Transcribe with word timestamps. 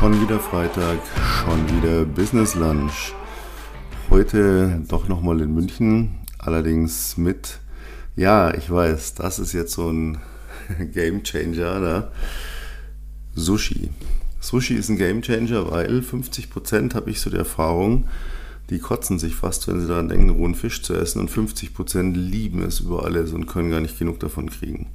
Schon 0.00 0.18
wieder 0.22 0.40
Freitag, 0.40 0.98
schon 1.44 1.76
wieder 1.76 2.06
Business 2.06 2.54
Lunch. 2.54 3.12
Heute 4.08 4.80
doch 4.88 5.08
nochmal 5.08 5.42
in 5.42 5.52
München, 5.52 6.20
allerdings 6.38 7.18
mit, 7.18 7.58
ja, 8.16 8.54
ich 8.54 8.70
weiß, 8.70 9.16
das 9.16 9.38
ist 9.38 9.52
jetzt 9.52 9.74
so 9.74 9.90
ein 9.90 10.16
Game 10.94 11.22
Changer, 11.22 11.80
ne? 11.80 12.08
Sushi. 13.34 13.90
Sushi 14.40 14.76
ist 14.76 14.88
ein 14.88 14.96
Game 14.96 15.20
Changer, 15.20 15.70
weil 15.70 16.00
50% 16.00 16.94
habe 16.94 17.10
ich 17.10 17.20
so 17.20 17.28
die 17.28 17.36
Erfahrung, 17.36 18.08
die 18.70 18.78
kotzen 18.78 19.18
sich 19.18 19.36
fast, 19.36 19.68
wenn 19.68 19.82
sie 19.82 19.86
daran 19.86 20.08
denken, 20.08 20.30
rohen 20.30 20.54
Fisch 20.54 20.82
zu 20.82 20.94
essen 20.94 21.20
und 21.20 21.30
50% 21.30 22.14
lieben 22.14 22.62
es 22.62 22.80
über 22.80 23.04
alles 23.04 23.34
und 23.34 23.44
können 23.44 23.70
gar 23.70 23.80
nicht 23.82 23.98
genug 23.98 24.18
davon 24.18 24.48
kriegen. 24.48 24.86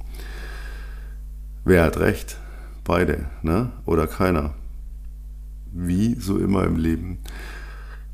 Wer 1.64 1.84
hat 1.84 1.96
recht? 1.98 2.38
Beide, 2.82 3.26
ne? 3.42 3.70
Oder 3.84 4.08
keiner 4.08 4.52
wie 5.76 6.14
so 6.14 6.38
immer 6.38 6.64
im 6.64 6.76
Leben. 6.76 7.18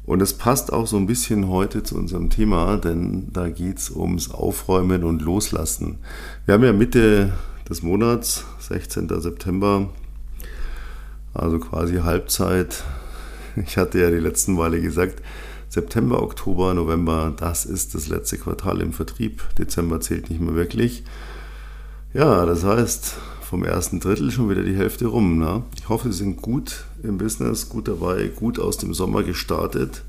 Und 0.05 0.21
es 0.21 0.35
passt 0.35 0.73
auch 0.73 0.87
so 0.87 0.97
ein 0.97 1.07
bisschen 1.07 1.49
heute 1.49 1.85
zu 1.85 1.97
unserem 1.97 2.29
Thema, 2.29 2.77
denn 2.77 3.33
da 3.33 3.49
geht 3.49 3.79
es 3.79 3.91
ums 3.91 4.31
Aufräumen 4.33 5.05
und 5.05 5.23
Loslassen. 5.23 5.99
Wir 6.45 6.55
haben 6.55 6.65
ja 6.65 6.73
Mitte 6.73 7.33
des 7.69 7.83
Monats, 7.83 8.45
16. 8.59 9.09
September, 9.21 9.91
also 11.35 11.59
quasi 11.59 11.97
Halbzeit. 11.99 12.83
Ich 13.67 13.77
hatte 13.77 14.01
ja 14.01 14.11
die 14.11 14.17
letzten 14.17 14.55
Male 14.55 14.81
gesagt, 14.81 15.23
September, 15.69 16.23
Oktober, 16.23 16.75
November, 16.75 17.33
das 17.37 17.65
ist 17.65 17.95
das 17.95 18.09
letzte 18.09 18.39
Quartal 18.39 18.81
im 18.81 18.93
Vertrieb. 18.93 19.43
Dezember 19.59 20.01
zählt 20.01 20.31
nicht 20.31 20.41
mehr 20.41 20.55
wirklich. 20.55 21.05
Ja, 22.15 22.45
das 22.45 22.65
heißt, 22.65 23.15
vom 23.53 23.65
ersten 23.65 24.01
Drittel 24.01 24.31
schon 24.31 24.49
wieder 24.49 24.63
die 24.63 24.75
Hälfte 24.75 25.05
rum. 25.05 25.37
Ne? 25.37 25.63
Ich 25.77 25.91
hoffe, 25.91 26.11
Sie 26.11 26.21
sind 26.21 26.41
gut 26.41 26.87
im 27.03 27.19
Business, 27.19 27.69
gut 27.69 27.87
dabei, 27.87 28.29
gut 28.29 28.59
aus 28.59 28.79
dem 28.79 28.95
Sommer 28.95 29.25
gestartet 29.25 30.05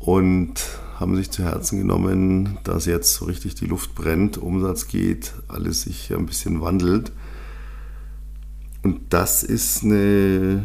und 0.00 0.54
haben 0.98 1.14
sich 1.14 1.30
zu 1.30 1.44
Herzen 1.44 1.78
genommen, 1.78 2.58
dass 2.64 2.84
jetzt 2.86 3.14
so 3.14 3.26
richtig 3.26 3.54
die 3.54 3.66
Luft 3.66 3.94
brennt, 3.94 4.38
Umsatz 4.38 4.88
geht, 4.88 5.34
alles 5.46 5.82
sich 5.82 6.12
ein 6.12 6.26
bisschen 6.26 6.60
wandelt. 6.60 7.12
Und 8.82 9.02
das 9.10 9.44
ist 9.44 9.84
eine, 9.84 10.64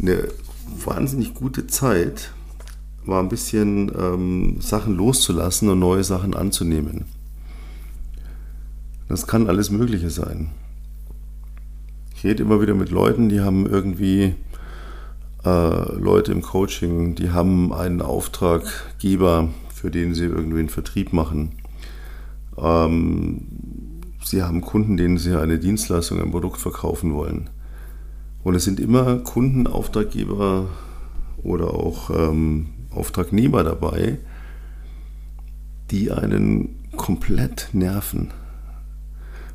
eine 0.00 0.26
wahnsinnig 0.84 1.32
gute 1.34 1.68
Zeit, 1.68 2.32
war 3.04 3.22
ein 3.22 3.28
bisschen 3.28 3.92
ähm, 3.96 4.60
Sachen 4.60 4.96
loszulassen 4.96 5.68
und 5.68 5.78
neue 5.78 6.02
Sachen 6.02 6.34
anzunehmen. 6.34 7.19
Das 9.10 9.26
kann 9.26 9.48
alles 9.48 9.72
Mögliche 9.72 10.08
sein. 10.08 10.52
Ich 12.14 12.22
rede 12.22 12.44
immer 12.44 12.62
wieder 12.62 12.76
mit 12.76 12.90
Leuten, 12.90 13.28
die 13.28 13.40
haben 13.40 13.66
irgendwie 13.66 14.36
äh, 15.44 15.92
Leute 15.96 16.30
im 16.30 16.42
Coaching, 16.42 17.16
die 17.16 17.30
haben 17.30 17.72
einen 17.72 18.02
Auftraggeber, 18.02 19.48
für 19.74 19.90
den 19.90 20.14
sie 20.14 20.26
irgendwie 20.26 20.60
einen 20.60 20.68
Vertrieb 20.68 21.12
machen. 21.12 21.56
Ähm, 22.56 23.48
sie 24.22 24.44
haben 24.44 24.60
Kunden, 24.60 24.96
denen 24.96 25.18
sie 25.18 25.36
eine 25.36 25.58
Dienstleistung, 25.58 26.22
ein 26.22 26.30
Produkt 26.30 26.60
verkaufen 26.60 27.12
wollen. 27.12 27.50
Und 28.44 28.54
es 28.54 28.62
sind 28.62 28.78
immer 28.78 29.16
Kunden, 29.16 29.66
Auftraggeber 29.66 30.68
oder 31.42 31.74
auch 31.74 32.10
ähm, 32.10 32.68
Auftragnehmer 32.90 33.64
dabei, 33.64 34.18
die 35.90 36.12
einen 36.12 36.76
komplett 36.96 37.70
nerven 37.72 38.30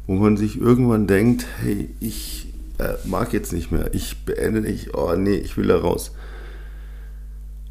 wo 0.08 0.14
man 0.16 0.38
sich 0.38 0.59
irgendwann 0.59 1.08
denkt, 1.08 1.45
hey, 1.61 1.89
ich 2.00 2.48
äh, 2.78 2.94
mag 3.06 3.34
jetzt 3.34 3.53
nicht 3.53 3.72
mehr, 3.72 3.94
ich 3.94 4.17
beende 4.25 4.61
nicht, 4.61 4.94
oh 4.94 5.16
nee, 5.16 5.36
ich 5.36 5.58
will 5.58 5.67
da 5.67 5.78
raus. 5.78 6.11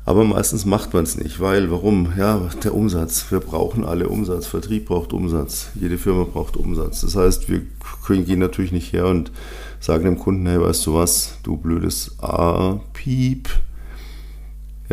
Aber 0.06 0.24
meistens 0.24 0.66
macht 0.66 0.92
man 0.92 1.04
es 1.04 1.16
nicht, 1.16 1.40
weil 1.40 1.70
warum? 1.70 2.12
Ja, 2.18 2.50
der 2.62 2.74
Umsatz. 2.74 3.30
Wir 3.30 3.40
brauchen 3.40 3.86
alle 3.86 4.08
Umsatz. 4.08 4.46
Vertrieb 4.46 4.86
braucht 4.86 5.14
Umsatz. 5.14 5.70
Jede 5.74 5.96
Firma 5.96 6.24
braucht 6.24 6.58
Umsatz. 6.58 7.00
Das 7.00 7.16
heißt, 7.16 7.48
wir 7.48 7.62
gehen 8.08 8.38
natürlich 8.38 8.72
nicht 8.72 8.92
her 8.92 9.06
und 9.06 9.32
sagen 9.80 10.04
dem 10.04 10.18
Kunden, 10.18 10.46
hey, 10.46 10.60
weißt 10.60 10.86
du 10.86 10.94
was, 10.94 11.38
du 11.42 11.56
blödes 11.56 12.16
A-Piep, 12.20 13.48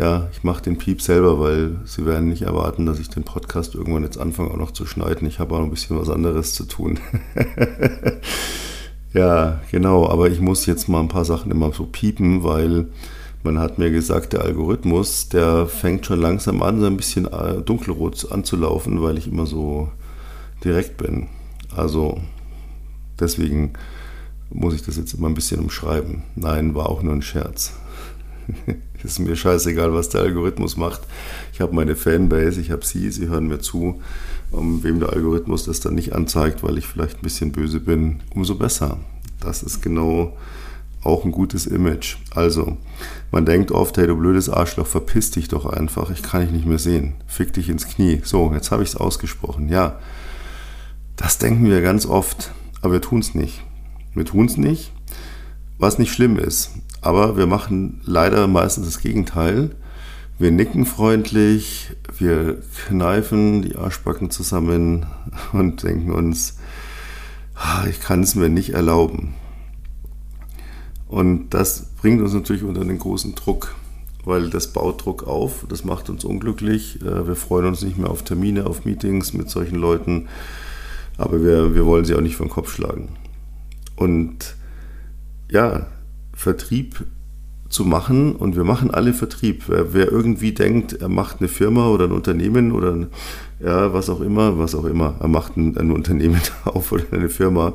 ja, 0.02 0.28
ich 0.32 0.42
mache 0.42 0.64
den 0.64 0.78
Piep 0.78 1.00
selber, 1.00 1.38
weil 1.38 1.76
Sie 1.84 2.04
werden 2.04 2.28
nicht 2.28 2.42
erwarten, 2.42 2.86
dass 2.86 2.98
ich 2.98 3.08
den 3.08 3.22
Podcast 3.22 3.76
irgendwann 3.76 4.02
jetzt 4.02 4.18
anfange 4.18 4.50
auch 4.50 4.56
noch 4.56 4.72
zu 4.72 4.84
schneiden. 4.84 5.28
Ich 5.28 5.38
habe 5.38 5.54
auch 5.54 5.62
ein 5.62 5.70
bisschen 5.70 5.96
was 5.96 6.10
anderes 6.10 6.54
zu 6.54 6.64
tun. 6.64 6.98
ja, 9.14 9.60
genau, 9.70 10.08
aber 10.08 10.28
ich 10.28 10.40
muss 10.40 10.66
jetzt 10.66 10.88
mal 10.88 10.98
ein 10.98 11.08
paar 11.08 11.24
Sachen 11.24 11.52
immer 11.52 11.72
so 11.72 11.86
piepen, 11.86 12.42
weil 12.42 12.88
man 13.44 13.60
hat 13.60 13.78
mir 13.78 13.92
gesagt, 13.92 14.32
der 14.32 14.40
Algorithmus, 14.40 15.28
der 15.28 15.68
fängt 15.68 16.04
schon 16.04 16.20
langsam 16.20 16.64
an, 16.64 16.80
so 16.80 16.86
ein 16.86 16.96
bisschen 16.96 17.26
äh, 17.26 17.62
dunkelrot 17.62 18.32
anzulaufen, 18.32 19.02
weil 19.02 19.18
ich 19.18 19.28
immer 19.28 19.46
so 19.46 19.88
direkt 20.64 20.96
bin. 20.96 21.28
Also 21.76 22.20
deswegen 23.20 23.74
muss 24.50 24.74
ich 24.74 24.82
das 24.82 24.96
jetzt 24.96 25.14
immer 25.14 25.28
ein 25.28 25.34
bisschen 25.34 25.60
umschreiben. 25.60 26.24
Nein, 26.34 26.74
war 26.74 26.88
auch 26.88 27.04
nur 27.04 27.12
ein 27.12 27.22
Scherz. 27.22 27.74
ist 29.04 29.18
mir 29.18 29.36
scheißegal, 29.36 29.94
was 29.94 30.08
der 30.08 30.22
Algorithmus 30.22 30.76
macht. 30.76 31.00
Ich 31.52 31.60
habe 31.60 31.74
meine 31.74 31.96
Fanbase, 31.96 32.60
ich 32.60 32.70
habe 32.70 32.84
Sie, 32.84 33.10
Sie 33.10 33.28
hören 33.28 33.48
mir 33.48 33.60
zu. 33.60 34.00
Um, 34.50 34.82
wem 34.84 35.00
der 35.00 35.14
Algorithmus 35.14 35.64
das 35.64 35.80
dann 35.80 35.94
nicht 35.94 36.14
anzeigt, 36.14 36.62
weil 36.62 36.76
ich 36.76 36.86
vielleicht 36.86 37.18
ein 37.18 37.22
bisschen 37.22 37.52
böse 37.52 37.80
bin, 37.80 38.20
umso 38.34 38.54
besser. 38.56 38.98
Das 39.40 39.62
ist 39.62 39.80
genau 39.80 40.36
auch 41.02 41.24
ein 41.24 41.32
gutes 41.32 41.66
Image. 41.66 42.16
Also, 42.34 42.76
man 43.30 43.46
denkt 43.46 43.72
oft, 43.72 43.96
hey 43.96 44.06
du 44.06 44.16
blödes 44.16 44.48
Arschloch, 44.48 44.86
verpiss 44.86 45.30
dich 45.30 45.48
doch 45.48 45.66
einfach, 45.66 46.10
ich 46.10 46.22
kann 46.22 46.42
dich 46.42 46.50
nicht 46.50 46.66
mehr 46.66 46.78
sehen. 46.78 47.14
Fick 47.26 47.52
dich 47.54 47.68
ins 47.68 47.88
Knie. 47.88 48.20
So, 48.24 48.52
jetzt 48.52 48.70
habe 48.70 48.82
ich 48.82 48.90
es 48.90 48.96
ausgesprochen. 48.96 49.68
Ja, 49.68 49.98
das 51.16 51.38
denken 51.38 51.64
wir 51.64 51.80
ganz 51.80 52.06
oft, 52.06 52.52
aber 52.82 52.94
wir 52.94 53.00
tun 53.00 53.20
es 53.20 53.34
nicht. 53.34 53.62
Wir 54.14 54.24
tun 54.24 54.46
es 54.46 54.56
nicht, 54.56 54.92
was 55.78 55.98
nicht 55.98 56.12
schlimm 56.12 56.38
ist. 56.38 56.72
Aber 57.02 57.36
wir 57.36 57.46
machen 57.46 58.00
leider 58.04 58.46
meistens 58.46 58.86
das 58.86 59.00
Gegenteil. 59.00 59.70
Wir 60.38 60.52
nicken 60.52 60.86
freundlich, 60.86 61.90
wir 62.16 62.62
kneifen 62.86 63.62
die 63.62 63.76
Arschbacken 63.76 64.30
zusammen 64.30 65.06
und 65.52 65.82
denken 65.82 66.12
uns, 66.12 66.58
ah, 67.54 67.84
ich 67.90 68.00
kann 68.00 68.22
es 68.22 68.34
mir 68.34 68.48
nicht 68.48 68.70
erlauben. 68.70 69.34
Und 71.08 71.50
das 71.50 71.90
bringt 72.00 72.22
uns 72.22 72.32
natürlich 72.32 72.62
unter 72.62 72.80
einen 72.80 72.98
großen 72.98 73.34
Druck, 73.34 73.74
weil 74.24 74.48
das 74.48 74.72
baut 74.72 75.04
Druck 75.04 75.24
auf, 75.24 75.66
das 75.68 75.84
macht 75.84 76.08
uns 76.08 76.24
unglücklich. 76.24 77.02
Äh, 77.02 77.26
wir 77.26 77.36
freuen 77.36 77.66
uns 77.66 77.82
nicht 77.82 77.98
mehr 77.98 78.10
auf 78.10 78.22
Termine, 78.22 78.64
auf 78.66 78.84
Meetings 78.84 79.32
mit 79.32 79.50
solchen 79.50 79.76
Leuten, 79.76 80.28
aber 81.18 81.42
wir, 81.42 81.74
wir 81.74 81.84
wollen 81.84 82.04
sie 82.04 82.14
auch 82.14 82.20
nicht 82.20 82.36
vom 82.36 82.48
Kopf 82.48 82.72
schlagen. 82.72 83.10
Und 83.96 84.56
ja, 85.50 85.86
Vertrieb 86.42 87.06
zu 87.68 87.84
machen 87.84 88.34
und 88.34 88.56
wir 88.56 88.64
machen 88.64 88.90
alle 88.90 89.14
Vertrieb. 89.14 89.62
Wer, 89.68 89.94
wer, 89.94 90.10
irgendwie 90.10 90.52
denkt, 90.52 90.94
er 90.94 91.08
macht 91.08 91.38
eine 91.38 91.48
Firma 91.48 91.86
oder 91.86 92.06
ein 92.06 92.12
Unternehmen 92.12 92.72
oder 92.72 93.06
ja, 93.60 93.94
was 93.94 94.10
auch 94.10 94.20
immer, 94.20 94.58
was 94.58 94.74
auch 94.74 94.84
immer, 94.84 95.14
er 95.20 95.28
macht 95.28 95.56
ein, 95.56 95.78
ein 95.78 95.92
Unternehmen 95.92 96.40
auf 96.64 96.90
oder 96.90 97.04
eine 97.12 97.28
Firma, 97.28 97.74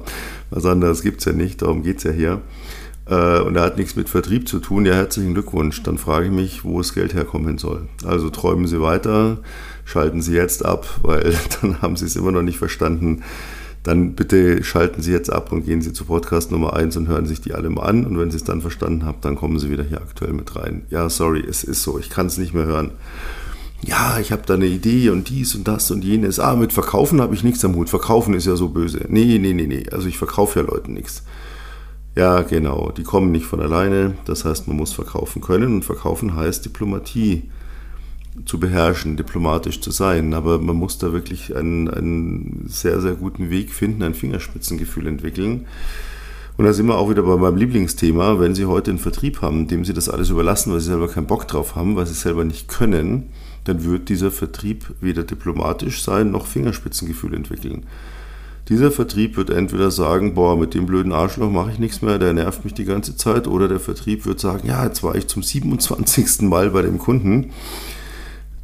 was 0.49 0.65
anderes 0.65 1.01
gibt 1.01 1.19
es 1.19 1.25
ja 1.25 1.31
nicht, 1.31 1.61
darum 1.61 1.81
geht 1.81 1.99
es 1.99 2.03
ja 2.03 2.11
hier. 2.11 2.41
Äh, 3.05 3.39
und 3.39 3.55
er 3.55 3.63
hat 3.63 3.77
nichts 3.77 3.95
mit 3.95 4.09
Vertrieb 4.09 4.49
zu 4.49 4.59
tun, 4.59 4.85
ja, 4.85 4.95
herzlichen 4.95 5.33
Glückwunsch. 5.33 5.81
Dann 5.83 5.97
frage 5.97 6.25
ich 6.25 6.31
mich, 6.33 6.65
wo 6.65 6.79
das 6.79 6.93
Geld 6.93 7.13
herkommen 7.13 7.57
soll. 7.57 7.87
Also 8.05 8.29
träumen 8.29 8.67
Sie 8.67 8.81
weiter, 8.81 9.37
schalten 9.85 10.21
Sie 10.21 10.33
jetzt 10.33 10.65
ab, 10.65 10.85
weil 11.03 11.33
dann 11.61 11.81
haben 11.81 11.95
Sie 11.95 12.05
es 12.05 12.17
immer 12.17 12.33
noch 12.33 12.43
nicht 12.43 12.57
verstanden 12.57 13.23
dann 13.87 14.15
bitte 14.15 14.65
schalten 14.65 15.01
Sie 15.01 15.13
jetzt 15.13 15.31
ab 15.31 15.53
und 15.53 15.65
gehen 15.65 15.81
Sie 15.81 15.93
zu 15.93 16.03
Podcast 16.03 16.51
Nummer 16.51 16.73
1 16.73 16.97
und 16.97 17.07
hören 17.07 17.25
sich 17.25 17.39
die 17.39 17.53
alle 17.53 17.69
mal 17.69 17.83
an. 17.83 18.05
Und 18.05 18.19
wenn 18.19 18.29
Sie 18.29 18.35
es 18.35 18.43
dann 18.43 18.59
verstanden 18.59 19.05
haben, 19.05 19.19
dann 19.21 19.37
kommen 19.37 19.59
Sie 19.59 19.69
wieder 19.69 19.83
hier 19.83 20.01
aktuell 20.01 20.33
mit 20.33 20.57
rein. 20.57 20.83
Ja, 20.89 21.09
sorry, 21.09 21.41
es 21.47 21.63
ist 21.63 21.83
so, 21.83 21.97
ich 21.97 22.09
kann 22.09 22.25
es 22.25 22.37
nicht 22.37 22.53
mehr 22.53 22.65
hören. 22.65 22.91
Ja, 23.81 24.19
ich 24.19 24.33
habe 24.33 24.41
da 24.45 24.55
eine 24.55 24.65
Idee 24.65 25.09
und 25.09 25.29
dies 25.29 25.55
und 25.55 25.69
das 25.69 25.89
und 25.89 26.03
jenes. 26.03 26.37
Ah, 26.37 26.57
mit 26.57 26.73
Verkaufen 26.73 27.21
habe 27.21 27.33
ich 27.33 27.45
nichts 27.45 27.63
am 27.63 27.75
Hut. 27.75 27.89
Verkaufen 27.89 28.33
ist 28.33 28.45
ja 28.45 28.57
so 28.57 28.67
böse. 28.67 29.05
Nee, 29.07 29.39
nee, 29.39 29.53
nee, 29.53 29.67
nee. 29.67 29.85
Also 29.89 30.09
ich 30.09 30.17
verkaufe 30.17 30.59
ja 30.59 30.65
Leuten 30.65 30.93
nichts. 30.93 31.23
Ja, 32.15 32.41
genau. 32.41 32.91
Die 32.91 33.03
kommen 33.03 33.31
nicht 33.31 33.45
von 33.45 33.61
alleine. 33.61 34.15
Das 34.25 34.43
heißt, 34.43 34.67
man 34.67 34.75
muss 34.75 34.91
verkaufen 34.91 35.41
können. 35.41 35.75
Und 35.75 35.85
verkaufen 35.85 36.35
heißt 36.35 36.65
Diplomatie 36.65 37.43
zu 38.45 38.59
beherrschen, 38.59 39.17
diplomatisch 39.17 39.81
zu 39.81 39.91
sein. 39.91 40.33
Aber 40.33 40.59
man 40.59 40.75
muss 40.75 40.97
da 40.97 41.13
wirklich 41.13 41.55
einen, 41.55 41.89
einen 41.89 42.65
sehr, 42.67 43.01
sehr 43.01 43.15
guten 43.15 43.49
Weg 43.49 43.71
finden, 43.71 44.03
ein 44.03 44.13
Fingerspitzengefühl 44.13 45.07
entwickeln. 45.07 45.65
Und 46.57 46.65
da 46.65 46.73
sind 46.73 46.87
wir 46.87 46.97
auch 46.97 47.09
wieder 47.09 47.21
bei 47.21 47.37
meinem 47.37 47.57
Lieblingsthema. 47.57 48.39
Wenn 48.39 48.55
Sie 48.55 48.65
heute 48.65 48.89
einen 48.91 48.99
Vertrieb 48.99 49.41
haben, 49.41 49.67
dem 49.67 49.85
Sie 49.85 49.93
das 49.93 50.09
alles 50.09 50.31
überlassen, 50.31 50.73
weil 50.73 50.79
Sie 50.79 50.87
selber 50.87 51.07
keinen 51.07 51.27
Bock 51.27 51.47
drauf 51.47 51.75
haben, 51.75 51.95
weil 51.95 52.07
Sie 52.07 52.15
selber 52.15 52.43
nicht 52.43 52.67
können, 52.67 53.29
dann 53.65 53.83
wird 53.83 54.09
dieser 54.09 54.31
Vertrieb 54.31 54.85
weder 54.99 55.23
diplomatisch 55.23 56.01
sein 56.01 56.31
noch 56.31 56.47
Fingerspitzengefühl 56.47 57.35
entwickeln. 57.35 57.85
Dieser 58.69 58.91
Vertrieb 58.91 59.37
wird 59.37 59.49
entweder 59.49 59.91
sagen, 59.91 60.33
boah, 60.33 60.57
mit 60.57 60.73
dem 60.73 60.87
blöden 60.87 61.13
Arschloch 61.13 61.49
mache 61.49 61.71
ich 61.71 61.79
nichts 61.79 62.01
mehr, 62.01 62.17
der 62.17 62.33
nervt 62.33 62.65
mich 62.65 62.73
die 62.73 62.83
ganze 62.83 63.15
Zeit, 63.15 63.47
oder 63.47 63.67
der 63.69 63.79
Vertrieb 63.79 64.25
wird 64.25 64.39
sagen, 64.39 64.67
ja, 64.67 64.83
jetzt 64.83 65.03
war 65.03 65.15
ich 65.15 65.27
zum 65.27 65.41
27. 65.41 66.41
Mal 66.41 66.71
bei 66.71 66.81
dem 66.81 66.97
Kunden. 66.97 67.51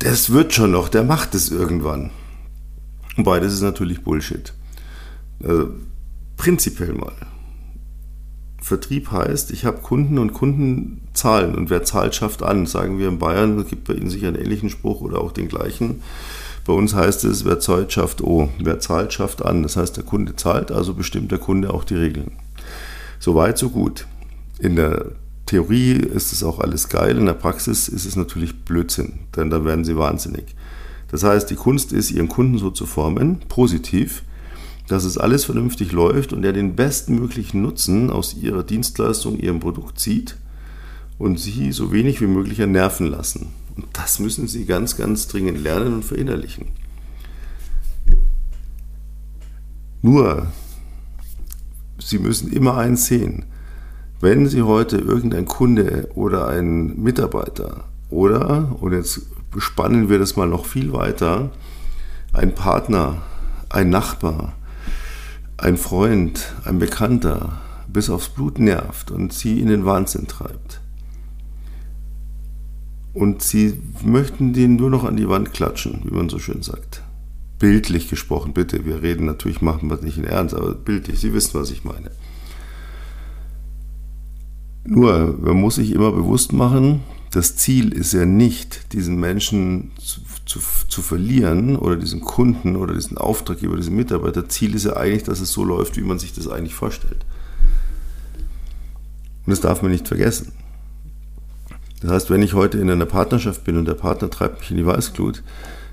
Das 0.03 0.31
wird 0.31 0.53
schon 0.53 0.71
noch, 0.71 0.89
der 0.89 1.03
macht 1.03 1.33
es 1.33 1.50
irgendwann. 1.50 2.11
Und 3.15 3.23
beides 3.23 3.53
ist 3.53 3.61
natürlich 3.61 4.03
Bullshit. 4.03 4.53
Also, 5.41 5.69
prinzipiell 6.35 6.91
mal. 6.94 7.13
Vertrieb 8.61 9.11
heißt, 9.11 9.51
ich 9.51 9.63
habe 9.63 9.77
Kunden 9.77 10.17
und 10.17 10.33
Kunden 10.33 11.07
zahlen 11.13 11.55
und 11.55 11.69
wer 11.69 11.83
zahlt, 11.83 12.15
schafft 12.15 12.44
an. 12.44 12.65
Sagen 12.65 13.00
wir 13.00 13.07
in 13.07 13.17
Bayern, 13.17 13.57
es 13.59 13.69
gibt 13.69 13.85
bei 13.85 13.94
Ihnen 13.94 14.09
sicher 14.09 14.27
einen 14.27 14.41
ähnlichen 14.41 14.69
Spruch 14.69 15.00
oder 15.00 15.21
auch 15.21 15.31
den 15.31 15.47
gleichen. 15.47 16.01
Bei 16.65 16.73
uns 16.73 16.94
heißt 16.94 17.23
es, 17.23 17.45
wer 17.45 17.61
zahlt, 17.61 17.94
schafft 17.94 18.21
O. 18.21 18.50
Wer 18.59 18.81
zahlt, 18.81 19.13
schafft 19.13 19.45
an. 19.45 19.63
Das 19.63 19.77
heißt, 19.77 19.95
der 19.95 20.03
Kunde 20.03 20.35
zahlt, 20.35 20.69
also 20.69 20.94
bestimmt 20.94 21.31
der 21.31 21.39
Kunde 21.39 21.73
auch 21.73 21.85
die 21.85 21.95
Regeln. 21.95 22.31
So 23.19 23.35
weit, 23.35 23.57
so 23.57 23.69
gut. 23.69 24.05
In 24.59 24.75
der 24.75 25.13
Theorie 25.53 25.91
ist 25.91 26.33
es 26.33 26.44
auch 26.44 26.57
alles 26.57 26.89
geil, 26.89 27.15
in 27.15 27.27
der 27.27 27.33
Praxis 27.33 27.88
ist 27.88 28.05
es 28.05 28.15
natürlich 28.15 28.65
Blödsinn, 28.65 29.19
denn 29.35 29.51
dann 29.51 29.65
werden 29.65 29.85
sie 29.85 29.95
wahnsinnig. 29.95 30.55
Das 31.11 31.23
heißt, 31.23 31.47
die 31.47 31.55
Kunst 31.55 31.94
ist, 31.94 32.09
ihren 32.09 32.27
Kunden 32.27 32.57
so 32.57 32.71
zu 32.71 32.88
formen, 32.88 33.39
positiv, 33.50 34.23
dass 34.88 35.03
es 35.03 35.19
alles 35.19 35.45
vernünftig 35.45 35.91
läuft 35.91 36.33
und 36.33 36.44
er 36.44 36.53
den 36.53 36.75
bestmöglichen 36.75 37.61
Nutzen 37.61 38.09
aus 38.09 38.33
ihrer 38.33 38.63
Dienstleistung, 38.63 39.38
ihrem 39.38 39.59
Produkt 39.59 40.00
zieht 40.00 40.38
und 41.19 41.39
sie 41.39 41.71
so 41.71 41.91
wenig 41.91 42.19
wie 42.19 42.25
möglich 42.25 42.57
nerven 42.57 43.05
lassen. 43.05 43.50
Und 43.75 43.85
das 43.94 44.17
müssen 44.17 44.47
Sie 44.47 44.65
ganz, 44.65 44.97
ganz 44.97 45.27
dringend 45.27 45.59
lernen 45.59 45.94
und 45.94 46.03
verinnerlichen. 46.03 46.69
Nur, 50.01 50.47
Sie 52.00 52.17
müssen 52.17 52.51
immer 52.51 52.75
eins 52.75 53.05
sehen. 53.05 53.45
Wenn 54.23 54.47
Sie 54.47 54.61
heute 54.61 54.99
irgendein 54.99 55.43
Kunde 55.43 56.07
oder 56.15 56.47
ein 56.47 56.95
Mitarbeiter 56.95 57.83
oder, 58.09 58.73
und 58.79 58.93
jetzt 58.93 59.23
spannen 59.57 60.07
wir 60.07 60.17
das 60.17 60.37
mal 60.37 60.47
noch 60.47 60.65
viel 60.65 60.93
weiter, 60.93 61.51
ein 62.31 62.55
Partner, 62.55 63.17
ein 63.69 63.89
Nachbar, 63.89 64.53
ein 65.57 65.75
Freund, 65.75 66.53
ein 66.63 66.79
Bekannter 66.79 67.59
bis 67.89 68.09
aufs 68.09 68.29
Blut 68.29 68.59
nervt 68.59 69.11
und 69.11 69.33
Sie 69.33 69.59
in 69.59 69.67
den 69.67 69.83
Wahnsinn 69.83 70.25
treibt, 70.25 70.79
und 73.13 73.41
sie 73.43 73.77
möchten 74.05 74.53
den 74.53 74.77
nur 74.77 74.89
noch 74.89 75.03
an 75.03 75.17
die 75.17 75.27
Wand 75.27 75.51
klatschen, 75.51 75.99
wie 76.05 76.15
man 76.15 76.29
so 76.29 76.39
schön 76.39 76.63
sagt. 76.63 77.03
Bildlich 77.59 78.09
gesprochen, 78.09 78.53
bitte. 78.53 78.85
Wir 78.85 79.01
reden 79.01 79.25
natürlich, 79.25 79.61
machen 79.61 79.89
wir 79.89 79.97
es 79.97 80.01
nicht 80.01 80.17
in 80.17 80.23
Ernst, 80.23 80.55
aber 80.55 80.73
bildlich. 80.73 81.19
Sie 81.19 81.33
wissen, 81.33 81.59
was 81.59 81.71
ich 81.71 81.83
meine. 81.83 82.09
Nur, 84.85 85.38
man 85.39 85.59
muss 85.59 85.75
sich 85.75 85.91
immer 85.91 86.12
bewusst 86.12 86.51
machen, 86.51 87.01
das 87.31 87.56
Ziel 87.56 87.94
ist 87.94 88.13
ja 88.13 88.25
nicht, 88.25 88.94
diesen 88.94 89.19
Menschen 89.19 89.91
zu, 89.97 90.21
zu, 90.45 90.59
zu, 90.88 91.01
verlieren 91.01 91.77
oder 91.77 91.95
diesen 91.95 92.21
Kunden 92.21 92.75
oder 92.75 92.94
diesen 92.94 93.18
Auftraggeber, 93.18 93.75
diesen 93.75 93.95
Mitarbeiter. 93.95 94.47
Ziel 94.50 94.75
ist 94.75 94.85
ja 94.85 94.95
eigentlich, 94.97 95.24
dass 95.24 95.39
es 95.39 95.51
so 95.51 95.63
läuft, 95.63 95.97
wie 95.97 96.03
man 96.03 96.19
sich 96.19 96.33
das 96.33 96.47
eigentlich 96.47 96.75
vorstellt. 96.75 97.25
Und 99.45 99.51
das 99.51 99.62
darf 99.62 99.81
man 99.81 99.91
nicht 99.91 100.07
vergessen. 100.07 100.51
Das 102.01 102.12
heißt, 102.12 102.29
wenn 102.29 102.44
ich 102.44 102.53
heute 102.53 102.77
in 102.77 102.89
einer 102.89 103.06
Partnerschaft 103.06 103.63
bin 103.63 103.77
und 103.77 103.86
der 103.86 103.94
Partner 103.94 104.29
treibt 104.29 104.59
mich 104.59 104.71
in 104.71 104.77
die 104.77 104.86
Weißglut, 104.86 105.41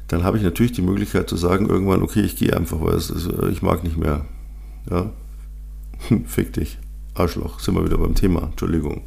dann 0.08 0.24
habe 0.24 0.36
ich 0.36 0.42
natürlich 0.42 0.72
die 0.72 0.82
Möglichkeit 0.82 1.28
zu 1.28 1.36
sagen, 1.36 1.68
irgendwann, 1.68 2.02
okay, 2.02 2.20
ich 2.20 2.36
gehe 2.36 2.54
einfach, 2.54 2.80
weil 2.80 2.96
ist, 2.96 3.12
ich 3.50 3.62
mag 3.62 3.84
nicht 3.84 3.96
mehr. 3.96 4.26
Ja? 4.90 5.10
Fick 6.26 6.52
dich, 6.52 6.78
Arschloch, 7.14 7.60
sind 7.60 7.74
wir 7.74 7.84
wieder 7.84 7.98
beim 7.98 8.14
Thema, 8.14 8.44
Entschuldigung. 8.44 9.02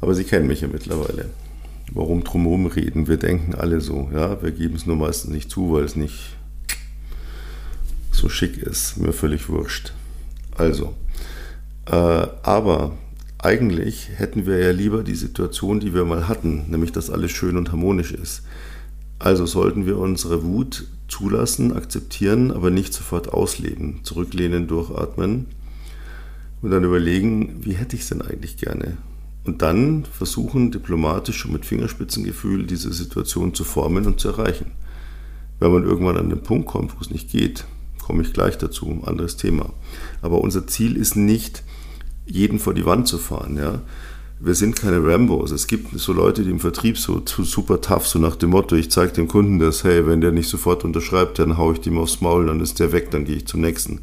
Aber 0.00 0.14
Sie 0.14 0.24
kennen 0.24 0.46
mich 0.46 0.60
ja 0.60 0.68
mittlerweile. 0.68 1.30
Warum 1.92 2.24
drumherum 2.24 2.66
reden? 2.66 3.08
Wir 3.08 3.16
denken 3.16 3.54
alle 3.54 3.80
so, 3.80 4.10
ja, 4.14 4.40
wir 4.42 4.52
geben 4.52 4.76
es 4.76 4.86
nur 4.86 4.96
meistens 4.96 5.32
nicht 5.32 5.50
zu, 5.50 5.72
weil 5.72 5.84
es 5.84 5.96
nicht 5.96 6.36
so 8.12 8.28
schick 8.28 8.58
ist. 8.58 8.96
Mir 8.98 9.12
völlig 9.12 9.48
wurscht. 9.48 9.92
Also, 10.56 10.94
äh, 11.86 11.94
aber 11.94 12.92
eigentlich 13.38 14.10
hätten 14.14 14.46
wir 14.46 14.58
ja 14.58 14.70
lieber 14.70 15.02
die 15.02 15.14
Situation, 15.14 15.80
die 15.80 15.94
wir 15.94 16.04
mal 16.04 16.28
hatten, 16.28 16.70
nämlich 16.70 16.92
dass 16.92 17.10
alles 17.10 17.32
schön 17.32 17.56
und 17.56 17.72
harmonisch 17.72 18.12
ist. 18.12 18.42
Also 19.18 19.46
sollten 19.46 19.86
wir 19.86 19.98
unsere 19.98 20.44
Wut 20.44 20.86
zulassen, 21.08 21.72
akzeptieren, 21.72 22.52
aber 22.52 22.70
nicht 22.70 22.94
sofort 22.94 23.32
ausleben, 23.32 24.00
zurücklehnen, 24.04 24.68
durchatmen 24.68 25.46
und 26.62 26.70
dann 26.70 26.84
überlegen, 26.84 27.60
wie 27.64 27.72
hätte 27.72 27.96
ich 27.96 28.02
es 28.02 28.08
denn 28.08 28.22
eigentlich 28.22 28.56
gerne? 28.56 28.96
Und 29.44 29.62
dann 29.62 30.04
versuchen, 30.04 30.70
diplomatisch 30.70 31.46
und 31.46 31.52
mit 31.52 31.64
Fingerspitzengefühl 31.64 32.66
diese 32.66 32.92
Situation 32.92 33.54
zu 33.54 33.64
formen 33.64 34.06
und 34.06 34.20
zu 34.20 34.28
erreichen. 34.28 34.72
Wenn 35.58 35.72
man 35.72 35.84
irgendwann 35.84 36.16
an 36.16 36.28
den 36.28 36.42
Punkt 36.42 36.66
kommt, 36.66 36.94
wo 36.94 37.00
es 37.00 37.10
nicht 37.10 37.30
geht, 37.30 37.64
komme 38.02 38.22
ich 38.22 38.32
gleich 38.32 38.58
dazu, 38.58 39.02
anderes 39.04 39.36
Thema. 39.36 39.72
Aber 40.20 40.40
unser 40.40 40.66
Ziel 40.66 40.96
ist 40.96 41.16
nicht, 41.16 41.62
jeden 42.26 42.58
vor 42.58 42.74
die 42.74 42.86
Wand 42.86 43.08
zu 43.08 43.18
fahren. 43.18 43.56
Ja? 43.56 43.80
Wir 44.40 44.54
sind 44.54 44.76
keine 44.76 45.04
Rambos. 45.04 45.50
Es 45.50 45.66
gibt 45.66 45.98
so 45.98 46.12
Leute, 46.12 46.44
die 46.44 46.50
im 46.50 46.60
Vertrieb 46.60 46.98
so 46.98 47.22
super 47.26 47.80
tough, 47.80 48.06
so 48.06 48.18
nach 48.18 48.36
dem 48.36 48.50
Motto, 48.50 48.74
ich 48.74 48.90
zeige 48.90 49.12
dem 49.12 49.28
Kunden 49.28 49.58
das, 49.58 49.84
hey, 49.84 50.06
wenn 50.06 50.20
der 50.20 50.32
nicht 50.32 50.48
sofort 50.48 50.84
unterschreibt, 50.84 51.38
dann 51.38 51.58
haue 51.58 51.74
ich 51.74 51.80
dem 51.80 51.98
aufs 51.98 52.20
Maul, 52.20 52.46
dann 52.46 52.60
ist 52.60 52.78
der 52.78 52.92
weg, 52.92 53.10
dann 53.10 53.24
gehe 53.24 53.36
ich 53.36 53.46
zum 53.46 53.60
nächsten. 53.60 54.00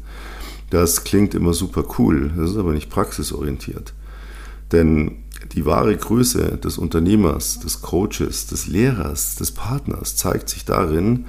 Das 0.70 1.04
klingt 1.04 1.34
immer 1.34 1.54
super 1.54 1.84
cool, 1.98 2.30
das 2.36 2.50
ist 2.50 2.56
aber 2.56 2.72
nicht 2.72 2.90
praxisorientiert. 2.90 3.94
Denn 4.72 5.24
die 5.52 5.64
wahre 5.64 5.96
Größe 5.96 6.58
des 6.58 6.78
Unternehmers, 6.78 7.60
des 7.60 7.80
Coaches, 7.80 8.46
des 8.48 8.66
Lehrers, 8.66 9.36
des 9.36 9.52
Partners 9.52 10.16
zeigt 10.16 10.48
sich 10.50 10.64
darin, 10.64 11.26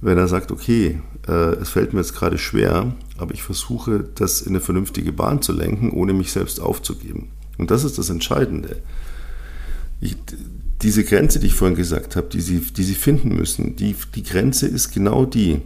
wenn 0.00 0.18
er 0.18 0.28
sagt, 0.28 0.52
okay, 0.52 1.00
äh, 1.26 1.54
es 1.56 1.70
fällt 1.70 1.94
mir 1.94 2.00
jetzt 2.00 2.14
gerade 2.14 2.36
schwer, 2.36 2.94
aber 3.16 3.32
ich 3.32 3.42
versuche, 3.42 4.04
das 4.14 4.42
in 4.42 4.50
eine 4.50 4.60
vernünftige 4.60 5.12
Bahn 5.12 5.40
zu 5.40 5.52
lenken, 5.52 5.90
ohne 5.90 6.12
mich 6.12 6.32
selbst 6.32 6.60
aufzugeben. 6.60 7.28
Und 7.56 7.70
das 7.70 7.84
ist 7.84 7.96
das 7.96 8.10
Entscheidende. 8.10 8.82
Ich, 10.00 10.16
diese 10.82 11.04
Grenze, 11.04 11.38
die 11.38 11.46
ich 11.46 11.54
vorhin 11.54 11.76
gesagt 11.76 12.16
habe, 12.16 12.28
die 12.28 12.40
Sie, 12.40 12.60
die 12.60 12.82
Sie 12.82 12.94
finden 12.94 13.34
müssen, 13.34 13.76
die, 13.76 13.96
die 14.14 14.22
Grenze 14.22 14.66
ist 14.66 14.92
genau 14.92 15.24
die. 15.24 15.62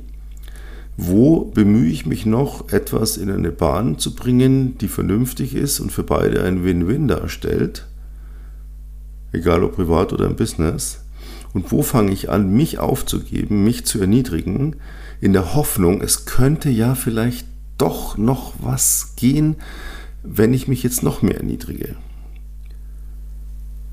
Wo 1.00 1.44
bemühe 1.44 1.88
ich 1.88 2.06
mich 2.06 2.26
noch, 2.26 2.72
etwas 2.72 3.18
in 3.18 3.30
eine 3.30 3.52
Bahn 3.52 3.98
zu 3.98 4.16
bringen, 4.16 4.76
die 4.78 4.88
vernünftig 4.88 5.54
ist 5.54 5.78
und 5.78 5.92
für 5.92 6.02
beide 6.02 6.42
ein 6.42 6.64
Win-Win 6.64 7.06
darstellt, 7.06 7.86
egal 9.30 9.62
ob 9.62 9.76
privat 9.76 10.12
oder 10.12 10.26
im 10.26 10.34
Business, 10.34 11.04
und 11.54 11.70
wo 11.70 11.82
fange 11.82 12.10
ich 12.10 12.30
an, 12.30 12.52
mich 12.52 12.80
aufzugeben, 12.80 13.62
mich 13.62 13.86
zu 13.86 14.00
erniedrigen, 14.00 14.74
in 15.20 15.32
der 15.32 15.54
Hoffnung, 15.54 16.00
es 16.00 16.26
könnte 16.26 16.68
ja 16.68 16.96
vielleicht 16.96 17.46
doch 17.78 18.18
noch 18.18 18.54
was 18.60 19.14
gehen, 19.14 19.54
wenn 20.24 20.52
ich 20.52 20.66
mich 20.66 20.82
jetzt 20.82 21.04
noch 21.04 21.22
mehr 21.22 21.36
erniedrige. 21.36 21.94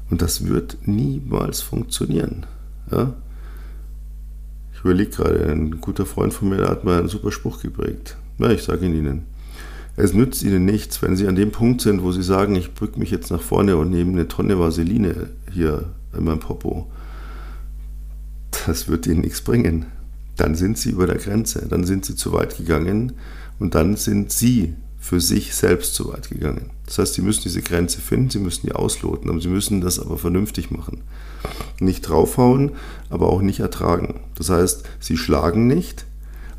Und 0.09 0.23
das 0.23 0.47
wird 0.47 0.79
niemals 0.85 1.61
funktionieren. 1.61 2.47
Ja? 2.91 3.13
Überlege 4.85 5.11
gerade, 5.11 5.51
ein 5.51 5.81
guter 5.81 6.05
Freund 6.05 6.33
von 6.33 6.49
mir 6.49 6.67
hat 6.69 6.83
mal 6.83 6.99
einen 6.99 7.09
super 7.09 7.31
Spruch 7.31 7.61
geprägt. 7.61 8.17
Ja, 8.37 8.51
ich 8.51 8.63
sage 8.63 8.85
ihn 8.85 8.95
Ihnen. 8.95 9.23
Es 9.97 10.13
nützt 10.13 10.43
Ihnen 10.43 10.65
nichts, 10.65 11.01
wenn 11.01 11.15
Sie 11.15 11.27
an 11.27 11.35
dem 11.35 11.51
Punkt 11.51 11.81
sind, 11.81 12.03
wo 12.03 12.11
Sie 12.11 12.23
sagen, 12.23 12.55
ich 12.55 12.73
drücke 12.73 12.99
mich 12.99 13.11
jetzt 13.11 13.31
nach 13.31 13.41
vorne 13.41 13.77
und 13.77 13.89
nehme 13.89 14.11
eine 14.11 14.27
Tonne 14.27 14.59
Vaseline 14.59 15.29
hier 15.51 15.85
in 16.17 16.23
meinem 16.23 16.39
Popo 16.39 16.87
das 18.65 18.87
wird 18.87 19.07
ihnen 19.07 19.21
nichts 19.21 19.41
bringen. 19.41 19.85
Dann 20.35 20.55
sind 20.55 20.77
sie 20.77 20.91
über 20.91 21.07
der 21.07 21.17
Grenze, 21.17 21.65
dann 21.67 21.85
sind 21.85 22.05
sie 22.05 22.15
zu 22.15 22.33
weit 22.33 22.57
gegangen 22.57 23.13
und 23.59 23.75
dann 23.75 23.95
sind 23.95 24.31
sie 24.31 24.73
für 25.05 25.21
sich 25.21 25.53
selbst 25.53 25.93
zu 25.93 26.11
weit 26.11 26.31
gegangen. 26.31 26.71
Das 26.87 26.97
heißt, 26.97 27.13
sie 27.13 27.21
müssen 27.21 27.43
diese 27.43 27.61
Grenze 27.61 28.01
finden, 28.01 28.31
sie 28.31 28.39
müssen 28.39 28.65
die 28.65 28.73
ausloten, 28.73 29.29
aber 29.29 29.39
sie 29.39 29.49
müssen 29.49 29.79
das 29.79 29.99
aber 29.99 30.17
vernünftig 30.17 30.71
machen. 30.71 31.03
Nicht 31.79 32.09
draufhauen, 32.09 32.71
aber 33.11 33.29
auch 33.29 33.43
nicht 33.43 33.59
ertragen. 33.59 34.21
Das 34.33 34.49
heißt, 34.49 34.81
sie 34.99 35.15
schlagen 35.15 35.67
nicht, 35.67 36.07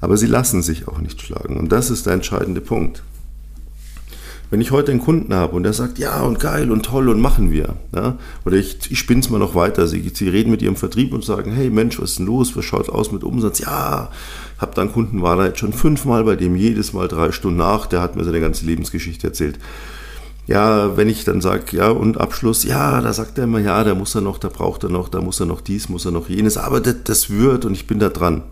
aber 0.01 0.17
sie 0.17 0.29
lassen 0.29 0.63
sich 0.63 0.87
auch 0.87 0.99
nicht 0.99 1.21
schlagen. 1.23 1.57
Und 1.57 1.73
das 1.73 1.91
ist 1.91 2.07
der 2.07 2.13
entscheidende 2.13 2.61
Punkt. 2.61 3.03
Wenn 4.49 4.61
ich 4.61 4.71
heute 4.71 4.93
einen 4.93 5.01
Kunden 5.01 5.35
habe 5.35 5.57
und 5.57 5.65
der 5.65 5.73
sagt, 5.73 5.99
ja 5.99 6.21
und 6.21 6.39
geil 6.39 6.71
und 6.71 6.85
toll 6.85 7.09
und 7.09 7.21
machen 7.21 7.51
wir, 7.51 7.75
ja, 7.93 8.17
oder 8.45 8.57
ich, 8.57 8.79
ich 8.93 8.99
spinne 9.01 9.23
es 9.23 9.29
mal 9.29 9.39
noch 9.39 9.57
weiter, 9.57 9.89
sie, 9.89 10.09
sie 10.15 10.29
reden 10.29 10.53
mit 10.53 10.63
ihrem 10.63 10.77
Vertrieb 10.77 11.13
und 11.13 11.25
sagen, 11.25 11.51
hey 11.51 11.69
Mensch, 11.69 11.99
was 11.99 12.11
ist 12.11 12.21
denn 12.21 12.27
los, 12.27 12.57
was 12.57 12.65
schaut 12.65 12.89
aus 12.89 13.11
mit 13.11 13.25
Umsatz? 13.25 13.59
Ja, 13.59 14.13
hab 14.59 14.75
dann 14.75 14.93
Kunden, 14.93 15.23
war 15.23 15.37
da 15.37 15.47
jetzt 15.47 15.59
schon 15.59 15.73
fünfmal 15.73 16.25
bei 16.25 16.37
dem, 16.37 16.57
jedes 16.57 16.93
Mal 16.93 17.09
drei 17.09 17.33
Stunden 17.33 17.59
nach, 17.59 17.87
der 17.87 18.01
hat 18.01 18.17
mir 18.17 18.25
seine 18.25 18.41
ganze 18.41 18.65
Lebensgeschichte 18.65 19.27
erzählt. 19.27 19.59
Ja, 20.47 20.97
wenn 20.97 21.09
ich 21.09 21.25
dann 21.25 21.41
sage, 21.41 21.77
ja, 21.77 21.91
und 21.91 22.19
Abschluss, 22.19 22.63
ja, 22.63 23.01
da 23.01 23.13
sagt 23.13 23.37
er 23.37 23.45
immer, 23.45 23.59
ja, 23.59 23.83
da 23.83 23.95
muss 23.95 24.15
er 24.15 24.21
noch, 24.21 24.39
da 24.39 24.49
braucht 24.49 24.85
er 24.85 24.91
noch, 24.91 25.09
da 25.09 25.21
muss 25.21 25.41
er 25.41 25.47
noch 25.47 25.61
dies, 25.61 25.89
muss 25.89 26.05
er 26.05 26.13
noch 26.13 26.29
jenes, 26.29 26.57
aber 26.57 26.81
das, 26.81 26.97
das 27.05 27.31
wird 27.31 27.65
und 27.65 27.75
ich 27.75 27.87
bin 27.87 27.99
da 27.99 28.09
dran. 28.09 28.45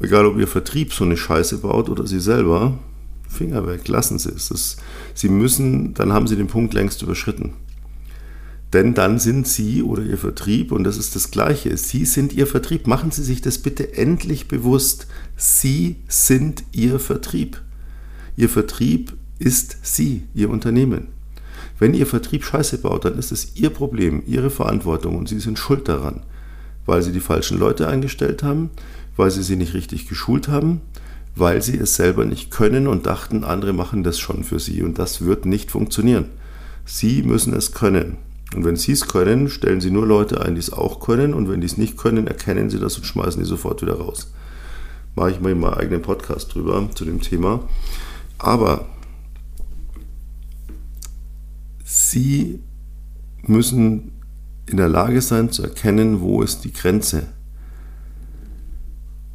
egal 0.00 0.26
ob 0.26 0.38
Ihr 0.38 0.46
Vertrieb 0.46 0.92
so 0.92 1.04
eine 1.04 1.16
Scheiße 1.16 1.58
baut 1.58 1.88
oder 1.88 2.06
Sie 2.06 2.20
selber, 2.20 2.78
Finger 3.28 3.66
weg, 3.66 3.86
lassen 3.88 4.18
Sie 4.18 4.30
es. 4.30 4.48
Das, 4.48 4.76
Sie 5.14 5.28
müssen, 5.28 5.92
dann 5.94 6.12
haben 6.12 6.26
Sie 6.26 6.36
den 6.36 6.46
Punkt 6.46 6.72
längst 6.72 7.02
überschritten. 7.02 7.52
Denn 8.72 8.92
dann 8.92 9.18
sind 9.18 9.48
Sie 9.48 9.82
oder 9.82 10.02
Ihr 10.02 10.18
Vertrieb, 10.18 10.72
und 10.72 10.84
das 10.84 10.98
ist 10.98 11.16
das 11.16 11.30
Gleiche, 11.30 11.76
Sie 11.76 12.04
sind 12.04 12.34
Ihr 12.34 12.46
Vertrieb. 12.46 12.86
Machen 12.86 13.10
Sie 13.10 13.24
sich 13.24 13.40
das 13.40 13.58
bitte 13.58 13.94
endlich 13.94 14.46
bewusst. 14.46 15.06
Sie 15.36 15.96
sind 16.06 16.64
Ihr 16.72 16.98
Vertrieb. 16.98 17.62
Ihr 18.36 18.48
Vertrieb 18.48 19.14
ist 19.38 19.78
Sie, 19.82 20.24
Ihr 20.34 20.50
Unternehmen. 20.50 21.08
Wenn 21.78 21.94
Ihr 21.94 22.06
Vertrieb 22.06 22.44
Scheiße 22.44 22.78
baut, 22.78 23.04
dann 23.04 23.18
ist 23.18 23.32
es 23.32 23.56
Ihr 23.56 23.70
Problem, 23.70 24.22
Ihre 24.26 24.50
Verantwortung 24.50 25.16
und 25.16 25.28
Sie 25.28 25.40
sind 25.40 25.58
schuld 25.58 25.88
daran, 25.88 26.22
weil 26.84 27.02
Sie 27.02 27.12
die 27.12 27.20
falschen 27.20 27.58
Leute 27.58 27.88
eingestellt 27.88 28.42
haben, 28.42 28.70
weil 29.16 29.30
Sie 29.30 29.42
sie 29.42 29.56
nicht 29.56 29.74
richtig 29.74 30.08
geschult 30.08 30.48
haben, 30.48 30.80
weil 31.36 31.62
Sie 31.62 31.76
es 31.76 31.94
selber 31.94 32.24
nicht 32.24 32.50
können 32.50 32.86
und 32.86 33.06
dachten, 33.06 33.44
andere 33.44 33.72
machen 33.72 34.02
das 34.02 34.18
schon 34.18 34.44
für 34.44 34.58
Sie 34.58 34.82
und 34.82 34.98
das 34.98 35.24
wird 35.24 35.46
nicht 35.46 35.70
funktionieren. 35.70 36.26
Sie 36.84 37.22
müssen 37.22 37.54
es 37.54 37.72
können. 37.72 38.16
Und 38.54 38.64
wenn 38.64 38.76
Sie 38.76 38.92
es 38.92 39.06
können, 39.08 39.48
stellen 39.48 39.80
Sie 39.80 39.90
nur 39.90 40.06
Leute 40.06 40.40
ein, 40.40 40.54
die 40.54 40.60
es 40.60 40.72
auch 40.72 41.00
können. 41.00 41.34
Und 41.34 41.50
wenn 41.50 41.60
die 41.60 41.66
es 41.66 41.76
nicht 41.76 41.96
können, 41.96 42.26
erkennen 42.26 42.70
Sie 42.70 42.78
das 42.78 42.96
und 42.96 43.04
schmeißen 43.04 43.42
die 43.42 43.48
sofort 43.48 43.82
wieder 43.82 43.98
raus. 43.98 44.32
Mache 45.14 45.32
ich 45.32 45.40
mal 45.40 45.52
in 45.52 45.60
meinen 45.60 45.74
eigenen 45.74 46.02
Podcast 46.02 46.54
drüber 46.54 46.88
zu 46.94 47.04
dem 47.04 47.20
Thema. 47.20 47.68
Aber 48.38 48.86
Sie 51.84 52.60
müssen 53.42 54.12
in 54.66 54.76
der 54.76 54.88
Lage 54.88 55.20
sein 55.20 55.50
zu 55.50 55.62
erkennen, 55.62 56.20
wo 56.20 56.42
ist 56.42 56.64
die 56.64 56.72
Grenze. 56.72 57.28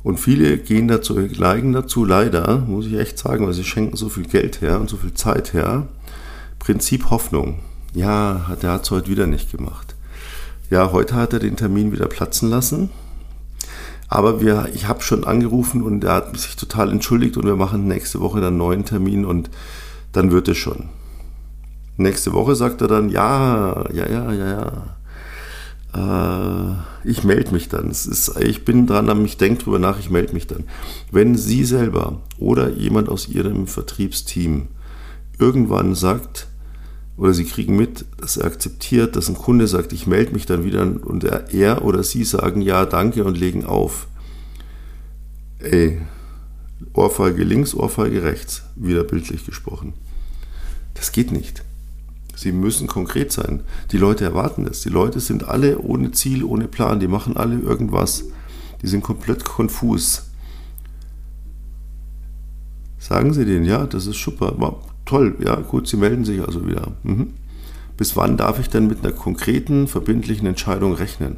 Und 0.03 0.19
viele 0.19 0.57
gehen 0.57 0.87
dazu, 0.87 1.17
neigen 1.17 1.71
dazu, 1.71 2.03
leider, 2.03 2.59
muss 2.59 2.85
ich 2.85 2.95
echt 2.95 3.17
sagen, 3.17 3.45
weil 3.45 3.53
sie 3.53 3.63
schenken 3.63 3.95
so 3.95 4.09
viel 4.09 4.25
Geld 4.25 4.61
her 4.61 4.79
und 4.79 4.89
so 4.89 4.97
viel 4.97 5.13
Zeit 5.13 5.53
her. 5.53 5.87
Prinzip 6.59 7.09
Hoffnung 7.09 7.59
ja, 7.93 8.55
der 8.61 8.71
hat 8.71 8.83
es 8.83 8.91
heute 8.91 9.09
wieder 9.09 9.27
nicht 9.27 9.51
gemacht. 9.51 9.95
Ja, 10.69 10.91
heute 10.91 11.15
hat 11.15 11.33
er 11.33 11.39
den 11.39 11.55
Termin 11.55 11.91
wieder 11.91 12.07
platzen 12.07 12.49
lassen. 12.49 12.89
Aber 14.07 14.41
wir, 14.41 14.69
ich 14.73 14.87
habe 14.87 15.01
schon 15.01 15.23
angerufen 15.23 15.81
und 15.81 16.03
er 16.03 16.13
hat 16.13 16.37
sich 16.37 16.55
total 16.55 16.91
entschuldigt 16.91 17.37
und 17.37 17.45
wir 17.45 17.55
machen 17.55 17.87
nächste 17.87 18.19
Woche 18.19 18.41
dann 18.41 18.49
einen 18.49 18.57
neuen 18.57 18.85
Termin 18.85 19.25
und 19.25 19.49
dann 20.11 20.31
wird 20.31 20.47
es 20.47 20.57
schon. 20.57 20.89
Nächste 21.97 22.33
Woche 22.33 22.55
sagt 22.55 22.81
er 22.81 22.87
dann, 22.87 23.09
ja, 23.09 23.85
ja, 23.91 24.07
ja, 24.07 24.31
ja, 24.31 24.71
ja. 25.93 26.75
Äh, 26.75 27.07
ich 27.07 27.23
melde 27.23 27.51
mich 27.51 27.69
dann. 27.69 27.89
Es 27.89 28.05
ist, 28.05 28.37
ich 28.39 28.65
bin 28.65 28.87
dran, 28.87 29.25
ich 29.25 29.37
denke 29.37 29.63
drüber 29.63 29.79
nach, 29.79 29.99
ich 29.99 30.09
melde 30.09 30.33
mich 30.33 30.47
dann. 30.47 30.63
Wenn 31.11 31.35
Sie 31.35 31.65
selber 31.65 32.21
oder 32.39 32.69
jemand 32.69 33.09
aus 33.09 33.27
Ihrem 33.27 33.67
Vertriebsteam 33.67 34.67
irgendwann 35.37 35.95
sagt, 35.95 36.47
oder 37.17 37.33
sie 37.33 37.45
kriegen 37.45 37.75
mit, 37.75 38.05
dass 38.17 38.37
er 38.37 38.45
akzeptiert, 38.45 39.15
dass 39.15 39.29
ein 39.29 39.35
Kunde 39.35 39.67
sagt, 39.67 39.93
ich 39.93 40.07
melde 40.07 40.33
mich 40.33 40.45
dann 40.45 40.63
wieder 40.63 40.81
und 40.81 41.23
er, 41.23 41.53
er 41.53 41.85
oder 41.85 42.03
sie 42.03 42.23
sagen 42.23 42.61
ja, 42.61 42.85
danke 42.85 43.23
und 43.23 43.37
legen 43.37 43.65
auf. 43.65 44.07
Ey, 45.59 46.01
Ohrfeige 46.93 47.43
links, 47.43 47.73
Ohrfeige 47.73 48.23
rechts, 48.23 48.63
wieder 48.75 49.03
bildlich 49.03 49.45
gesprochen. 49.45 49.93
Das 50.95 51.11
geht 51.11 51.31
nicht. 51.31 51.63
Sie 52.35 52.51
müssen 52.51 52.87
konkret 52.87 53.31
sein. 53.31 53.61
Die 53.91 53.97
Leute 53.97 54.25
erwarten 54.25 54.65
das. 54.65 54.81
Die 54.81 54.89
Leute 54.89 55.19
sind 55.19 55.47
alle 55.47 55.79
ohne 55.79 56.11
Ziel, 56.11 56.43
ohne 56.43 56.67
Plan. 56.67 56.99
Die 56.99 57.07
machen 57.07 57.37
alle 57.37 57.59
irgendwas. 57.59 58.25
Die 58.81 58.87
sind 58.87 59.03
komplett 59.03 59.45
konfus. 59.45 60.23
Sagen 62.97 63.33
Sie 63.33 63.45
denen, 63.45 63.65
ja, 63.65 63.85
das 63.85 64.07
ist 64.07 64.21
super 64.21 64.55
toll, 65.05 65.35
ja 65.39 65.55
gut, 65.55 65.87
Sie 65.87 65.97
melden 65.97 66.25
sich 66.25 66.41
also 66.41 66.65
wieder. 66.65 66.91
Mhm. 67.03 67.33
Bis 67.97 68.15
wann 68.15 68.37
darf 68.37 68.59
ich 68.59 68.69
denn 68.69 68.87
mit 68.87 69.03
einer 69.03 69.13
konkreten, 69.13 69.87
verbindlichen 69.87 70.47
Entscheidung 70.47 70.93
rechnen? 70.93 71.37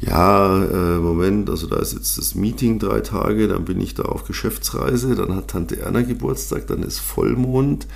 Ja, 0.00 0.64
äh, 0.64 0.98
Moment, 0.98 1.50
also 1.50 1.66
da 1.66 1.76
ist 1.76 1.92
jetzt 1.92 2.16
das 2.16 2.34
Meeting 2.34 2.78
drei 2.78 3.00
Tage, 3.00 3.48
dann 3.48 3.66
bin 3.66 3.80
ich 3.80 3.94
da 3.94 4.04
auf 4.04 4.24
Geschäftsreise, 4.24 5.14
dann 5.14 5.34
hat 5.36 5.48
Tante 5.48 5.78
Erna 5.78 6.00
Geburtstag, 6.00 6.66
dann 6.68 6.82
ist 6.82 6.98
Vollmond, 7.00 7.86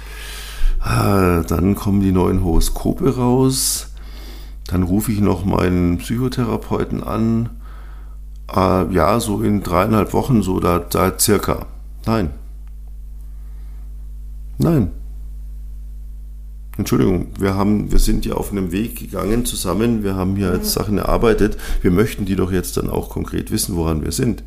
ah, 0.81 1.43
dann 1.43 1.75
kommen 1.75 2.03
die 2.03 2.13
neuen 2.13 2.45
Horoskope 2.45 3.17
raus, 3.17 3.89
dann 4.67 4.83
rufe 4.83 5.13
ich 5.13 5.21
noch 5.21 5.47
meinen 5.47 5.97
Psychotherapeuten 5.97 7.03
an, 7.03 7.49
äh, 8.55 8.93
ja, 8.93 9.19
so 9.19 9.41
in 9.41 9.63
dreieinhalb 9.63 10.13
Wochen, 10.13 10.43
so 10.43 10.61
da, 10.61 10.79
da 10.81 11.19
circa. 11.19 11.67
Nein, 12.05 12.31
Nein. 14.59 14.91
Entschuldigung, 16.77 17.29
wir, 17.39 17.55
haben, 17.55 17.93
wir 17.93 18.01
sind 18.01 18.27
ja 18.27 18.35
auf 18.35 18.51
einem 18.51 18.73
Weg 18.73 18.99
gegangen 18.99 19.45
zusammen, 19.45 20.03
wir 20.03 20.17
haben 20.17 20.35
hier 20.35 20.53
jetzt 20.53 20.73
Sachen 20.73 20.99
erarbeitet, 20.99 21.57
wir 21.83 21.93
möchten 21.93 22.25
die 22.25 22.35
doch 22.35 22.51
jetzt 22.51 22.77
dann 22.77 22.91
auch 22.91 23.11
konkret 23.11 23.53
wissen, 23.53 23.77
woran 23.77 24.03
wir 24.03 24.11
sind. 24.11 24.43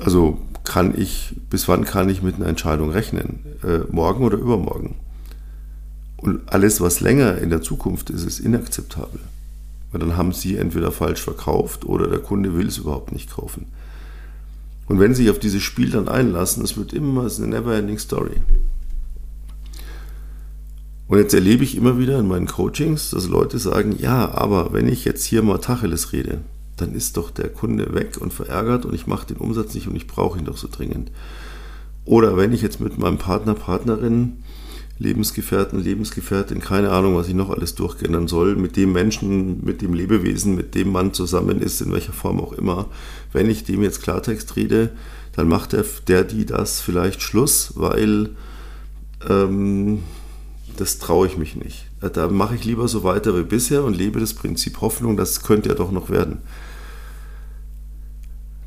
Also 0.00 0.38
kann 0.64 0.98
ich, 0.98 1.36
bis 1.50 1.68
wann 1.68 1.84
kann 1.84 2.08
ich 2.08 2.22
mit 2.22 2.36
einer 2.36 2.46
Entscheidung 2.46 2.90
rechnen? 2.90 3.40
Äh, 3.62 3.80
morgen 3.90 4.24
oder 4.24 4.38
übermorgen? 4.38 4.96
Und 6.16 6.48
alles, 6.52 6.80
was 6.80 7.00
länger 7.00 7.38
in 7.38 7.50
der 7.50 7.62
Zukunft 7.62 8.10
ist, 8.10 8.24
ist 8.24 8.40
inakzeptabel. 8.40 9.20
Weil 9.92 10.00
dann 10.00 10.16
haben 10.16 10.32
Sie 10.32 10.56
entweder 10.56 10.92
falsch 10.92 11.20
verkauft 11.20 11.84
oder 11.84 12.08
der 12.08 12.18
Kunde 12.18 12.56
will 12.56 12.66
es 12.66 12.78
überhaupt 12.78 13.12
nicht 13.12 13.30
kaufen. 13.30 13.66
Und 14.86 15.00
wenn 15.00 15.14
sie 15.14 15.24
sich 15.24 15.30
auf 15.30 15.38
dieses 15.38 15.62
Spiel 15.62 15.90
dann 15.90 16.08
einlassen, 16.08 16.62
es 16.62 16.76
wird 16.76 16.92
immer, 16.92 17.24
es 17.24 17.34
ist 17.34 17.44
eine 17.44 17.56
never-ending 17.56 17.98
Story. 17.98 18.36
Und 21.08 21.18
jetzt 21.18 21.34
erlebe 21.34 21.64
ich 21.64 21.76
immer 21.76 21.98
wieder 21.98 22.18
in 22.18 22.26
meinen 22.26 22.46
Coachings, 22.46 23.10
dass 23.10 23.28
Leute 23.28 23.58
sagen, 23.58 23.96
ja, 23.98 24.32
aber 24.32 24.72
wenn 24.72 24.88
ich 24.88 25.04
jetzt 25.04 25.24
hier 25.24 25.42
mal 25.42 25.58
Tacheles 25.58 26.12
rede, 26.12 26.40
dann 26.76 26.94
ist 26.94 27.16
doch 27.16 27.30
der 27.30 27.48
Kunde 27.48 27.94
weg 27.94 28.18
und 28.20 28.32
verärgert 28.32 28.84
und 28.84 28.94
ich 28.94 29.06
mache 29.06 29.26
den 29.26 29.36
Umsatz 29.36 29.74
nicht 29.74 29.88
und 29.88 29.96
ich 29.96 30.06
brauche 30.06 30.38
ihn 30.38 30.44
doch 30.44 30.56
so 30.56 30.68
dringend. 30.70 31.10
Oder 32.04 32.36
wenn 32.36 32.52
ich 32.52 32.62
jetzt 32.62 32.80
mit 32.80 32.98
meinem 32.98 33.18
Partner, 33.18 33.54
Partnerin 33.54 34.42
Lebensgefährten, 34.98 35.82
Lebensgefährtin, 35.82 36.60
keine 36.60 36.90
Ahnung, 36.90 37.16
was 37.16 37.28
ich 37.28 37.34
noch 37.34 37.50
alles 37.50 37.74
durchgehen 37.74 38.28
soll, 38.28 38.56
mit 38.56 38.76
dem 38.76 38.92
Menschen, 38.92 39.62
mit 39.62 39.82
dem 39.82 39.92
Lebewesen, 39.92 40.54
mit 40.54 40.74
dem 40.74 40.90
man 40.90 41.12
zusammen 41.12 41.60
ist, 41.60 41.82
in 41.82 41.92
welcher 41.92 42.14
Form 42.14 42.40
auch 42.40 42.52
immer. 42.52 42.86
Wenn 43.32 43.50
ich 43.50 43.64
dem 43.64 43.82
jetzt 43.82 44.02
Klartext 44.02 44.56
rede, 44.56 44.90
dann 45.34 45.48
macht 45.48 45.74
der, 45.74 45.84
der 46.08 46.24
die 46.24 46.46
das 46.46 46.80
vielleicht 46.80 47.20
Schluss, 47.20 47.72
weil 47.76 48.30
ähm, 49.28 50.02
das 50.78 50.98
traue 50.98 51.26
ich 51.26 51.36
mich 51.36 51.56
nicht. 51.56 51.86
Da 52.00 52.28
mache 52.28 52.54
ich 52.54 52.64
lieber 52.64 52.88
so 52.88 53.04
weiter 53.04 53.36
wie 53.36 53.42
bisher 53.42 53.84
und 53.84 53.96
lebe 53.96 54.18
das 54.18 54.32
Prinzip 54.32 54.80
Hoffnung, 54.80 55.18
das 55.18 55.42
könnte 55.42 55.68
ja 55.68 55.74
doch 55.74 55.92
noch 55.92 56.08
werden. 56.08 56.38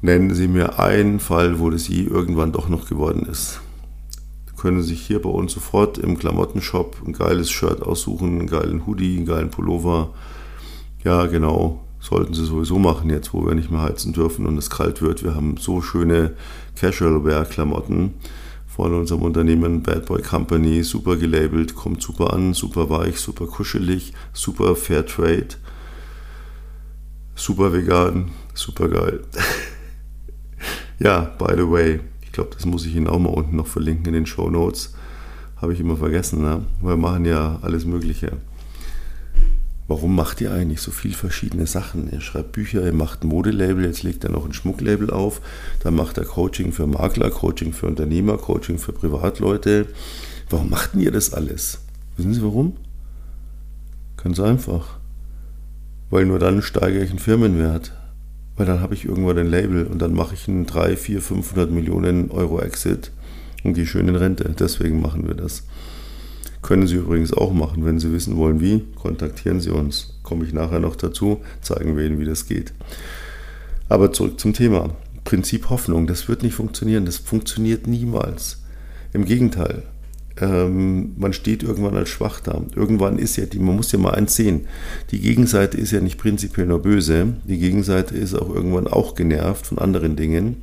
Nennen 0.01 0.33
Sie 0.33 0.47
mir 0.47 0.77
einen 0.79 1.19
Fall, 1.19 1.59
wo 1.59 1.71
das 1.71 1.87
je 1.87 2.03
irgendwann 2.03 2.51
doch 2.51 2.69
noch 2.69 2.87
geworden 2.87 3.27
ist 3.29 3.61
können 4.59 4.83
sich 4.83 5.01
hier 5.01 5.21
bei 5.21 5.29
uns 5.29 5.53
sofort 5.53 5.97
im 5.97 6.19
Klamottenshop 6.19 6.97
ein 7.05 7.13
geiles 7.13 7.49
Shirt 7.49 7.81
aussuchen, 7.81 8.39
einen 8.39 8.47
geilen 8.47 8.85
Hoodie, 8.85 9.17
einen 9.17 9.25
geilen 9.25 9.49
Pullover. 9.49 10.13
Ja, 11.03 11.25
genau. 11.25 11.83
Sollten 12.01 12.33
sie 12.33 12.45
sowieso 12.45 12.79
machen 12.79 13.09
jetzt, 13.09 13.33
wo 13.33 13.45
wir 13.45 13.55
nicht 13.55 13.71
mehr 13.71 13.81
heizen 13.81 14.13
dürfen 14.13 14.45
und 14.45 14.57
es 14.57 14.69
kalt 14.69 15.01
wird. 15.01 15.23
Wir 15.23 15.35
haben 15.35 15.57
so 15.57 15.81
schöne 15.81 16.35
Casual 16.75 17.25
Wear 17.25 17.45
Klamotten 17.45 18.13
von 18.67 18.93
unserem 18.93 19.23
Unternehmen 19.23 19.83
Bad 19.83 20.05
Boy 20.05 20.21
Company, 20.21 20.83
super 20.83 21.17
gelabelt, 21.17 21.75
kommt 21.75 22.01
super 22.01 22.33
an, 22.33 22.53
super 22.53 22.89
weich, 22.89 23.19
super 23.19 23.45
kuschelig, 23.45 24.13
super 24.31 24.75
Fair 24.77 25.05
Trade, 25.05 25.49
super 27.35 27.73
vegan, 27.73 28.31
super 28.53 28.87
geil. 28.87 29.21
ja, 30.99 31.19
by 31.37 31.55
the 31.57 31.69
way, 31.69 31.99
ich 32.29 32.33
glaube, 32.33 32.51
das 32.53 32.67
muss 32.67 32.85
ich 32.85 32.95
Ihnen 32.95 33.07
auch 33.07 33.17
mal 33.17 33.29
unten 33.29 33.55
noch 33.55 33.65
verlinken 33.65 34.05
in 34.05 34.13
den 34.13 34.25
Show 34.27 34.51
Notes. 34.51 34.93
Habe 35.57 35.73
ich 35.73 35.79
immer 35.79 35.97
vergessen, 35.97 36.43
ne? 36.43 36.63
wir 36.79 36.95
machen 36.95 37.25
ja 37.25 37.57
alles 37.63 37.85
Mögliche. 37.85 38.33
Warum 39.87 40.15
macht 40.15 40.39
ihr 40.39 40.53
eigentlich 40.53 40.79
so 40.79 40.91
viel 40.91 41.15
verschiedene 41.15 41.65
Sachen? 41.65 42.11
Ihr 42.11 42.21
schreibt 42.21 42.51
Bücher, 42.51 42.85
ihr 42.85 42.93
macht 42.93 43.23
ein 43.23 43.29
Modelabel, 43.29 43.83
jetzt 43.83 44.03
legt 44.03 44.23
er 44.25 44.29
noch 44.29 44.45
ein 44.45 44.53
Schmucklabel 44.53 45.09
auf, 45.09 45.41
dann 45.81 45.95
macht 45.95 46.19
er 46.19 46.25
Coaching 46.25 46.71
für 46.71 46.85
Makler, 46.85 47.31
Coaching 47.31 47.73
für 47.73 47.87
Unternehmer, 47.87 48.37
Coaching 48.37 48.77
für 48.77 48.93
Privatleute. 48.93 49.87
Warum 50.51 50.69
macht 50.69 50.93
ihr 50.93 51.11
das 51.11 51.33
alles? 51.33 51.79
Wissen 52.15 52.35
Sie 52.35 52.43
warum? 52.43 52.77
Ganz 54.17 54.39
einfach. 54.39 54.99
Weil 56.11 56.27
nur 56.27 56.37
dann 56.37 56.61
steige 56.61 57.01
ich 57.03 57.09
einen 57.09 57.17
Firmenwert 57.17 57.91
weil 58.59 58.65
dann 58.65 58.81
habe 58.81 58.93
ich 58.93 59.05
irgendwann 59.05 59.37
ein 59.37 59.49
Label 59.49 59.87
und 59.87 60.01
dann 60.01 60.13
mache 60.13 60.33
ich 60.33 60.49
einen 60.49 60.65
3, 60.65 60.97
4, 60.97 61.21
500 61.21 61.71
Millionen 61.71 62.29
Euro 62.29 62.59
Exit 62.59 63.09
und 63.63 63.73
gehe 63.73 63.85
schön 63.85 64.09
in 64.09 64.17
Rente. 64.17 64.53
Deswegen 64.59 65.01
machen 65.01 65.25
wir 65.25 65.33
das. 65.33 65.63
Können 66.61 66.85
Sie 66.85 66.95
übrigens 66.95 67.31
auch 67.31 67.53
machen, 67.53 67.85
wenn 67.85 67.99
Sie 67.99 68.11
wissen 68.11 68.35
wollen, 68.35 68.59
wie, 68.59 68.83
kontaktieren 68.95 69.61
Sie 69.61 69.69
uns. 69.69 70.19
Komme 70.23 70.43
ich 70.43 70.51
nachher 70.51 70.81
noch 70.81 70.97
dazu, 70.97 71.39
zeigen 71.61 71.95
wir 71.95 72.05
Ihnen, 72.05 72.19
wie 72.19 72.25
das 72.25 72.47
geht. 72.47 72.73
Aber 73.87 74.11
zurück 74.11 74.37
zum 74.41 74.51
Thema. 74.51 74.89
Prinzip 75.23 75.69
Hoffnung, 75.69 76.05
das 76.05 76.27
wird 76.27 76.43
nicht 76.43 76.55
funktionieren, 76.55 77.05
das 77.05 77.15
funktioniert 77.15 77.87
niemals. 77.87 78.61
Im 79.13 79.23
Gegenteil, 79.23 79.83
ähm, 80.41 81.13
man 81.17 81.33
steht 81.33 81.63
irgendwann 81.63 81.95
als 81.95 82.09
schwach 82.09 82.39
da. 82.39 82.61
Irgendwann 82.75 83.17
ist 83.19 83.35
ja 83.35 83.45
die, 83.45 83.59
man 83.59 83.75
muss 83.75 83.91
ja 83.91 83.99
mal 83.99 84.15
eins 84.15 84.35
sehen, 84.35 84.67
die 85.11 85.19
Gegenseite 85.19 85.77
ist 85.77 85.91
ja 85.91 86.01
nicht 86.01 86.17
prinzipiell 86.17 86.67
nur 86.67 86.81
böse, 86.81 87.33
die 87.45 87.59
Gegenseite 87.59 88.15
ist 88.15 88.33
auch 88.33 88.53
irgendwann 88.53 88.87
auch 88.87 89.15
genervt 89.15 89.67
von 89.67 89.77
anderen 89.77 90.15
Dingen. 90.15 90.57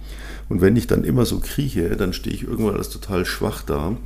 Und 0.48 0.60
wenn 0.60 0.76
ich 0.76 0.86
dann 0.86 1.04
immer 1.04 1.26
so 1.26 1.40
krieche, 1.40 1.96
dann 1.96 2.12
stehe 2.12 2.34
ich 2.34 2.44
irgendwann 2.44 2.76
als 2.76 2.90
total 2.90 3.24
schwach 3.24 3.62
da. 3.62 3.96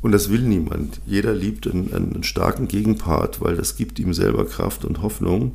Und 0.00 0.12
das 0.12 0.30
will 0.30 0.42
niemand. 0.42 1.00
Jeder 1.06 1.34
liebt 1.34 1.66
einen, 1.66 1.92
einen 1.92 2.22
starken 2.22 2.68
Gegenpart, 2.68 3.40
weil 3.40 3.56
das 3.56 3.76
gibt 3.76 3.98
ihm 3.98 4.14
selber 4.14 4.46
Kraft 4.46 4.84
und 4.84 5.02
Hoffnung 5.02 5.52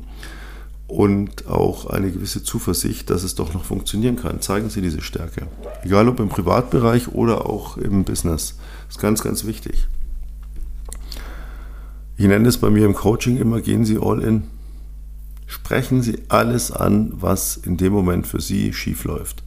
und 0.86 1.46
auch 1.46 1.86
eine 1.86 2.10
gewisse 2.10 2.42
Zuversicht, 2.42 3.10
dass 3.10 3.22
es 3.22 3.34
doch 3.34 3.54
noch 3.54 3.64
funktionieren 3.64 4.16
kann. 4.16 4.40
Zeigen 4.40 4.68
Sie 4.68 4.82
diese 4.82 5.00
Stärke. 5.00 5.46
Egal 5.82 6.08
ob 6.08 6.20
im 6.20 6.28
Privatbereich 6.28 7.08
oder 7.08 7.46
auch 7.46 7.76
im 7.78 8.04
Business. 8.04 8.58
Das 8.86 8.96
ist 8.96 9.00
ganz, 9.02 9.22
ganz 9.22 9.44
wichtig. 9.44 9.88
Ich 12.16 12.26
nenne 12.26 12.48
es 12.48 12.58
bei 12.58 12.70
mir 12.70 12.84
im 12.84 12.94
Coaching 12.94 13.38
immer, 13.38 13.60
gehen 13.60 13.84
Sie 13.84 13.98
all 13.98 14.22
in. 14.22 14.44
Sprechen 15.46 16.02
Sie 16.02 16.18
alles 16.28 16.70
an, 16.70 17.12
was 17.16 17.56
in 17.56 17.76
dem 17.76 17.92
Moment 17.92 18.26
für 18.26 18.40
Sie 18.40 18.72
schief 18.72 19.04
läuft. 19.04 19.42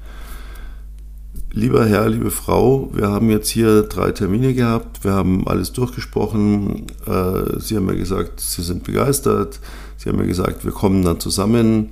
Lieber 1.51 1.85
Herr, 1.85 2.09
liebe 2.09 2.29
Frau, 2.29 2.89
wir 2.93 3.07
haben 3.07 3.29
jetzt 3.29 3.49
hier 3.49 3.83
drei 3.83 4.11
Termine 4.11 4.53
gehabt, 4.53 5.03
wir 5.03 5.13
haben 5.13 5.47
alles 5.47 5.71
durchgesprochen. 5.71 6.87
Äh, 7.05 7.59
Sie 7.59 7.75
haben 7.75 7.85
mir 7.85 7.95
gesagt, 7.95 8.41
Sie 8.41 8.61
sind 8.61 8.83
begeistert. 8.83 9.59
Sie 9.97 10.09
haben 10.09 10.17
mir 10.17 10.27
gesagt, 10.27 10.63
wir 10.63 10.71
kommen 10.71 11.03
dann 11.03 11.19
zusammen. 11.19 11.89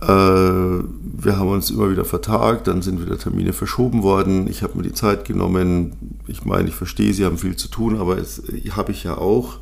Äh, 0.00 0.06
wir 0.06 1.36
haben 1.36 1.48
uns 1.48 1.70
immer 1.70 1.90
wieder 1.90 2.04
vertagt, 2.04 2.66
dann 2.66 2.82
sind 2.82 3.04
wieder 3.04 3.18
Termine 3.18 3.52
verschoben 3.52 4.02
worden. 4.02 4.48
Ich 4.48 4.62
habe 4.62 4.76
mir 4.76 4.84
die 4.84 4.94
Zeit 4.94 5.24
genommen. 5.24 6.16
Ich 6.26 6.44
meine, 6.44 6.68
ich 6.68 6.74
verstehe, 6.74 7.12
Sie 7.12 7.24
haben 7.24 7.38
viel 7.38 7.56
zu 7.56 7.68
tun, 7.68 7.98
aber 7.98 8.16
das 8.16 8.42
habe 8.76 8.92
ich 8.92 9.04
ja 9.04 9.18
auch. 9.18 9.58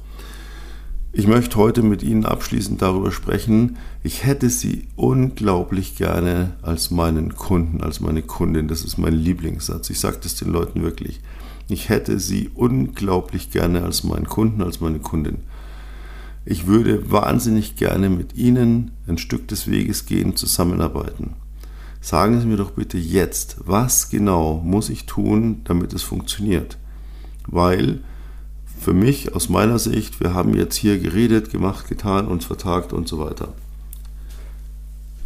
Ich 1.11 1.27
möchte 1.27 1.57
heute 1.57 1.83
mit 1.83 2.03
Ihnen 2.03 2.27
abschließend 2.27 2.83
darüber 2.83 3.11
sprechen. 3.11 3.79
Ich 4.05 4.25
hätte 4.25 4.51
Sie 4.51 4.87
unglaublich 4.95 5.97
gerne 5.97 6.55
als 6.63 6.91
meinen 6.91 7.35
Kunden, 7.35 7.83
als 7.83 8.01
meine 8.01 8.23
Kundin. 8.23 8.69
Das 8.69 8.85
ist 8.85 8.99
mein 8.99 9.15
Lieblingssatz. 9.15 9.89
Ich 9.91 9.99
sage 9.99 10.19
das 10.23 10.37
den 10.37 10.53
Leuten 10.53 10.83
wirklich. 10.83 11.21
Ich 11.69 11.89
hätte 11.89 12.21
Sie 12.21 12.51
unglaublich 12.55 13.51
gerne 13.51 13.83
als 13.83 14.05
meinen 14.05 14.29
Kunden, 14.29 14.63
als 14.63 14.81
meine 14.81 15.01
Kundin. 15.01 15.39
Ich 16.51 16.67
würde 16.67 17.11
wahnsinnig 17.11 17.77
gerne 17.77 18.09
mit 18.09 18.35
Ihnen 18.35 18.93
ein 19.07 19.19
Stück 19.19 19.49
des 19.49 19.71
Weges 19.71 20.07
gehen, 20.07 20.35
zusammenarbeiten. 20.35 21.35
Sagen 22.01 22.41
Sie 22.41 22.47
mir 22.47 22.57
doch 22.57 22.71
bitte 22.71 22.97
jetzt, 22.97 23.59
was 23.67 24.09
genau 24.09 24.63
muss 24.65 24.89
ich 24.89 25.05
tun, 25.05 25.61
damit 25.65 25.93
es 25.93 26.03
funktioniert? 26.03 26.79
Weil 27.47 28.01
für 28.81 28.95
mich, 28.95 29.35
aus 29.35 29.51
meiner 29.51 29.79
Sicht, 29.79 30.21
wir 30.21 30.33
haben 30.33 30.55
jetzt 30.55 30.77
hier 30.77 30.99
geredet, 30.99 31.51
gemacht, 31.51 31.87
getan, 31.87 32.27
uns 32.27 32.47
vertagt 32.47 32.95
und 32.95 33.09
so 33.09 33.19
weiter. 33.19 33.53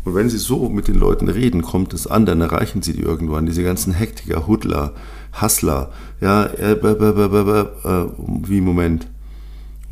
Und 0.04 0.16
wenn 0.16 0.28
Sie 0.28 0.38
so 0.38 0.68
mit 0.70 0.88
den 0.88 0.96
Leuten 0.96 1.28
reden, 1.28 1.62
kommt 1.62 1.94
es 1.94 2.08
an, 2.08 2.26
dann 2.26 2.40
erreichen 2.40 2.82
Sie 2.82 2.94
die 2.94 3.02
irgendwann. 3.02 3.46
Diese 3.46 3.62
ganzen 3.62 3.92
Hektiker, 3.92 4.48
Huddler, 4.48 4.92
Hassler, 5.32 5.92
ja, 6.20 6.46
äh, 6.46 6.72
äh, 6.72 7.60
äh, 7.60 8.06
wie 8.44 8.60
Moment. 8.60 9.06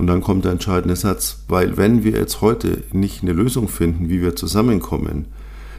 Und 0.00 0.06
dann 0.06 0.22
kommt 0.22 0.46
der 0.46 0.52
entscheidende 0.52 0.96
Satz, 0.96 1.44
weil 1.46 1.76
wenn 1.76 2.04
wir 2.04 2.12
jetzt 2.12 2.40
heute 2.40 2.84
nicht 2.90 3.20
eine 3.20 3.34
Lösung 3.34 3.68
finden, 3.68 4.08
wie 4.08 4.22
wir 4.22 4.34
zusammenkommen, 4.34 5.26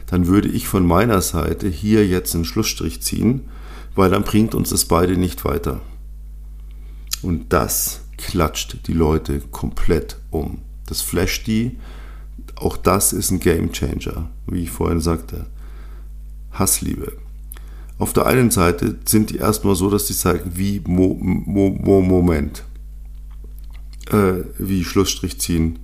dann 0.06 0.28
würde 0.28 0.46
ich 0.46 0.68
von 0.68 0.86
meiner 0.86 1.20
Seite 1.20 1.66
hier 1.66 2.06
jetzt 2.06 2.32
einen 2.36 2.44
Schlussstrich 2.44 3.02
ziehen, 3.02 3.40
weil 3.96 4.10
dann 4.10 4.22
bringt 4.22 4.54
uns 4.54 4.70
das 4.70 4.84
beide 4.84 5.16
nicht 5.16 5.44
weiter. 5.44 5.80
Und 7.20 7.52
das 7.52 8.02
klatscht 8.16 8.86
die 8.86 8.92
Leute 8.92 9.40
komplett 9.50 10.18
um. 10.30 10.58
Das 10.86 11.02
flasht 11.02 11.48
die. 11.48 11.76
Auch 12.54 12.76
das 12.76 13.12
ist 13.12 13.32
ein 13.32 13.40
Game 13.40 13.72
Changer, 13.72 14.30
wie 14.46 14.62
ich 14.62 14.70
vorhin 14.70 15.00
sagte. 15.00 15.46
Hassliebe. 16.52 17.10
Auf 17.98 18.12
der 18.12 18.26
einen 18.26 18.52
Seite 18.52 18.98
sind 19.04 19.30
die 19.30 19.38
erstmal 19.38 19.74
so, 19.74 19.90
dass 19.90 20.06
die 20.06 20.12
sagen, 20.12 20.52
wie 20.54 20.80
Mo, 20.86 21.18
Mo, 21.20 21.70
Mo, 21.70 22.00
Moment, 22.02 22.62
äh, 24.10 24.44
wie 24.58 24.84
Schlussstrich 24.84 25.40
ziehen. 25.40 25.78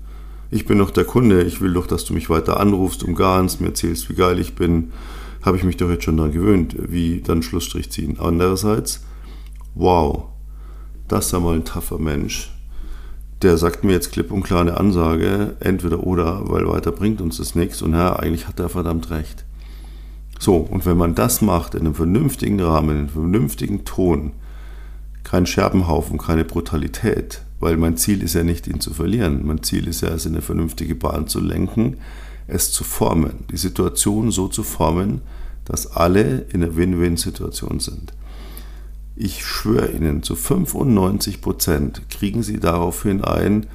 Ich 0.50 0.66
bin 0.66 0.78
doch 0.78 0.90
der 0.90 1.04
Kunde, 1.04 1.42
ich 1.42 1.60
will 1.60 1.74
doch, 1.74 1.86
dass 1.86 2.04
du 2.04 2.14
mich 2.14 2.30
weiter 2.30 2.58
anrufst, 2.58 3.02
umgarnst, 3.02 3.60
mir 3.60 3.68
erzählst, 3.68 4.08
wie 4.08 4.14
geil 4.14 4.38
ich 4.38 4.54
bin. 4.54 4.92
Habe 5.42 5.56
ich 5.56 5.64
mich 5.64 5.76
doch 5.76 5.90
jetzt 5.90 6.04
schon 6.04 6.16
daran 6.16 6.32
gewöhnt, 6.32 6.74
wie 6.78 7.20
dann 7.20 7.42
Schlussstrich 7.42 7.90
ziehen. 7.90 8.18
Andererseits, 8.18 9.04
wow, 9.74 10.24
das 11.06 11.26
ist 11.26 11.32
ja 11.32 11.40
mal 11.40 11.54
ein 11.54 11.64
taffer 11.64 11.98
Mensch. 11.98 12.50
Der 13.42 13.56
sagt 13.56 13.84
mir 13.84 13.92
jetzt 13.92 14.10
klipp 14.10 14.32
und 14.32 14.42
klar 14.42 14.62
eine 14.62 14.78
Ansage, 14.78 15.56
entweder 15.60 16.04
oder, 16.04 16.48
weil 16.48 16.66
weiter 16.66 16.92
bringt 16.92 17.20
uns 17.20 17.36
das 17.36 17.54
nichts. 17.54 17.82
Und 17.82 17.92
ja, 17.92 18.16
eigentlich 18.16 18.48
hat 18.48 18.58
er 18.58 18.68
verdammt 18.68 19.10
recht. 19.10 19.44
So, 20.40 20.56
und 20.56 20.86
wenn 20.86 20.96
man 20.96 21.14
das 21.14 21.40
macht 21.40 21.74
in 21.74 21.80
einem 21.80 21.94
vernünftigen 21.94 22.60
Rahmen, 22.60 22.90
in 22.90 22.96
einem 22.96 23.08
vernünftigen 23.08 23.84
Ton, 23.84 24.32
kein 25.24 25.46
Scherbenhaufen, 25.46 26.18
keine 26.18 26.44
Brutalität, 26.44 27.42
weil 27.60 27.76
mein 27.76 27.96
Ziel 27.96 28.22
ist 28.22 28.34
ja 28.34 28.44
nicht, 28.44 28.66
ihn 28.66 28.80
zu 28.80 28.94
verlieren. 28.94 29.46
Mein 29.46 29.62
Ziel 29.62 29.88
ist 29.88 30.02
ja, 30.02 30.08
es 30.08 30.26
in 30.26 30.32
eine 30.32 30.42
vernünftige 30.42 30.94
Bahn 30.94 31.26
zu 31.26 31.40
lenken, 31.40 31.98
es 32.46 32.72
zu 32.72 32.84
formen, 32.84 33.44
die 33.50 33.56
Situation 33.56 34.30
so 34.30 34.48
zu 34.48 34.62
formen, 34.62 35.20
dass 35.64 35.86
alle 35.86 36.46
in 36.52 36.62
einer 36.62 36.76
Win-Win-Situation 36.76 37.80
sind. 37.80 38.14
Ich 39.16 39.44
schwöre 39.44 39.90
Ihnen, 39.90 40.22
zu 40.22 40.36
95 40.36 41.40
Prozent 41.40 42.08
kriegen 42.08 42.42
Sie 42.42 42.60
daraufhin 42.60 43.22
ein, 43.22 43.66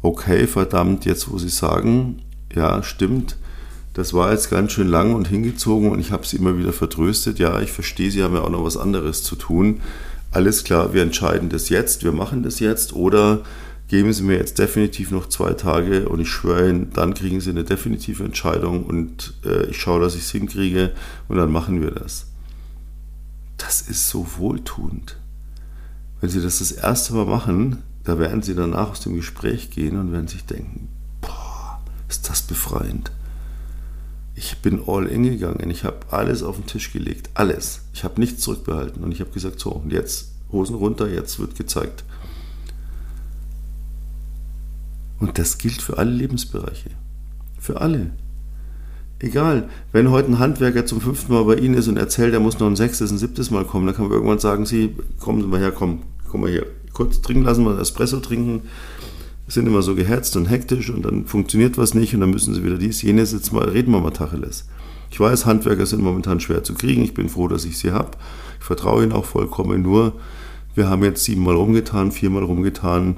okay, 0.00 0.46
verdammt, 0.46 1.04
jetzt 1.04 1.30
wo 1.30 1.38
Sie 1.38 1.48
sagen, 1.48 2.22
ja, 2.54 2.82
stimmt, 2.82 3.36
das 3.92 4.14
war 4.14 4.32
jetzt 4.32 4.50
ganz 4.50 4.72
schön 4.72 4.88
lang 4.88 5.14
und 5.14 5.28
hingezogen 5.28 5.90
und 5.90 6.00
ich 6.00 6.12
habe 6.12 6.26
Sie 6.26 6.36
immer 6.36 6.56
wieder 6.58 6.72
vertröstet, 6.72 7.38
ja, 7.38 7.60
ich 7.60 7.72
verstehe, 7.72 8.10
Sie 8.10 8.22
haben 8.22 8.34
ja 8.34 8.42
auch 8.42 8.50
noch 8.50 8.64
was 8.64 8.76
anderes 8.76 9.22
zu 9.22 9.36
tun. 9.36 9.80
Alles 10.34 10.64
klar, 10.64 10.92
wir 10.92 11.02
entscheiden 11.02 11.48
das 11.48 11.68
jetzt, 11.68 12.04
wir 12.04 12.12
machen 12.12 12.42
das 12.42 12.60
jetzt 12.60 12.92
oder 12.92 13.42
geben 13.88 14.12
Sie 14.12 14.22
mir 14.22 14.36
jetzt 14.36 14.58
definitiv 14.58 15.10
noch 15.10 15.28
zwei 15.28 15.52
Tage 15.54 16.08
und 16.08 16.20
ich 16.20 16.28
schwöre 16.28 16.68
Ihnen, 16.68 16.92
dann 16.92 17.14
kriegen 17.14 17.40
Sie 17.40 17.50
eine 17.50 17.64
definitive 17.64 18.24
Entscheidung 18.24 18.84
und 18.84 19.34
äh, 19.44 19.66
ich 19.66 19.80
schaue, 19.80 20.00
dass 20.00 20.14
ich 20.14 20.22
es 20.22 20.30
hinkriege 20.30 20.92
und 21.28 21.36
dann 21.36 21.52
machen 21.52 21.80
wir 21.80 21.92
das 21.92 22.26
das 23.66 23.82
ist 23.82 24.08
so 24.08 24.26
wohltuend. 24.36 25.16
Wenn 26.20 26.30
Sie 26.30 26.42
das 26.42 26.58
das 26.58 26.72
erste 26.72 27.14
Mal 27.14 27.26
machen, 27.26 27.82
da 28.04 28.18
werden 28.18 28.42
Sie 28.42 28.54
danach 28.54 28.90
aus 28.90 29.00
dem 29.00 29.16
Gespräch 29.16 29.70
gehen 29.70 29.98
und 29.98 30.12
werden 30.12 30.28
sich 30.28 30.44
denken, 30.44 30.88
boah, 31.20 31.80
ist 32.08 32.28
das 32.28 32.42
befreiend. 32.42 33.10
Ich 34.36 34.58
bin 34.58 34.82
all 34.86 35.06
in 35.06 35.22
gegangen. 35.24 35.70
Ich 35.70 35.84
habe 35.84 36.00
alles 36.10 36.42
auf 36.42 36.56
den 36.56 36.66
Tisch 36.66 36.92
gelegt. 36.92 37.30
Alles. 37.34 37.82
Ich 37.92 38.04
habe 38.04 38.20
nichts 38.20 38.42
zurückbehalten. 38.42 39.04
Und 39.04 39.12
ich 39.12 39.20
habe 39.20 39.30
gesagt, 39.30 39.60
so, 39.60 39.70
und 39.70 39.92
jetzt 39.92 40.32
Hosen 40.50 40.76
runter, 40.76 41.08
jetzt 41.08 41.38
wird 41.38 41.56
gezeigt. 41.56 42.04
Und 45.20 45.38
das 45.38 45.58
gilt 45.58 45.80
für 45.80 45.98
alle 45.98 46.10
Lebensbereiche. 46.10 46.90
Für 47.58 47.80
alle. 47.80 48.10
Egal, 49.20 49.70
wenn 49.92 50.10
heute 50.10 50.32
ein 50.32 50.38
Handwerker 50.38 50.84
zum 50.84 51.00
fünften 51.00 51.32
Mal 51.32 51.44
bei 51.44 51.54
Ihnen 51.54 51.74
ist 51.74 51.88
und 51.88 51.96
erzählt, 51.96 52.34
er 52.34 52.40
muss 52.40 52.58
noch 52.58 52.66
ein 52.66 52.76
sechstes, 52.76 53.10
ein 53.10 53.18
siebtes 53.18 53.50
Mal 53.50 53.64
kommen, 53.64 53.86
dann 53.86 53.94
kann 53.94 54.06
man 54.06 54.12
irgendwann 54.12 54.40
sagen, 54.40 54.66
Sie, 54.66 54.94
kommen 55.20 55.40
Sie 55.40 55.46
mal 55.46 55.60
her, 55.60 55.70
komm, 55.70 56.02
komm 56.28 56.42
mal 56.42 56.50
hier, 56.50 56.66
kurz 56.92 57.22
trinken 57.22 57.44
lassen, 57.44 57.64
mal 57.64 57.80
Espresso 57.80 58.20
trinken. 58.20 58.62
Sind 59.46 59.66
immer 59.66 59.82
so 59.82 59.94
geherzt 59.94 60.36
und 60.36 60.46
hektisch 60.46 60.90
und 60.90 61.02
dann 61.02 61.26
funktioniert 61.26 61.76
was 61.76 61.94
nicht 61.94 62.14
und 62.14 62.20
dann 62.20 62.30
müssen 62.30 62.54
Sie 62.54 62.64
wieder 62.64 62.78
dies, 62.78 63.02
jenes, 63.02 63.32
jetzt 63.32 63.52
mal, 63.52 63.68
reden 63.68 63.92
wir 63.92 64.00
mal 64.00 64.10
Tacheles. 64.10 64.68
Ich 65.10 65.20
weiß, 65.20 65.46
Handwerker 65.46 65.86
sind 65.86 66.02
momentan 66.02 66.40
schwer 66.40 66.64
zu 66.64 66.74
kriegen, 66.74 67.02
ich 67.02 67.14
bin 67.14 67.28
froh, 67.28 67.46
dass 67.46 67.64
ich 67.64 67.78
sie 67.78 67.92
habe. 67.92 68.12
Ich 68.58 68.64
vertraue 68.64 69.02
ihnen 69.04 69.12
auch 69.12 69.26
vollkommen, 69.26 69.82
nur 69.82 70.14
wir 70.74 70.88
haben 70.88 71.04
jetzt 71.04 71.24
siebenmal 71.24 71.54
rumgetan, 71.54 72.10
viermal 72.10 72.42
rumgetan 72.42 73.16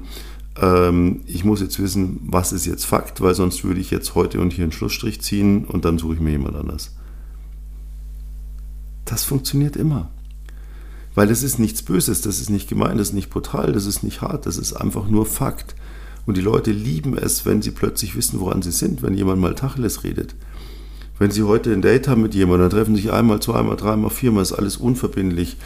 ähm, 0.61 1.21
ich 1.25 1.43
muss 1.43 1.61
jetzt 1.61 1.79
wissen, 1.79 2.19
was 2.23 2.51
ist 2.51 2.65
jetzt 2.65 2.85
Fakt, 2.85 3.21
weil 3.21 3.35
sonst 3.35 3.63
würde 3.63 3.79
ich 3.79 3.91
jetzt 3.91 4.15
heute 4.15 4.39
und 4.39 4.53
hier 4.53 4.63
einen 4.63 4.71
Schlussstrich 4.71 5.21
ziehen 5.21 5.65
und 5.65 5.85
dann 5.85 5.97
suche 5.97 6.15
ich 6.15 6.19
mir 6.19 6.31
jemand 6.31 6.55
anders. 6.55 6.95
Das 9.05 9.23
funktioniert 9.23 9.75
immer. 9.75 10.09
Weil 11.15 11.27
das 11.27 11.41
ist 11.41 11.57
nichts 11.57 11.81
Böses, 11.81 12.21
das 12.21 12.39
ist 12.39 12.49
nicht 12.49 12.69
gemein, 12.69 12.97
das 12.97 13.09
ist 13.09 13.13
nicht 13.13 13.29
brutal, 13.29 13.71
das 13.71 13.85
ist 13.85 14.03
nicht 14.03 14.21
hart, 14.21 14.45
das 14.45 14.57
ist 14.57 14.73
einfach 14.73 15.07
nur 15.07 15.25
Fakt. 15.25 15.75
Und 16.27 16.37
die 16.37 16.41
Leute 16.41 16.71
lieben 16.71 17.17
es, 17.17 17.45
wenn 17.45 17.63
sie 17.63 17.71
plötzlich 17.71 18.15
wissen, 18.15 18.39
woran 18.39 18.61
sie 18.61 18.71
sind, 18.71 19.01
wenn 19.01 19.15
jemand 19.15 19.41
mal 19.41 19.55
Tacheles 19.55 20.03
redet. 20.03 20.35
Wenn 21.19 21.31
Sie 21.31 21.41
heute 21.41 21.73
ein 21.73 21.81
Date 21.81 22.07
haben 22.07 22.21
mit 22.21 22.35
jemandem, 22.35 22.69
dann 22.69 22.77
treffen 22.77 22.95
Sie 22.95 23.01
sich 23.01 23.11
einmal, 23.11 23.39
zweimal, 23.39 23.75
dreimal, 23.75 24.11
viermal, 24.11 24.43
ist 24.43 24.53
alles 24.53 24.77
unverbindlich. 24.77 25.57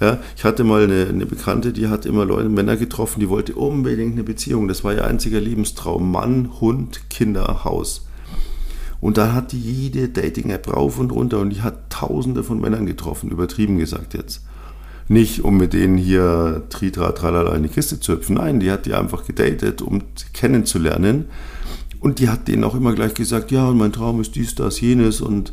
Ja, 0.00 0.18
ich 0.36 0.44
hatte 0.44 0.64
mal 0.64 0.84
eine, 0.84 1.06
eine, 1.06 1.24
Bekannte, 1.24 1.72
die 1.72 1.88
hat 1.88 2.04
immer 2.04 2.26
Leute, 2.26 2.50
Männer 2.50 2.76
getroffen, 2.76 3.20
die 3.20 3.30
wollte 3.30 3.54
unbedingt 3.54 4.12
eine 4.12 4.24
Beziehung. 4.24 4.68
Das 4.68 4.84
war 4.84 4.92
ihr 4.92 5.06
einziger 5.06 5.40
Lebenstraum. 5.40 6.12
Mann, 6.12 6.60
Hund, 6.60 7.08
Kinder, 7.08 7.64
Haus. 7.64 8.06
Und 9.00 9.16
da 9.16 9.32
hat 9.32 9.52
die 9.52 9.60
jede 9.60 10.10
Dating-App 10.10 10.74
rauf 10.74 10.98
und 10.98 11.10
runter 11.10 11.38
und 11.38 11.50
die 11.50 11.62
hat 11.62 11.88
tausende 11.88 12.44
von 12.44 12.60
Männern 12.60 12.84
getroffen, 12.84 13.30
übertrieben 13.30 13.78
gesagt 13.78 14.12
jetzt. 14.12 14.42
Nicht, 15.08 15.42
um 15.42 15.56
mit 15.56 15.72
denen 15.72 15.96
hier 15.96 16.64
Tritra, 16.68 17.12
Tralala 17.12 17.54
in 17.54 17.62
die 17.62 17.68
Kiste 17.70 17.98
zu 17.98 18.12
hüpfen. 18.12 18.36
Nein, 18.36 18.60
die 18.60 18.70
hat 18.70 18.84
die 18.84 18.94
einfach 18.94 19.24
gedatet, 19.24 19.80
um 19.80 20.02
sie 20.14 20.26
kennenzulernen. 20.34 21.26
Und 22.00 22.18
die 22.18 22.28
hat 22.28 22.46
denen 22.46 22.62
auch 22.64 22.74
immer 22.74 22.94
gleich 22.94 23.14
gesagt, 23.14 23.50
ja, 23.50 23.68
und 23.68 23.78
mein 23.78 23.92
Traum 23.92 24.20
ist 24.20 24.36
dies, 24.36 24.54
das, 24.54 24.80
jenes. 24.80 25.20
Und 25.20 25.52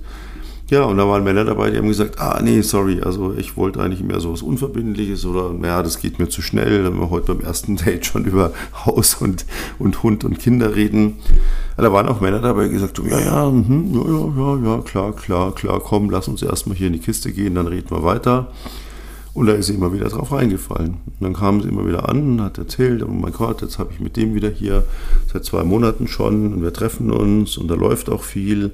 ja, 0.69 0.83
und 0.83 0.97
da 0.97 1.07
waren 1.07 1.23
Männer 1.23 1.45
dabei, 1.45 1.69
die 1.69 1.77
haben 1.77 1.87
gesagt, 1.87 2.19
ah, 2.19 2.41
nee, 2.43 2.61
sorry, 2.61 2.99
also 3.01 3.33
ich 3.37 3.55
wollte 3.55 3.81
eigentlich 3.81 4.03
mehr 4.03 4.19
so 4.19 4.33
was 4.33 4.41
Unverbindliches 4.41 5.23
oder, 5.25 5.53
naja, 5.53 5.83
das 5.83 5.99
geht 5.99 6.17
mir 6.17 6.27
zu 6.27 6.41
schnell. 6.41 6.83
Dann 6.83 6.99
wir 6.99 7.09
heute 7.09 7.33
beim 7.33 7.45
ersten 7.45 7.75
Date 7.85 8.05
schon 8.05 8.25
über 8.25 8.51
Haus 8.85 9.15
und, 9.15 9.45
und 9.79 10.01
Hund 10.03 10.23
und 10.23 10.39
Kinder 10.39 10.75
reden. 10.75 11.17
Ja, 11.77 11.83
da 11.83 11.93
waren 11.93 12.07
auch 12.07 12.19
Männer 12.19 12.39
dabei, 12.39 12.65
die 12.65 12.73
gesagt 12.73 12.97
haben, 12.97 13.09
ja, 13.09 13.19
ja, 13.19 13.49
mh, 13.49 13.93
ja, 13.93 14.65
ja, 14.65 14.75
ja, 14.75 14.81
klar, 14.81 15.15
klar, 15.15 15.53
klar, 15.53 15.79
komm, 15.79 16.09
lass 16.09 16.27
uns 16.27 16.41
erstmal 16.41 16.75
hier 16.75 16.87
in 16.87 16.93
die 16.93 16.99
Kiste 16.99 17.31
gehen, 17.31 17.55
dann 17.55 17.67
reden 17.67 17.91
wir 17.91 18.03
weiter. 18.03 18.51
Und 19.35 19.47
da 19.47 19.53
ist 19.53 19.67
sie 19.67 19.73
immer 19.73 19.91
wieder 19.91 20.07
drauf 20.07 20.31
reingefallen. 20.31 20.91
Und 21.05 21.19
dann 21.19 21.33
kam 21.33 21.61
sie 21.61 21.67
immer 21.67 21.85
wieder 21.85 22.07
an 22.07 22.21
und 22.21 22.41
hat 22.41 22.57
erzählt, 22.57 23.03
oh 23.03 23.11
mein 23.11 23.33
Gott, 23.33 23.61
jetzt 23.61 23.77
habe 23.77 23.91
ich 23.93 23.99
mit 23.99 24.15
dem 24.15 24.33
wieder 24.33 24.49
hier 24.49 24.85
seit 25.31 25.43
zwei 25.43 25.65
Monaten 25.65 26.07
schon 26.07 26.53
und 26.53 26.63
wir 26.63 26.71
treffen 26.71 27.11
uns 27.11 27.57
und 27.57 27.67
da 27.67 27.75
läuft 27.75 28.09
auch 28.09 28.23
viel. 28.23 28.71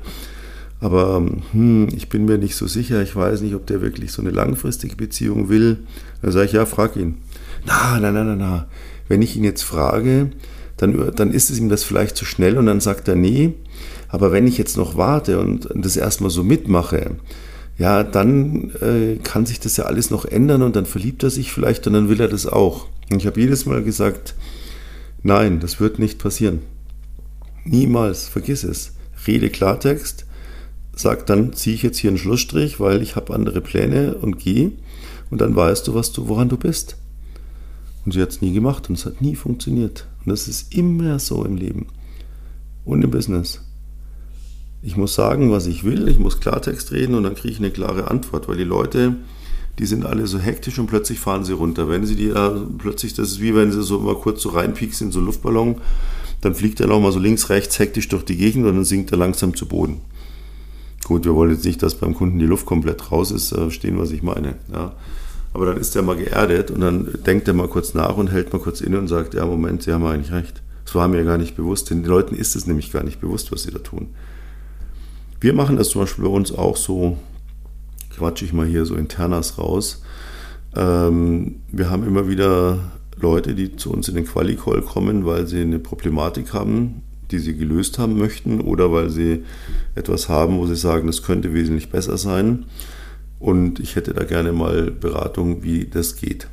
Aber 0.80 1.26
hm, 1.52 1.88
ich 1.96 2.10
bin 2.10 2.26
mir 2.26 2.38
nicht 2.38 2.56
so 2.56 2.68
sicher, 2.68 3.02
ich 3.02 3.16
weiß 3.16 3.42
nicht, 3.42 3.56
ob 3.56 3.66
der 3.66 3.82
wirklich 3.82 4.12
so 4.12 4.22
eine 4.22 4.30
langfristige 4.30 4.96
Beziehung 4.96 5.50
will. 5.50 5.80
Da 6.22 6.32
sage 6.32 6.46
ich, 6.46 6.52
ja, 6.54 6.68
frag 6.68 6.96
ihn. 6.96 7.18
Na, 7.66 8.00
na, 8.00 8.12
na, 8.12 8.24
na, 8.24 8.36
na. 8.36 8.68
Wenn 9.08 9.24
ich 9.24 9.36
ihn 9.36 9.44
jetzt 9.44 9.64
frage, 9.64 10.30
dann, 10.78 11.12
dann 11.16 11.32
ist 11.32 11.50
es 11.50 11.58
ihm 11.58 11.70
das 11.70 11.84
vielleicht 11.84 12.16
zu 12.16 12.26
schnell 12.26 12.60
und 12.60 12.68
dann 12.68 12.82
sagt 12.82 13.08
er 13.08 13.16
nee. 13.16 13.56
Aber 14.10 14.32
wenn 14.32 14.46
ich 14.46 14.60
jetzt 14.60 14.78
noch 14.78 14.96
warte 14.96 15.40
und 15.40 15.70
das 15.74 15.98
erstmal 15.98 16.30
so 16.30 16.44
mitmache, 16.44 17.16
ja, 17.78 18.04
dann 18.04 18.72
äh, 18.82 19.18
kann 19.24 19.46
sich 19.46 19.60
das 19.60 19.78
ja 19.78 19.86
alles 19.86 20.12
noch 20.12 20.26
ändern 20.26 20.62
und 20.62 20.76
dann 20.76 20.86
verliebt 20.86 21.24
er 21.24 21.30
sich 21.30 21.52
vielleicht 21.52 21.88
und 21.88 21.94
dann 21.94 22.10
will 22.10 22.22
er 22.22 22.28
das 22.28 22.46
auch. 22.46 22.88
Und 23.10 23.18
ich 23.18 23.28
habe 23.28 23.40
jedes 23.40 23.66
Mal 23.66 23.84
gesagt, 23.84 24.36
nein, 25.24 25.60
das 25.60 25.80
wird 25.80 26.00
nicht 26.00 26.20
passieren. 26.20 26.60
Niemals, 27.66 28.28
vergiss 28.28 28.64
es. 28.64 28.94
Rede 29.28 29.50
Klartext, 29.50 30.26
sag 30.96 31.26
dann 31.28 31.54
ziehe 31.54 31.76
ich 31.76 31.84
jetzt 31.84 31.98
hier 31.98 32.10
einen 32.10 32.18
Schlussstrich, 32.18 32.80
weil 32.80 33.02
ich 33.02 33.16
habe 33.16 33.34
andere 33.34 33.62
Pläne 33.62 34.16
und 34.16 34.40
gehe 34.40 34.72
und 35.30 35.42
dann 35.42 35.56
weißt 35.56 35.88
du, 35.88 35.94
was 35.94 36.12
du, 36.12 36.28
woran 36.28 36.50
du 36.50 36.58
bist. 36.58 36.98
Und 38.06 38.14
sie 38.14 38.22
hat 38.22 38.30
es 38.30 38.42
nie 38.42 38.54
gemacht 38.54 38.90
und 38.90 38.98
es 38.98 39.06
hat 39.06 39.22
nie 39.22 39.36
funktioniert. 39.36 40.08
Und 40.26 40.32
das 40.32 40.48
ist 40.48 40.74
immer 40.76 41.20
so 41.20 41.46
im 41.46 41.56
Leben 41.56 41.88
und 42.84 43.04
im 43.04 43.12
Business. 43.12 43.62
Ich 44.84 44.98
muss 44.98 45.14
sagen, 45.14 45.52
was 45.52 45.68
ich 45.68 45.84
will, 45.84 46.08
ich 46.08 46.18
muss 46.18 46.40
Klartext 46.40 46.92
reden 46.92 47.14
und 47.14 47.24
dann 47.24 47.36
kriege 47.36 47.54
ich 47.54 47.60
eine 47.60 47.70
klare 47.70 48.10
Antwort, 48.10 48.48
weil 48.48 48.58
die 48.58 48.64
Leute, 48.64 49.16
die 49.78 49.86
sind 49.86 50.06
alle 50.06 50.26
so 50.26 50.40
hektisch 50.40 50.80
und 50.80 50.88
plötzlich 50.88 51.20
fahren 51.20 51.46
sie 51.46 51.54
runter. 51.54 51.88
Wenn 51.88 52.06
sie 52.06 52.16
die 52.16 52.30
äh, 52.30 52.52
plötzlich, 52.80 53.14
das 53.14 53.30
ist 53.30 53.42
wie 53.42 53.54
wenn 53.54 53.72
sie 53.72 53.84
so 53.84 54.00
mal 54.00 54.16
kurz 54.16 54.42
so 54.42 54.50
reinpieksen 54.50 55.08
in 55.08 55.12
so 55.12 55.20
einen 55.20 55.28
Luftballon, 55.28 55.76
dann 56.42 56.56
fliegt 56.56 56.80
er 56.80 56.88
nochmal 56.88 57.12
so 57.12 57.20
links, 57.20 57.50
rechts 57.50 57.78
hektisch 57.78 58.08
durch 58.08 58.26
die 58.26 58.38
Gegend 58.38 58.66
und 58.66 58.74
dann 58.74 58.86
sinkt 58.86 59.12
er 59.12 59.20
langsam 59.20 59.56
zu 59.56 59.68
Boden. 59.68 60.02
Gut, 61.04 61.26
wir 61.26 61.36
wollen 61.36 61.52
jetzt 61.52 61.66
nicht, 61.66 61.84
dass 61.84 61.96
beim 61.96 62.16
Kunden 62.16 62.40
die 62.40 62.46
Luft 62.46 62.66
komplett 62.66 63.12
raus 63.12 63.30
ist, 63.32 63.52
äh, 63.52 63.58
verstehen, 63.58 64.00
was 64.00 64.12
ich 64.12 64.24
meine. 64.24 64.56
Ja. 64.74 64.94
Aber 65.54 65.68
dann 65.68 65.78
ist 65.78 65.96
er 65.96 66.02
mal 66.02 66.16
geerdet 66.16 66.72
und 66.72 66.82
dann 66.82 67.08
denkt 67.26 67.48
er 67.48 67.54
mal 67.54 67.68
kurz 67.68 67.94
nach 67.94 68.18
und 68.18 68.32
hält 68.32 68.52
mal 68.54 68.60
kurz 68.60 68.82
inne 68.82 68.98
und 68.98 69.10
sagt, 69.10 69.36
ja, 69.36 69.46
Moment, 69.46 69.84
Sie 69.84 69.92
haben 69.92 70.06
eigentlich 70.06 70.32
recht. 70.32 70.62
Das 70.86 70.96
war 70.96 71.08
mir 71.08 71.24
gar 71.24 71.38
nicht 71.38 71.56
bewusst. 71.56 71.90
Den 71.90 72.04
Leuten 72.04 72.36
ist 72.36 72.56
es 72.56 72.66
nämlich 72.66 72.92
gar 72.92 73.04
nicht 73.04 73.22
bewusst, 73.22 73.52
was 73.52 73.64
sie 73.64 73.72
da 73.72 73.80
tun. 73.80 74.08
Wir 75.42 75.54
machen 75.54 75.76
das 75.76 75.90
zum 75.90 76.02
Beispiel 76.02 76.26
bei 76.26 76.30
uns 76.30 76.52
auch 76.52 76.78
so, 76.78 77.18
quatsche 78.16 78.46
ich 78.46 78.54
mal 78.54 78.68
hier 78.68 78.86
so 78.86 78.94
internas 78.94 79.58
raus. 79.58 80.04
Ähm, 80.76 81.56
wir 81.72 81.90
haben 81.90 82.06
immer 82.06 82.30
wieder 82.30 82.92
Leute, 83.20 83.56
die 83.56 83.76
zu 83.76 83.92
uns 83.92 84.08
in 84.08 84.14
den 84.14 84.28
Quali-Call 84.28 84.84
kommen, 84.84 85.26
weil 85.26 85.48
sie 85.48 85.62
eine 85.62 85.80
Problematik 85.80 86.54
haben, 86.54 87.02
die 87.32 87.40
sie 87.40 87.58
gelöst 87.58 87.98
haben 87.98 88.20
möchten 88.20 88.62
oder 88.62 88.92
weil 88.92 89.10
sie 89.10 89.44
etwas 89.96 90.30
haben, 90.30 90.60
wo 90.60 90.68
sie 90.68 90.76
sagen, 90.76 91.08
das 91.08 91.24
könnte 91.24 91.56
wesentlich 91.56 91.90
besser 91.90 92.20
sein. 92.20 92.66
Und 93.40 93.80
ich 93.80 93.96
hätte 93.96 94.14
da 94.14 94.26
gerne 94.26 94.54
mal 94.54 94.92
Beratung, 94.92 95.64
wie 95.64 95.86
das 95.86 96.18
geht. 96.18 96.50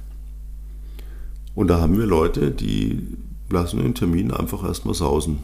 Und 1.55 1.69
da 1.69 1.79
haben 1.79 1.99
wir 1.99 2.07
Leute, 2.07 2.51
die 2.51 3.03
lassen 3.51 3.83
den 3.83 3.95
Termin 3.95 4.31
einfach 4.31 4.65
erstmal 4.65 4.95
sausen. 4.95 5.41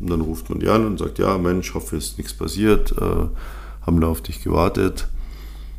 Und 0.00 0.10
dann 0.10 0.20
ruft 0.20 0.48
man 0.50 0.60
die 0.60 0.68
an 0.68 0.86
und 0.86 0.98
sagt, 0.98 1.18
ja 1.18 1.36
Mensch, 1.38 1.74
hoffe, 1.74 1.96
es 1.96 2.08
ist 2.08 2.18
nichts 2.18 2.34
passiert, 2.34 2.92
äh, 2.92 3.26
haben 3.86 4.00
da 4.00 4.06
auf 4.06 4.20
dich 4.20 4.42
gewartet. 4.42 5.08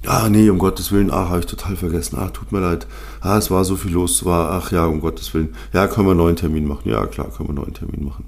Ja, 0.03 0.29
nee, 0.29 0.49
um 0.49 0.59
Gottes 0.59 0.91
Willen, 0.91 1.11
ach, 1.11 1.29
habe 1.29 1.39
ich 1.39 1.45
total 1.45 1.75
vergessen, 1.75 2.17
ach, 2.19 2.31
tut 2.31 2.51
mir 2.53 2.61
leid, 2.61 2.87
ah, 3.19 3.37
es 3.37 3.51
war 3.51 3.65
so 3.65 3.75
viel 3.75 3.91
los, 3.91 4.23
war, 4.23 4.51
ach 4.51 4.71
ja, 4.71 4.85
um 4.85 5.01
Gottes 5.01 5.33
Willen, 5.33 5.53
ja, 5.73 5.87
können 5.87 6.07
wir 6.07 6.11
einen 6.11 6.19
neuen 6.19 6.35
Termin 6.37 6.65
machen, 6.65 6.89
ja, 6.89 7.05
klar, 7.05 7.27
können 7.27 7.49
wir 7.49 7.55
einen 7.55 7.63
neuen 7.63 7.73
Termin 7.73 8.05
machen. 8.05 8.25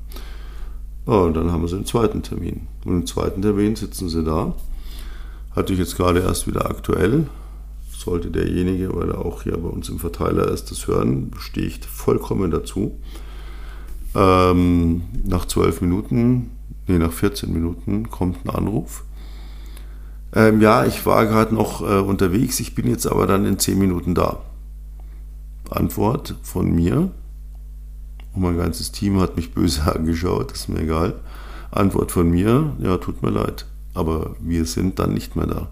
Ja, 1.07 1.13
und 1.13 1.33
dann 1.33 1.51
haben 1.51 1.61
wir 1.61 1.69
sie 1.69 1.77
einen 1.77 1.85
zweiten 1.85 2.23
Termin. 2.23 2.67
Und 2.83 2.91
im 2.91 3.05
zweiten 3.07 3.41
Termin 3.41 3.75
sitzen 3.77 4.09
sie 4.09 4.23
da, 4.23 4.53
hatte 5.55 5.71
ich 5.71 5.79
jetzt 5.79 5.95
gerade 5.95 6.19
erst 6.19 6.45
wieder 6.45 6.69
aktuell, 6.69 7.27
sollte 7.89 8.31
derjenige, 8.31 8.93
weil 8.95 9.09
er 9.09 9.25
auch 9.25 9.43
hier 9.43 9.57
bei 9.57 9.69
uns 9.69 9.87
im 9.89 9.99
Verteiler 9.99 10.47
ist, 10.49 10.71
das 10.71 10.87
hören, 10.87 11.31
stehe 11.37 11.67
ich 11.67 11.79
vollkommen 11.85 12.51
dazu. 12.51 12.99
Ähm, 14.13 15.03
nach 15.23 15.45
zwölf 15.45 15.81
Minuten, 15.81 16.51
nee, 16.87 16.97
nach 16.97 17.13
14 17.13 17.51
Minuten 17.51 18.09
kommt 18.09 18.45
ein 18.45 18.49
Anruf. 18.49 19.03
Ähm, 20.33 20.61
ja, 20.61 20.85
ich 20.85 21.05
war 21.05 21.25
gerade 21.25 21.53
noch 21.53 21.81
äh, 21.81 21.99
unterwegs, 21.99 22.59
ich 22.59 22.75
bin 22.75 22.87
jetzt 22.87 23.05
aber 23.05 23.27
dann 23.27 23.45
in 23.45 23.59
zehn 23.59 23.79
Minuten 23.79 24.15
da. 24.15 24.39
Antwort 25.69 26.35
von 26.41 26.73
mir. 26.73 27.11
Und 28.33 28.41
mein 28.41 28.57
ganzes 28.57 28.91
Team 28.91 29.19
hat 29.19 29.35
mich 29.35 29.53
böse 29.53 29.83
angeschaut, 29.95 30.51
ist 30.51 30.69
mir 30.69 30.81
egal. 30.81 31.15
Antwort 31.71 32.11
von 32.11 32.29
mir, 32.29 32.75
ja, 32.79 32.97
tut 32.97 33.23
mir 33.23 33.29
leid. 33.29 33.65
Aber 33.93 34.35
wir 34.39 34.65
sind 34.65 34.99
dann 34.99 35.13
nicht 35.13 35.35
mehr 35.35 35.47
da. 35.47 35.67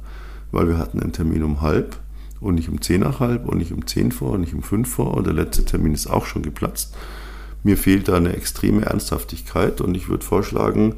Weil 0.52 0.68
wir 0.68 0.78
hatten 0.78 1.02
einen 1.02 1.14
Termin 1.14 1.44
um 1.44 1.62
halb 1.62 1.98
und 2.40 2.56
nicht 2.56 2.70
um 2.70 2.82
zehn 2.82 3.02
nach 3.02 3.20
halb 3.20 3.48
und 3.48 3.58
nicht 3.58 3.74
um 3.74 3.86
zehn 3.86 4.12
vor 4.12 4.32
und 4.32 4.42
nicht 4.42 4.54
um 4.54 4.64
fünf 4.64 4.90
vor 4.90 5.14
und 5.16 5.28
der 5.28 5.34
letzte 5.34 5.66
Termin 5.66 5.94
ist 5.94 6.08
auch 6.08 6.26
schon 6.26 6.42
geplatzt 6.42 6.96
mir 7.64 7.78
fehlt 7.78 8.08
da 8.08 8.16
eine 8.16 8.36
extreme 8.36 8.86
Ernsthaftigkeit 8.86 9.82
und 9.82 9.96
ich 9.96 10.10
würde 10.10 10.26
vorschlagen, 10.26 10.96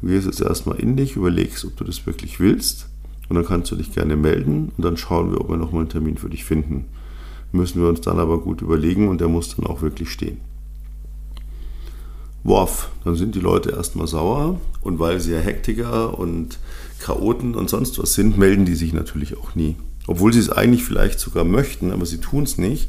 du 0.00 0.08
gehst 0.08 0.26
jetzt 0.26 0.40
erstmal 0.40 0.78
in 0.78 0.96
dich, 0.96 1.16
überlegst, 1.16 1.64
ob 1.64 1.76
du 1.76 1.84
das 1.84 2.06
wirklich 2.06 2.40
willst 2.40 2.88
und 3.28 3.36
dann 3.36 3.44
kannst 3.46 3.70
du 3.70 3.76
dich 3.76 3.92
gerne 3.92 4.16
melden 4.16 4.72
und 4.76 4.84
dann 4.84 4.96
schauen 4.96 5.30
wir, 5.30 5.40
ob 5.40 5.48
wir 5.48 5.56
nochmal 5.56 5.82
einen 5.82 5.90
Termin 5.90 6.16
für 6.16 6.30
dich 6.30 6.44
finden. 6.44 6.86
Müssen 7.52 7.80
wir 7.80 7.88
uns 7.88 8.00
dann 8.00 8.18
aber 8.18 8.40
gut 8.40 8.62
überlegen 8.62 9.08
und 9.08 9.20
der 9.20 9.28
muss 9.28 9.54
dann 9.54 9.66
auch 9.66 9.82
wirklich 9.82 10.10
stehen. 10.10 10.38
Worf, 12.42 12.90
dann 13.04 13.16
sind 13.16 13.34
die 13.34 13.40
Leute 13.40 13.70
erstmal 13.70 14.06
sauer 14.06 14.60
und 14.80 14.98
weil 14.98 15.20
sie 15.20 15.32
ja 15.32 15.40
Hektiker 15.40 16.18
und 16.18 16.58
Chaoten 16.98 17.54
und 17.54 17.68
sonst 17.68 17.98
was 17.98 18.14
sind, 18.14 18.38
melden 18.38 18.64
die 18.64 18.74
sich 18.74 18.92
natürlich 18.92 19.36
auch 19.36 19.54
nie. 19.54 19.76
Obwohl 20.06 20.32
sie 20.32 20.40
es 20.40 20.50
eigentlich 20.50 20.84
vielleicht 20.84 21.20
sogar 21.20 21.44
möchten, 21.44 21.92
aber 21.92 22.06
sie 22.06 22.18
tun 22.18 22.44
es 22.44 22.56
nicht, 22.56 22.88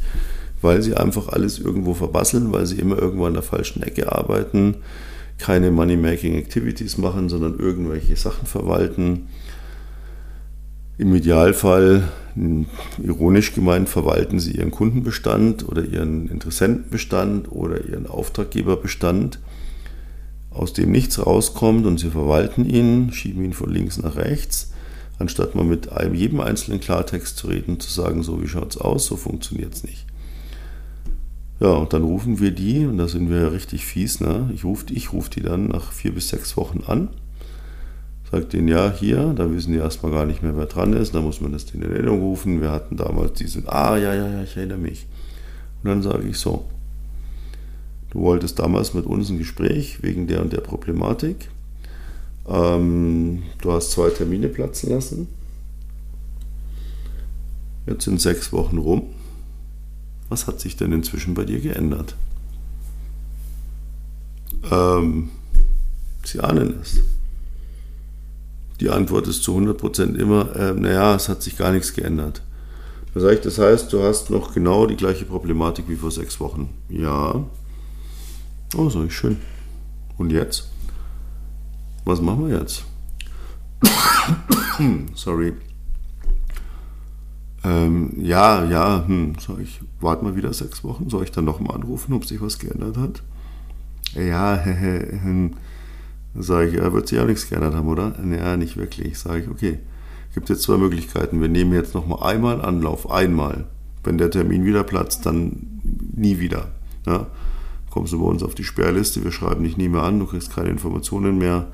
weil 0.61 0.81
sie 0.81 0.95
einfach 0.95 1.29
alles 1.29 1.59
irgendwo 1.59 1.93
verbasseln, 1.93 2.51
weil 2.51 2.65
sie 2.65 2.79
immer 2.79 2.97
irgendwo 2.97 3.25
an 3.25 3.33
der 3.33 3.43
falschen 3.43 3.83
Ecke 3.83 4.11
arbeiten, 4.11 4.75
keine 5.37 5.71
Money-Making-Activities 5.71 6.97
machen, 6.97 7.29
sondern 7.29 7.57
irgendwelche 7.57 8.15
Sachen 8.15 8.45
verwalten. 8.45 9.27
Im 10.97 11.15
Idealfall, 11.15 12.09
ironisch 13.01 13.53
gemeint, 13.53 13.89
verwalten 13.89 14.39
sie 14.39 14.51
ihren 14.51 14.69
Kundenbestand 14.69 15.67
oder 15.67 15.83
ihren 15.83 16.29
Interessentenbestand 16.29 17.51
oder 17.51 17.83
ihren 17.83 18.05
Auftraggeberbestand, 18.05 19.39
aus 20.51 20.73
dem 20.73 20.91
nichts 20.91 21.25
rauskommt 21.25 21.87
und 21.87 21.99
sie 21.99 22.11
verwalten 22.11 22.69
ihn, 22.69 23.11
schieben 23.13 23.43
ihn 23.43 23.53
von 23.53 23.71
links 23.71 23.97
nach 23.97 24.15
rechts, 24.15 24.73
anstatt 25.17 25.55
mal 25.55 25.65
mit 25.65 25.91
einem, 25.91 26.13
jedem 26.13 26.39
einzelnen 26.39 26.81
Klartext 26.81 27.37
zu 27.37 27.47
reden, 27.47 27.79
zu 27.79 27.89
sagen, 27.91 28.21
so 28.21 28.43
wie 28.43 28.47
schaut 28.47 28.75
es 28.75 28.77
aus, 28.77 29.07
so 29.07 29.17
funktioniert 29.17 29.73
es 29.73 29.83
nicht. 29.83 30.10
Ja, 31.61 31.73
und 31.73 31.93
dann 31.93 32.03
rufen 32.03 32.39
wir 32.39 32.49
die, 32.49 32.87
und 32.87 32.97
da 32.97 33.07
sind 33.07 33.29
wir 33.29 33.51
richtig 33.51 33.85
fies, 33.85 34.19
ne? 34.19 34.49
Ich 34.51 34.63
rufe 34.63 34.91
ich 34.91 35.13
ruf 35.13 35.29
die 35.29 35.41
dann 35.41 35.67
nach 35.67 35.91
vier 35.91 36.11
bis 36.11 36.29
sechs 36.29 36.57
Wochen 36.57 36.81
an, 36.87 37.09
sage 38.31 38.45
denen, 38.45 38.67
ja, 38.67 38.91
hier, 38.91 39.33
da 39.35 39.51
wissen 39.51 39.71
die 39.71 39.77
erstmal 39.77 40.11
gar 40.11 40.25
nicht 40.25 40.41
mehr, 40.41 40.57
wer 40.57 40.65
dran 40.65 40.93
ist, 40.93 41.13
da 41.13 41.21
muss 41.21 41.39
man 41.39 41.51
das 41.51 41.69
in 41.71 41.83
Erinnerung 41.83 42.21
rufen. 42.21 42.61
Wir 42.61 42.71
hatten 42.71 42.97
damals 42.97 43.33
diesen, 43.33 43.69
ah, 43.69 43.95
ja, 43.95 44.15
ja, 44.15 44.27
ja, 44.27 44.41
ich 44.41 44.57
erinnere 44.57 44.79
mich. 44.79 45.05
Und 45.83 45.89
dann 45.91 46.01
sage 46.01 46.27
ich 46.27 46.37
so, 46.37 46.65
du 48.09 48.21
wolltest 48.21 48.57
damals 48.57 48.95
mit 48.95 49.05
uns 49.05 49.29
ein 49.29 49.37
Gespräch 49.37 50.01
wegen 50.01 50.25
der 50.25 50.41
und 50.41 50.53
der 50.53 50.61
Problematik. 50.61 51.49
Ähm, 52.47 53.43
du 53.61 53.71
hast 53.71 53.91
zwei 53.91 54.09
Termine 54.09 54.47
platzen 54.47 54.89
lassen. 54.89 55.27
Jetzt 57.85 58.05
sind 58.05 58.19
sechs 58.19 58.51
Wochen 58.51 58.79
rum. 58.79 59.03
Was 60.31 60.47
hat 60.47 60.61
sich 60.61 60.77
denn 60.77 60.93
inzwischen 60.93 61.33
bei 61.33 61.43
dir 61.43 61.59
geändert? 61.59 62.15
Ähm, 64.71 65.29
Sie 66.23 66.39
ahnen 66.39 66.79
es. 66.81 67.01
Die 68.79 68.89
Antwort 68.89 69.27
ist 69.27 69.43
zu 69.43 69.57
100% 69.57 70.15
immer, 70.15 70.55
äh, 70.55 70.73
naja, 70.73 71.15
es 71.15 71.27
hat 71.27 71.43
sich 71.43 71.57
gar 71.57 71.73
nichts 71.73 71.91
geändert. 71.93 72.41
Da 73.13 73.19
sage 73.19 73.35
ich, 73.35 73.41
das 73.41 73.57
heißt, 73.57 73.91
du 73.91 74.03
hast 74.03 74.29
noch 74.29 74.53
genau 74.53 74.85
die 74.85 74.95
gleiche 74.95 75.25
Problematik 75.25 75.89
wie 75.89 75.97
vor 75.97 76.11
sechs 76.11 76.39
Wochen. 76.39 76.69
Ja. 76.87 77.45
Oh, 78.77 78.89
sag 78.89 79.07
ich, 79.07 79.13
schön. 79.13 79.35
Und 80.17 80.29
jetzt? 80.29 80.69
Was 82.05 82.21
machen 82.21 82.47
wir 82.47 82.57
jetzt? 82.57 82.85
Sorry. 85.13 85.55
Ähm, 87.63 88.13
ja, 88.17 88.65
ja, 88.65 89.03
hm, 89.05 89.35
sag 89.39 89.59
ich, 89.59 89.81
warte 89.99 90.23
mal 90.23 90.35
wieder 90.35 90.51
sechs 90.53 90.83
Wochen, 90.83 91.09
soll 91.09 91.23
ich 91.23 91.31
dann 91.31 91.45
nochmal 91.45 91.75
anrufen, 91.75 92.13
ob 92.13 92.25
sich 92.25 92.41
was 92.41 92.57
geändert 92.57 92.97
hat? 92.97 93.21
Ja, 94.15 94.59
hm, 94.65 95.53
sage 96.35 96.69
ich, 96.69 96.75
ja, 96.75 96.91
wird 96.91 97.07
sich 97.07 97.19
auch 97.19 97.27
nichts 97.27 97.47
geändert 97.49 97.75
haben, 97.75 97.87
oder? 97.87 98.13
Ja, 98.31 98.57
nicht 98.57 98.77
wirklich. 98.77 99.19
Sage 99.19 99.43
ich, 99.43 99.49
okay, 99.49 99.79
gibt 100.33 100.49
jetzt 100.49 100.63
zwei 100.63 100.77
Möglichkeiten. 100.77 101.41
Wir 101.41 101.49
nehmen 101.49 101.73
jetzt 101.73 101.93
nochmal 101.93 102.23
einmal 102.23 102.61
Anlauf, 102.61 103.11
einmal. 103.11 103.65
Wenn 104.03 104.17
der 104.17 104.31
Termin 104.31 104.65
wieder 104.65 104.83
platzt, 104.83 105.25
dann 105.25 105.81
nie 106.15 106.39
wieder. 106.39 106.69
Ja? 107.05 107.27
Kommst 107.91 108.13
du 108.13 108.19
bei 108.19 108.25
uns 108.25 108.41
auf 108.41 108.55
die 108.55 108.63
Sperrliste, 108.63 109.23
wir 109.23 109.31
schreiben 109.31 109.63
dich 109.63 109.77
nie 109.77 109.89
mehr 109.89 110.03
an, 110.03 110.19
du 110.19 110.25
kriegst 110.25 110.55
keine 110.55 110.69
Informationen 110.69 111.37
mehr, 111.37 111.67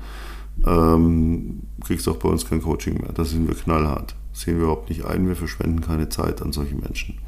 ähm, 0.66 1.60
kriegst 1.84 2.08
auch 2.08 2.16
bei 2.16 2.28
uns 2.28 2.44
kein 2.44 2.60
Coaching 2.60 3.00
mehr. 3.00 3.12
Da 3.12 3.24
sind 3.24 3.46
wir 3.46 3.54
knallhart 3.54 4.16
sehen 4.38 4.56
wir 4.56 4.64
überhaupt 4.64 4.88
nicht 4.88 5.04
ein. 5.04 5.26
Wir 5.26 5.36
verschwenden 5.36 5.80
keine 5.80 6.08
Zeit 6.08 6.42
an 6.42 6.52
solche 6.52 6.74
Menschen. 6.74 7.18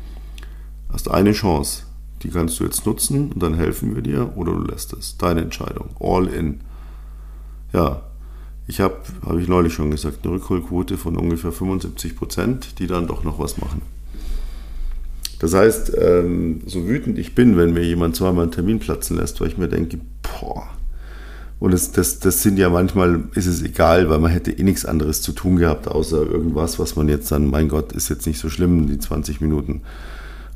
Hast 0.88 1.11
eine 1.11 1.33
Chance, 1.33 1.85
die 2.23 2.31
kannst 2.31 2.61
du 2.61 2.64
jetzt 2.64 2.87
nutzen 2.87 3.33
und 3.33 3.42
dann 3.42 3.55
helfen 3.55 3.94
wir 3.94 4.03
dir 4.03 4.37
oder 4.37 4.53
du 4.53 4.62
lässt 4.62 4.92
es. 4.92 5.16
Deine 5.16 5.42
Entscheidung. 5.42 5.90
All 6.01 6.27
in. 6.27 6.61
Ja, 7.73 8.03
ich 8.66 8.81
habe, 8.81 8.96
habe 9.25 9.40
ich 9.40 9.49
neulich 9.49 9.73
schon 9.73 9.90
gesagt, 9.90 10.18
eine 10.25 10.35
Rückholquote 10.35 10.96
von 10.96 11.16
ungefähr 11.16 11.53
75 11.53 12.16
Prozent, 12.16 12.79
die 12.79 12.87
dann 12.87 13.07
doch 13.07 13.25
noch 13.25 13.38
was 13.38 13.59
machen. 13.59 13.83
Das 15.40 15.55
heißt, 15.55 15.92
ähm, 15.99 16.61
so 16.66 16.87
wütend 16.87 17.18
ich 17.18 17.35
bin, 17.35 17.57
wenn 17.57 17.73
mir 17.73 17.83
jemand 17.83 18.14
zweimal 18.14 18.42
einen 18.42 18.53
Termin 18.53 18.79
platzen 18.79 19.16
lässt, 19.16 19.40
weil 19.40 19.49
ich 19.49 19.57
mir 19.57 19.68
denke, 19.68 19.99
boah, 20.23 20.68
und 21.61 21.73
das, 21.73 21.92
das, 21.92 22.18
das 22.18 22.42
sind 22.42 22.59
ja 22.59 22.70
manchmal, 22.70 23.23
ist 23.35 23.46
es 23.46 23.62
egal, 23.62 24.09
weil 24.09 24.18
man 24.18 24.31
hätte 24.31 24.51
eh 24.51 24.62
nichts 24.62 24.87
anderes 24.87 25.20
zu 25.20 25.33
tun 25.33 25.57
gehabt, 25.57 25.88
außer 25.88 26.23
irgendwas, 26.23 26.79
was 26.79 26.96
man 26.96 27.09
jetzt 27.09 27.31
dann, 27.31 27.51
mein 27.51 27.68
Gott, 27.68 27.92
ist 27.92 28.09
jetzt 28.09 28.27
nicht 28.27 28.40
so 28.40 28.49
schlimm, 28.49 28.87
die 28.87 28.99
20 28.99 29.42
Minuten. 29.42 29.83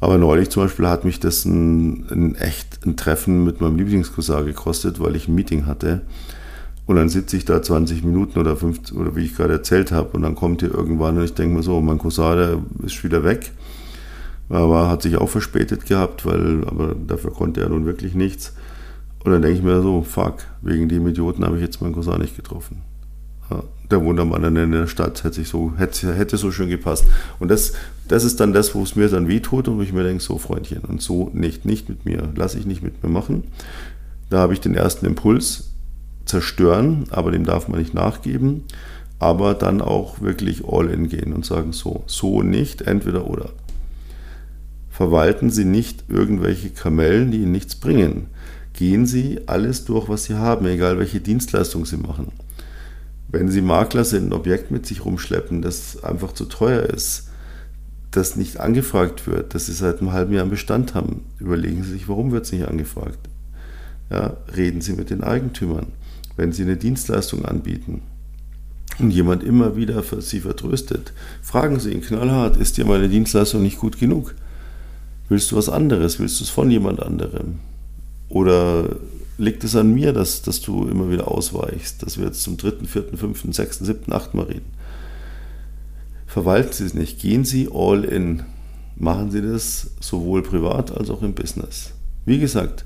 Aber 0.01 0.17
neulich 0.17 0.49
zum 0.49 0.63
Beispiel 0.63 0.89
hat 0.89 1.05
mich 1.05 1.21
das 1.21 1.45
ein, 1.45 2.07
ein 2.11 2.35
echt 2.37 2.87
ein 2.87 2.97
Treffen 2.97 3.45
mit 3.45 3.61
meinem 3.61 3.77
Lieblingscousin 3.77 4.47
gekostet, 4.47 4.99
weil 4.99 5.15
ich 5.15 5.29
ein 5.29 5.35
Meeting 5.35 5.67
hatte. 5.67 6.01
Und 6.87 6.97
dann 6.97 7.11
sitze 7.11 7.37
ich 7.37 7.45
da 7.45 7.63
20 7.63 8.03
Minuten 8.03 8.39
oder 8.39 8.57
50, 8.57 8.97
oder 8.97 9.15
wie 9.15 9.27
ich 9.27 9.37
gerade 9.37 9.53
erzählt 9.53 9.93
habe, 9.93 10.11
und 10.17 10.23
dann 10.23 10.35
kommt 10.35 10.63
hier 10.63 10.73
irgendwann 10.73 11.19
und 11.19 11.25
ich 11.25 11.35
denke 11.35 11.57
mir 11.57 11.63
so, 11.63 11.83
mein 11.83 11.99
Cousin, 11.99 12.37
der 12.37 12.59
ist 12.83 13.05
wieder 13.05 13.25
weg. 13.25 13.53
Aber 14.49 14.89
hat 14.89 15.03
sich 15.03 15.17
auch 15.17 15.29
verspätet 15.29 15.85
gehabt, 15.85 16.25
weil, 16.25 16.65
aber 16.67 16.95
dafür 16.95 17.33
konnte 17.33 17.61
er 17.61 17.69
nun 17.69 17.85
wirklich 17.85 18.15
nichts. 18.15 18.55
Und 19.25 19.33
dann 19.33 19.41
denke 19.41 19.57
ich 19.57 19.65
mir 19.65 19.81
so, 19.81 20.03
fuck, 20.03 20.37
wegen 20.61 20.89
dem 20.89 21.09
Idioten 21.09 21.45
habe 21.45 21.57
ich 21.57 21.63
jetzt 21.63 21.81
meinen 21.81 21.95
Cousin 21.95 22.21
nicht 22.21 22.37
getroffen. 22.37 22.83
Ja, 23.51 23.63
der 23.91 24.05
Wundermann 24.05 24.57
in 24.57 24.71
der 24.71 24.87
Stadt 24.87 25.25
hätte, 25.25 25.37
sich 25.37 25.49
so, 25.49 25.73
hätte, 25.77 26.15
hätte 26.15 26.37
so 26.37 26.51
schön 26.51 26.69
gepasst. 26.69 27.07
Und 27.39 27.49
das, 27.51 27.73
das 28.07 28.25
ist 28.25 28.39
dann 28.41 28.53
das, 28.53 28.75
wo 28.75 28.83
es 28.83 28.97
mir 28.97 29.09
dann 29.09 29.27
wehtut 29.27 29.67
und 29.67 29.79
wo 29.79 29.83
ich 29.83 29.95
mir 29.95 30.05
denke, 30.05 30.23
so 30.23 30.37
Freundchen, 30.37 30.81
und 30.81 31.01
so 31.01 31.31
nicht, 31.33 31.65
nicht 31.65 31.89
mit 31.89 32.05
mir, 32.05 32.33
lasse 32.37 32.59
ich 32.59 32.67
nicht 32.67 32.83
mit 32.83 33.03
mir 33.03 33.09
machen. 33.09 33.45
Da 34.29 34.41
habe 34.41 34.53
ich 34.53 34.61
den 34.61 34.75
ersten 34.75 35.07
Impuls, 35.07 35.71
zerstören, 36.27 37.05
aber 37.11 37.31
dem 37.31 37.45
darf 37.45 37.69
man 37.69 37.79
nicht 37.79 37.95
nachgeben, 37.95 38.65
aber 39.19 39.55
dann 39.55 39.81
auch 39.81 40.21
wirklich 40.21 40.65
all 40.67 40.91
in 40.91 41.09
gehen 41.09 41.33
und 41.33 41.47
sagen, 41.47 41.73
so, 41.73 42.05
so 42.07 42.43
nicht, 42.43 42.83
entweder 42.83 43.27
oder. 43.27 43.51
Verwalten 44.91 45.51
Sie 45.51 45.65
nicht 45.65 46.05
irgendwelche 46.09 46.71
Kamellen, 46.71 47.31
die 47.31 47.39
Ihnen 47.39 47.53
nichts 47.53 47.75
bringen 47.75 48.29
gehen 48.75 49.07
Sie 49.07 49.41
alles 49.47 49.85
durch, 49.85 50.09
was 50.09 50.25
Sie 50.25 50.35
haben, 50.35 50.67
egal 50.67 50.99
welche 50.99 51.21
Dienstleistung 51.21 51.87
Sie 51.87 51.97
machen. 51.97 52.33
Wenn 53.29 53.49
Sie 53.49 53.63
Makler 53.63 54.05
sind, 54.05 54.29
ein 54.29 54.33
Objekt 54.33 54.71
mit 54.71 54.85
sich 54.87 55.05
rumschleppen, 55.05 55.63
das 55.63 56.05
einfach 56.05 56.33
zu 56.33 56.45
teuer 56.45 56.83
ist, 56.83 57.29
das 58.11 58.37
nicht 58.37 58.61
angefragt 58.61 59.27
wird, 59.27 59.55
das 59.55 59.67
Sie 59.67 59.73
seit 59.73 60.01
einem 60.01 60.13
halben 60.13 60.35
Jahr 60.35 60.45
im 60.45 60.51
Bestand 60.51 60.95
haben, 60.95 61.25
überlegen 61.39 61.83
Sie 61.83 61.93
sich, 61.93 62.09
warum 62.09 62.33
wird 62.33 62.45
es 62.45 62.53
nicht 62.53 62.69
angefragt. 62.69 63.19
Ja, 64.11 64.37
reden 64.55 64.81
Sie 64.81 64.93
mit 64.93 65.11
den 65.11 65.25
Eigentümern. 65.25 65.87
Wenn 66.37 66.53
Sie 66.53 66.63
eine 66.63 66.77
Dienstleistung 66.77 67.45
anbieten 67.45 68.03
und 68.99 69.11
jemand 69.11 69.43
immer 69.43 69.77
wieder 69.77 70.03
für 70.03 70.21
Sie 70.21 70.41
vertröstet, 70.41 71.13
fragen 71.43 71.81
Sie 71.81 71.93
ihn 71.93 72.03
knallhart, 72.03 72.57
ist 72.57 72.77
dir 72.77 72.85
meine 72.85 73.09
Dienstleistung 73.09 73.63
nicht 73.63 73.79
gut 73.79 73.99
genug? 73.99 74.35
Willst 75.29 75.51
du 75.51 75.57
was 75.57 75.69
anderes? 75.69 76.19
Willst 76.19 76.41
du 76.41 76.45
es 76.45 76.51
von 76.51 76.71
jemand 76.71 77.01
anderem? 77.01 77.61
Oder 78.29 78.97
liegt 79.39 79.65
es 79.65 79.77
an 79.77 79.93
mir, 79.93 80.13
dass, 80.13 80.43
dass 80.43 80.61
du 80.61 80.87
immer 80.89 81.11
wieder 81.11 81.29
ausweichst, 81.29 82.03
dass 82.03 82.19
wir 82.19 82.27
jetzt 82.27 82.43
zum 82.43 82.57
dritten, 82.57 82.87
vierten, 82.87 83.17
fünften, 83.17 83.53
sechsten, 83.53 83.85
siebten, 83.85 84.13
achten 84.13 84.37
Mal 84.37 84.47
reden? 84.47 84.73
Verwalten 86.27 86.73
Sie 86.73 86.85
es 86.85 86.95
nicht. 86.95 87.21
Gehen 87.21 87.45
Sie 87.45 87.69
all 87.73 88.05
in. 88.05 88.43
Machen 88.97 89.31
Sie 89.31 89.43
das 89.43 89.91
sowohl 90.01 90.43
privat 90.43 90.97
als 90.97 91.11
auch 91.11 91.23
im 91.23 91.35
Business. 91.35 91.93
Wie 92.27 92.39
gesagt, 92.39 92.85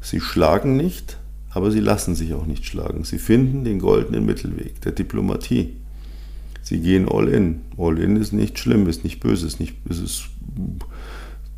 Sie 0.00 0.20
schlagen 0.20 0.76
nicht, 0.76 1.18
aber 1.50 1.70
Sie 1.70 1.80
lassen 1.80 2.14
sich 2.14 2.34
auch 2.34 2.46
nicht 2.46 2.64
schlagen. 2.64 3.04
Sie 3.04 3.18
finden 3.18 3.64
den 3.64 3.80
goldenen 3.80 4.24
Mittelweg 4.24 4.80
der 4.82 4.92
Diplomatie. 4.92 5.76
Sie 6.62 6.80
gehen 6.80 7.08
all 7.08 7.28
in. 7.28 7.62
All 7.76 7.98
in 7.98 8.16
ist 8.16 8.32
nicht 8.32 8.58
schlimm, 8.58 8.88
ist 8.88 9.02
nicht 9.02 9.20
böse, 9.20 9.46
ist, 9.46 9.60
nicht, 9.60 9.74
ist, 9.88 10.28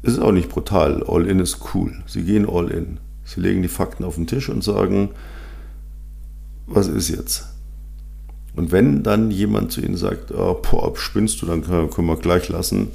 es 0.03 0.15
ist 0.15 0.19
auch 0.19 0.33
nicht 0.33 0.49
brutal. 0.49 1.05
All 1.07 1.27
in 1.27 1.39
ist 1.39 1.59
cool. 1.75 2.03
Sie 2.07 2.23
gehen 2.23 2.49
all 2.49 2.69
in. 2.71 2.99
Sie 3.25 3.41
legen 3.41 3.63
die 3.63 3.69
Fakten 3.69 4.05
auf 4.05 4.17
den 4.17 4.27
Tisch 4.27 4.49
und 4.49 4.65
sagen, 4.65 5.11
was 6.67 6.89
ist 6.89 7.09
jetzt? 7.09 7.47
Und 8.55 8.73
wenn 8.73 9.03
dann 9.03 9.31
jemand 9.31 9.73
zu 9.73 9.81
Ihnen 9.81 9.97
sagt, 9.97 10.33
oh, 10.33 10.61
boah, 10.61 10.95
spinnst 10.97 11.41
du, 11.41 11.47
dann 11.47 11.63
können 11.63 12.07
wir 12.07 12.17
gleich 12.17 12.49
lassen. 12.49 12.89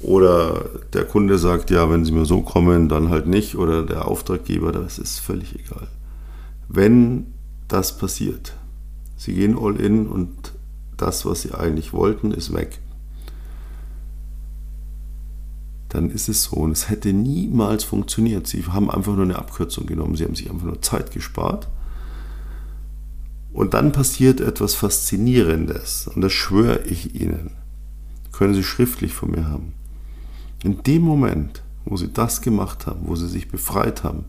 Oder 0.00 0.66
der 0.92 1.04
Kunde 1.04 1.38
sagt, 1.38 1.70
ja, 1.70 1.88
wenn 1.88 2.04
Sie 2.04 2.12
mir 2.12 2.26
so 2.26 2.42
kommen, 2.42 2.88
dann 2.88 3.08
halt 3.08 3.28
nicht. 3.28 3.54
Oder 3.54 3.84
der 3.84 4.08
Auftraggeber, 4.08 4.72
das 4.72 4.98
ist 4.98 5.20
völlig 5.20 5.54
egal. 5.54 5.86
Wenn 6.68 7.28
das 7.68 7.96
passiert, 7.96 8.54
Sie 9.16 9.34
gehen 9.34 9.56
all 9.56 9.76
in 9.76 10.08
und 10.08 10.52
das, 10.96 11.24
was 11.24 11.42
Sie 11.42 11.54
eigentlich 11.54 11.92
wollten, 11.92 12.32
ist 12.32 12.52
weg 12.52 12.80
dann 15.92 16.10
ist 16.10 16.30
es 16.30 16.44
so. 16.44 16.56
Und 16.56 16.72
es 16.72 16.88
hätte 16.88 17.12
niemals 17.12 17.84
funktioniert. 17.84 18.46
Sie 18.46 18.64
haben 18.64 18.90
einfach 18.90 19.14
nur 19.14 19.24
eine 19.24 19.38
Abkürzung 19.38 19.84
genommen. 19.84 20.16
Sie 20.16 20.24
haben 20.24 20.34
sich 20.34 20.50
einfach 20.50 20.64
nur 20.64 20.80
Zeit 20.80 21.10
gespart. 21.10 21.68
Und 23.52 23.74
dann 23.74 23.92
passiert 23.92 24.40
etwas 24.40 24.74
Faszinierendes. 24.74 26.08
Und 26.14 26.22
das 26.22 26.32
schwöre 26.32 26.80
ich 26.86 27.14
Ihnen. 27.14 27.50
Können 28.32 28.54
Sie 28.54 28.64
schriftlich 28.64 29.12
von 29.12 29.32
mir 29.32 29.46
haben. 29.46 29.74
In 30.64 30.82
dem 30.82 31.02
Moment, 31.02 31.62
wo 31.84 31.98
Sie 31.98 32.10
das 32.10 32.40
gemacht 32.40 32.86
haben, 32.86 33.00
wo 33.02 33.14
Sie 33.14 33.28
sich 33.28 33.48
befreit 33.48 34.02
haben, 34.02 34.24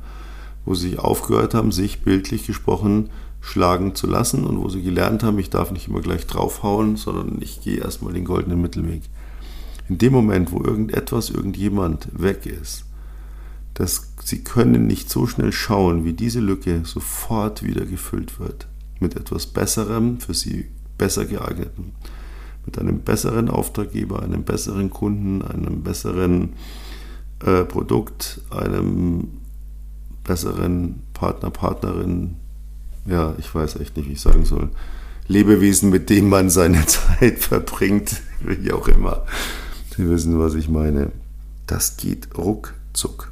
wo 0.66 0.76
Sie 0.76 0.98
aufgehört 0.98 1.54
haben, 1.54 1.72
sich 1.72 2.02
bildlich 2.02 2.46
gesprochen 2.46 3.10
schlagen 3.40 3.94
zu 3.94 4.08
lassen 4.08 4.46
und 4.46 4.62
wo 4.62 4.70
Sie 4.70 4.82
gelernt 4.82 5.22
haben, 5.22 5.38
ich 5.38 5.50
darf 5.50 5.72
nicht 5.72 5.90
immer 5.90 6.00
gleich 6.02 6.26
draufhauen, 6.28 6.96
sondern 6.96 7.42
ich 7.42 7.62
gehe 7.62 7.78
erstmal 7.78 8.14
den 8.14 8.24
goldenen 8.24 8.62
Mittelweg 8.62 9.04
in 9.90 9.98
dem 9.98 10.14
Moment, 10.14 10.52
wo 10.52 10.64
irgendetwas, 10.64 11.30
irgendjemand 11.30 12.08
weg 12.14 12.46
ist, 12.46 12.86
dass 13.74 14.14
sie 14.24 14.44
können 14.44 14.88
nicht 14.88 15.10
so 15.10 15.28
schnell 15.28 15.52
schauen, 15.52 16.06
wie 16.06 16.14
diese 16.14 16.40
Lücke 16.40 16.82
sofort 16.86 17.64
wieder 17.64 17.86
gefüllt 17.86 18.40
wird. 18.40 18.68
Mit 19.00 19.16
etwas 19.16 19.48
Besserem, 19.48 20.20
für 20.20 20.34
sie 20.34 20.68
besser 20.98 21.26
geeigneten. 21.26 21.94
Mit 22.66 22.80
einem 22.80 23.00
besseren 23.00 23.50
Auftraggeber, 23.50 24.24
einem 24.24 24.44
besseren 24.44 24.90
Kunden, 24.90 25.42
einem 25.42 25.82
besseren 25.82 26.54
äh, 27.44 27.64
Produkt, 27.66 28.42
einem 28.52 29.28
besseren 30.24 31.02
Partner, 31.14 31.50
Partnerin. 31.50 32.36
Ja, 33.06 33.36
ich 33.38 33.54
weiß 33.54 33.78
echt 33.78 33.98
nicht, 33.98 34.08
wie 34.08 34.14
ich 34.14 34.22
sagen 34.22 34.46
soll. 34.46 34.70
Lebewesen, 35.28 35.90
mit 35.90 36.10
dem 36.10 36.30
man 36.30 36.50
seine 36.50 36.86
Zeit 36.86 37.40
verbringt, 37.40 38.22
wie 38.40 38.72
auch 38.72 38.88
immer. 38.88 39.26
Sie 39.96 40.10
wissen, 40.10 40.40
was 40.40 40.56
ich 40.56 40.70
meine. 40.70 41.12
Das 41.68 41.98
geht 41.98 42.36
ruckzuck. 42.38 43.32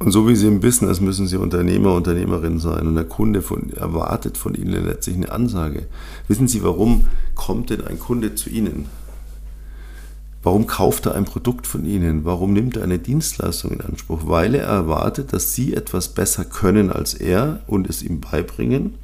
Und 0.00 0.12
so 0.12 0.28
wie 0.28 0.36
Sie 0.36 0.46
im 0.46 0.60
Business 0.60 1.00
müssen 1.00 1.26
Sie 1.26 1.36
Unternehmer, 1.36 1.94
Unternehmerin 1.94 2.58
sein. 2.58 2.86
Und 2.86 2.94
der 2.94 3.04
Kunde 3.04 3.42
von, 3.42 3.72
erwartet 3.72 4.36
von 4.36 4.54
Ihnen 4.54 4.84
letztlich 4.86 5.16
eine 5.16 5.32
Ansage. 5.32 5.86
Wissen 6.28 6.48
Sie, 6.48 6.62
warum 6.62 7.06
kommt 7.34 7.70
denn 7.70 7.84
ein 7.84 7.98
Kunde 7.98 8.34
zu 8.34 8.50
Ihnen? 8.50 8.86
Warum 10.42 10.66
kauft 10.66 11.06
er 11.06 11.14
ein 11.14 11.24
Produkt 11.24 11.66
von 11.66 11.84
Ihnen? 11.84 12.24
Warum 12.24 12.52
nimmt 12.52 12.76
er 12.76 12.84
eine 12.84 12.98
Dienstleistung 12.98 13.72
in 13.72 13.80
Anspruch? 13.80 14.20
Weil 14.26 14.54
er 14.54 14.66
erwartet, 14.66 15.32
dass 15.32 15.54
Sie 15.54 15.74
etwas 15.74 16.08
besser 16.08 16.44
können 16.44 16.92
als 16.92 17.14
er 17.14 17.60
und 17.66 17.88
es 17.88 18.02
ihm 18.02 18.20
beibringen. 18.20 18.94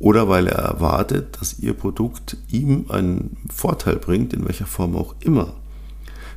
Oder 0.00 0.28
weil 0.30 0.48
er 0.48 0.58
erwartet, 0.58 1.36
dass 1.38 1.58
Ihr 1.60 1.74
Produkt 1.74 2.38
ihm 2.50 2.86
einen 2.88 3.36
Vorteil 3.54 3.96
bringt, 3.96 4.32
in 4.32 4.46
welcher 4.48 4.66
Form 4.66 4.96
auch 4.96 5.14
immer. 5.20 5.52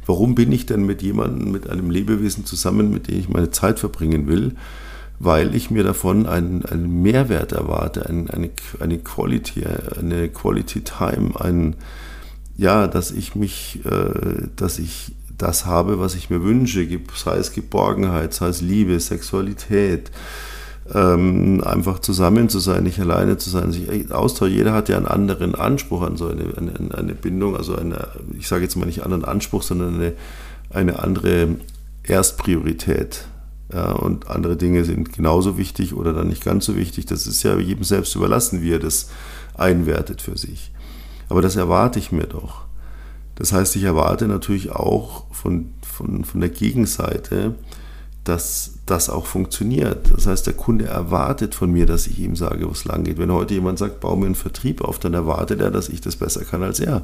Warum 0.05 0.35
bin 0.35 0.51
ich 0.51 0.65
denn 0.65 0.85
mit 0.85 1.01
jemandem, 1.01 1.49
mit 1.51 1.69
einem 1.69 1.89
Lebewesen 1.89 2.45
zusammen, 2.45 2.91
mit 2.91 3.07
dem 3.07 3.17
ich 3.17 3.29
meine 3.29 3.51
Zeit 3.51 3.79
verbringen 3.79 4.27
will? 4.27 4.55
Weil 5.17 5.55
ich 5.55 5.71
mir 5.71 5.83
davon 5.83 6.25
einen, 6.25 6.65
einen 6.65 7.01
Mehrwert 7.01 7.53
erwarte, 7.53 8.09
eine, 8.09 8.29
eine, 8.33 8.49
eine 8.81 8.99
Quality, 8.99 9.63
eine 9.97 10.27
Quality 10.27 10.81
Time, 10.81 11.39
ein, 11.39 11.77
ja, 12.57 12.87
dass 12.87 13.11
ich 13.11 13.33
mich, 13.33 13.79
äh, 13.85 14.47
dass 14.57 14.77
ich 14.77 15.13
das 15.37 15.65
habe, 15.65 15.99
was 15.99 16.15
ich 16.15 16.29
mir 16.29 16.43
wünsche, 16.43 16.85
sei 17.15 17.37
es 17.37 17.53
Geborgenheit, 17.53 18.33
sei 18.33 18.47
es 18.47 18.59
Liebe, 18.59 18.99
Sexualität, 18.99 20.11
ähm, 20.93 21.63
einfach 21.63 21.99
zusammen 21.99 22.49
zu 22.49 22.59
sein, 22.59 22.83
nicht 22.83 22.99
alleine 22.99 23.37
zu 23.37 23.49
sein, 23.49 23.71
sich 23.71 24.11
austauschen. 24.11 24.55
Jeder 24.55 24.73
hat 24.73 24.89
ja 24.89 24.97
einen 24.97 25.07
anderen 25.07 25.55
Anspruch 25.55 26.01
an 26.01 26.17
so 26.17 26.27
eine, 26.27 26.43
eine, 26.57 26.97
eine 26.97 27.15
Bindung, 27.15 27.55
also 27.55 27.75
eine, 27.75 28.07
ich 28.37 28.47
sage 28.47 28.63
jetzt 28.63 28.75
mal 28.75 28.85
nicht 28.85 29.03
anderen 29.03 29.23
Anspruch, 29.23 29.63
sondern 29.63 29.95
eine, 29.95 30.13
eine 30.69 30.99
andere 30.99 31.55
Erstpriorität. 32.03 33.25
Ja, 33.73 33.91
und 33.91 34.27
andere 34.29 34.55
Dinge 34.55 34.85
sind 34.85 35.13
genauso 35.13 35.57
wichtig 35.57 35.95
oder 35.95 36.13
dann 36.13 36.27
nicht 36.27 36.43
ganz 36.43 36.65
so 36.65 36.75
wichtig. 36.75 37.05
Das 37.07 37.25
ist 37.25 37.41
ja 37.43 37.57
jedem 37.57 37.83
selbst 37.83 38.15
überlassen, 38.15 38.61
wie 38.61 38.71
er 38.71 38.79
das 38.79 39.09
einwertet 39.55 40.21
für 40.21 40.37
sich. 40.37 40.71
Aber 41.29 41.41
das 41.41 41.55
erwarte 41.55 41.97
ich 41.97 42.11
mir 42.11 42.27
doch. 42.27 42.65
Das 43.35 43.51
heißt, 43.51 43.75
ich 43.75 43.83
erwarte 43.83 44.27
natürlich 44.27 44.71
auch 44.71 45.25
von, 45.31 45.73
von, 45.81 46.23
von 46.23 46.39
der 46.39 46.49
Gegenseite, 46.51 47.55
dass 48.23 48.75
das 48.85 49.09
auch 49.09 49.25
funktioniert. 49.25 50.11
Das 50.15 50.27
heißt, 50.27 50.47
der 50.47 50.53
Kunde 50.53 50.85
erwartet 50.85 51.55
von 51.55 51.71
mir, 51.71 51.85
dass 51.85 52.07
ich 52.07 52.19
ihm 52.19 52.35
sage, 52.35 52.67
wo 52.67 52.71
es 52.71 52.85
lang 52.85 53.03
geht. 53.03 53.17
Wenn 53.17 53.31
heute 53.31 53.53
jemand 53.53 53.79
sagt, 53.79 53.99
baue 53.99 54.17
mir 54.17 54.27
einen 54.27 54.35
Vertrieb 54.35 54.81
auf, 54.81 54.99
dann 54.99 55.13
erwartet 55.13 55.59
er, 55.59 55.71
dass 55.71 55.89
ich 55.89 56.01
das 56.01 56.15
besser 56.15 56.45
kann 56.45 56.63
als 56.63 56.79
er. 56.79 57.03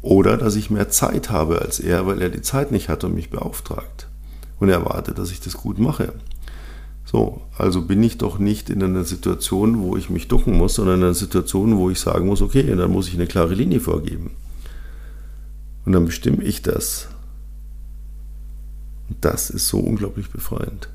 Oder 0.00 0.36
dass 0.36 0.56
ich 0.56 0.70
mehr 0.70 0.88
Zeit 0.88 1.30
habe 1.30 1.60
als 1.60 1.80
er, 1.80 2.06
weil 2.06 2.22
er 2.22 2.28
die 2.28 2.42
Zeit 2.42 2.72
nicht 2.72 2.88
hat 2.88 3.04
und 3.04 3.14
mich 3.14 3.30
beauftragt. 3.30 4.08
Und 4.58 4.68
er 4.68 4.78
erwartet, 4.78 5.18
dass 5.18 5.32
ich 5.32 5.40
das 5.40 5.54
gut 5.54 5.78
mache. 5.78 6.12
So, 7.04 7.42
also 7.58 7.82
bin 7.82 8.02
ich 8.02 8.18
doch 8.18 8.38
nicht 8.38 8.70
in 8.70 8.82
einer 8.82 9.04
Situation, 9.04 9.80
wo 9.82 9.96
ich 9.96 10.10
mich 10.10 10.28
ducken 10.28 10.56
muss, 10.56 10.74
sondern 10.74 10.98
in 10.98 11.04
einer 11.04 11.14
Situation, 11.14 11.76
wo 11.76 11.90
ich 11.90 12.00
sagen 12.00 12.26
muss, 12.26 12.42
okay, 12.42 12.62
dann 12.74 12.90
muss 12.90 13.08
ich 13.08 13.14
eine 13.14 13.26
klare 13.26 13.54
Linie 13.54 13.80
vorgeben. 13.80 14.30
Und 15.84 15.92
dann 15.92 16.04
bestimme 16.04 16.42
ich 16.44 16.62
das. 16.62 17.08
Das 19.20 19.50
ist 19.50 19.68
so 19.68 19.78
unglaublich 19.78 20.30
befreiend. 20.30 20.88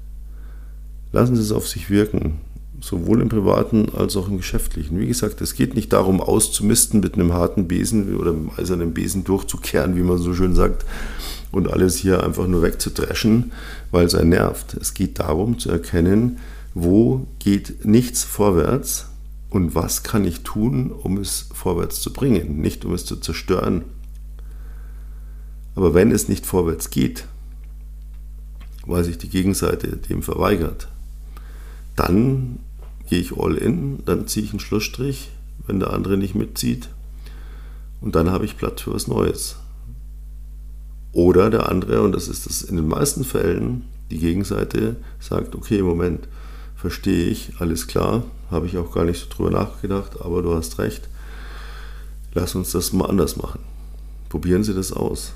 Lassen 1.12 1.36
Sie 1.36 1.41
es 1.41 1.51
auf 1.51 1.67
sich 1.67 1.89
wirken, 1.89 2.39
sowohl 2.82 3.21
im 3.21 3.30
privaten 3.30 3.89
als 3.95 4.15
auch 4.15 4.27
im 4.27 4.38
geschäftlichen. 4.38 4.99
Wie 4.99 5.08
gesagt, 5.08 5.41
es 5.41 5.56
geht 5.56 5.73
nicht 5.73 5.93
darum, 5.93 6.21
auszumisten 6.21 6.99
mit 6.99 7.15
einem 7.15 7.34
harten 7.34 7.67
Besen 7.67 8.15
oder 8.15 8.32
einem 8.32 8.51
eisernen 8.56 8.93
Besen 8.93 9.23
durchzukehren, 9.23 9.95
wie 9.95 10.03
man 10.03 10.17
so 10.17 10.34
schön 10.34 10.56
sagt, 10.56 10.86
und 11.51 11.71
alles 11.71 11.95
hier 11.95 12.23
einfach 12.23 12.45
nur 12.45 12.62
wegzudreschen, 12.62 13.51
weil 13.91 14.06
es 14.06 14.15
einen 14.15 14.30
nervt. 14.30 14.75
Es 14.75 14.93
geht 14.93 15.19
darum 15.19 15.60
zu 15.60 15.71
erkennen, 15.71 16.38
wo 16.73 17.25
geht 17.39 17.86
nichts 17.86 18.23
vorwärts 18.23 19.08
und 19.49 19.73
was 19.73 20.03
kann 20.03 20.25
ich 20.25 20.41
tun, 20.41 20.91
um 20.91 21.17
es 21.17 21.49
vorwärts 21.53 22.01
zu 22.01 22.12
bringen, 22.12 22.60
nicht 22.60 22.86
um 22.86 22.93
es 22.93 23.06
zu 23.06 23.15
zerstören. 23.15 23.84
Aber 25.75 25.93
wenn 25.93 26.12
es 26.12 26.27
nicht 26.27 26.45
vorwärts 26.45 26.89
geht, 26.89 27.25
weil 28.88 29.04
sich 29.04 29.17
die 29.17 29.30
Gegenseite 29.30 29.97
dem 29.97 30.23
verweigert. 30.23 30.88
Dann 31.95 32.60
gehe 33.10 33.19
ich 33.19 33.38
all 33.38 33.56
in, 33.56 34.04
dann 34.06 34.28
ziehe 34.28 34.45
ich 34.45 34.52
einen 34.52 34.60
Schlussstrich, 34.60 35.30
wenn 35.67 35.80
der 35.80 35.93
andere 35.93 36.17
nicht 36.17 36.36
mitzieht. 36.36 36.89
Und 38.00 38.15
dann 38.15 38.32
habe 38.32 38.45
ich 38.45 38.58
Platz 38.58 38.82
für 38.82 38.93
was 38.93 39.08
Neues. 39.08 39.58
Oder 41.12 41.50
der 41.50 41.69
andere, 41.69 42.02
und 42.02 42.13
das 42.13 42.28
ist 42.28 42.45
das 42.45 42.62
in 42.62 42.78
den 42.78 42.88
meisten 42.88 43.23
Fällen, 43.23 43.84
die 44.10 44.19
Gegenseite 44.19 44.95
sagt, 45.19 45.56
okay, 45.56 45.82
Moment, 45.82 46.28
verstehe 46.76 47.28
ich, 47.28 47.54
alles 47.60 47.88
klar, 47.88 48.23
habe 48.52 48.67
ich 48.67 48.78
auch 48.78 48.93
gar 48.93 49.04
nicht 49.04 49.19
so 49.19 49.28
drüber 49.30 49.52
nachgedacht, 49.52 50.21
aber 50.21 50.41
du 50.41 50.54
hast 50.54 50.80
recht, 50.80 51.10
lass 52.34 52.56
uns 52.56 52.71
das 52.71 52.93
mal 52.93 53.10
anders 53.10 53.36
machen. 53.36 53.60
Probieren 54.30 54.63
Sie 54.63 54.73
das 54.73 54.93
aus. 54.93 55.34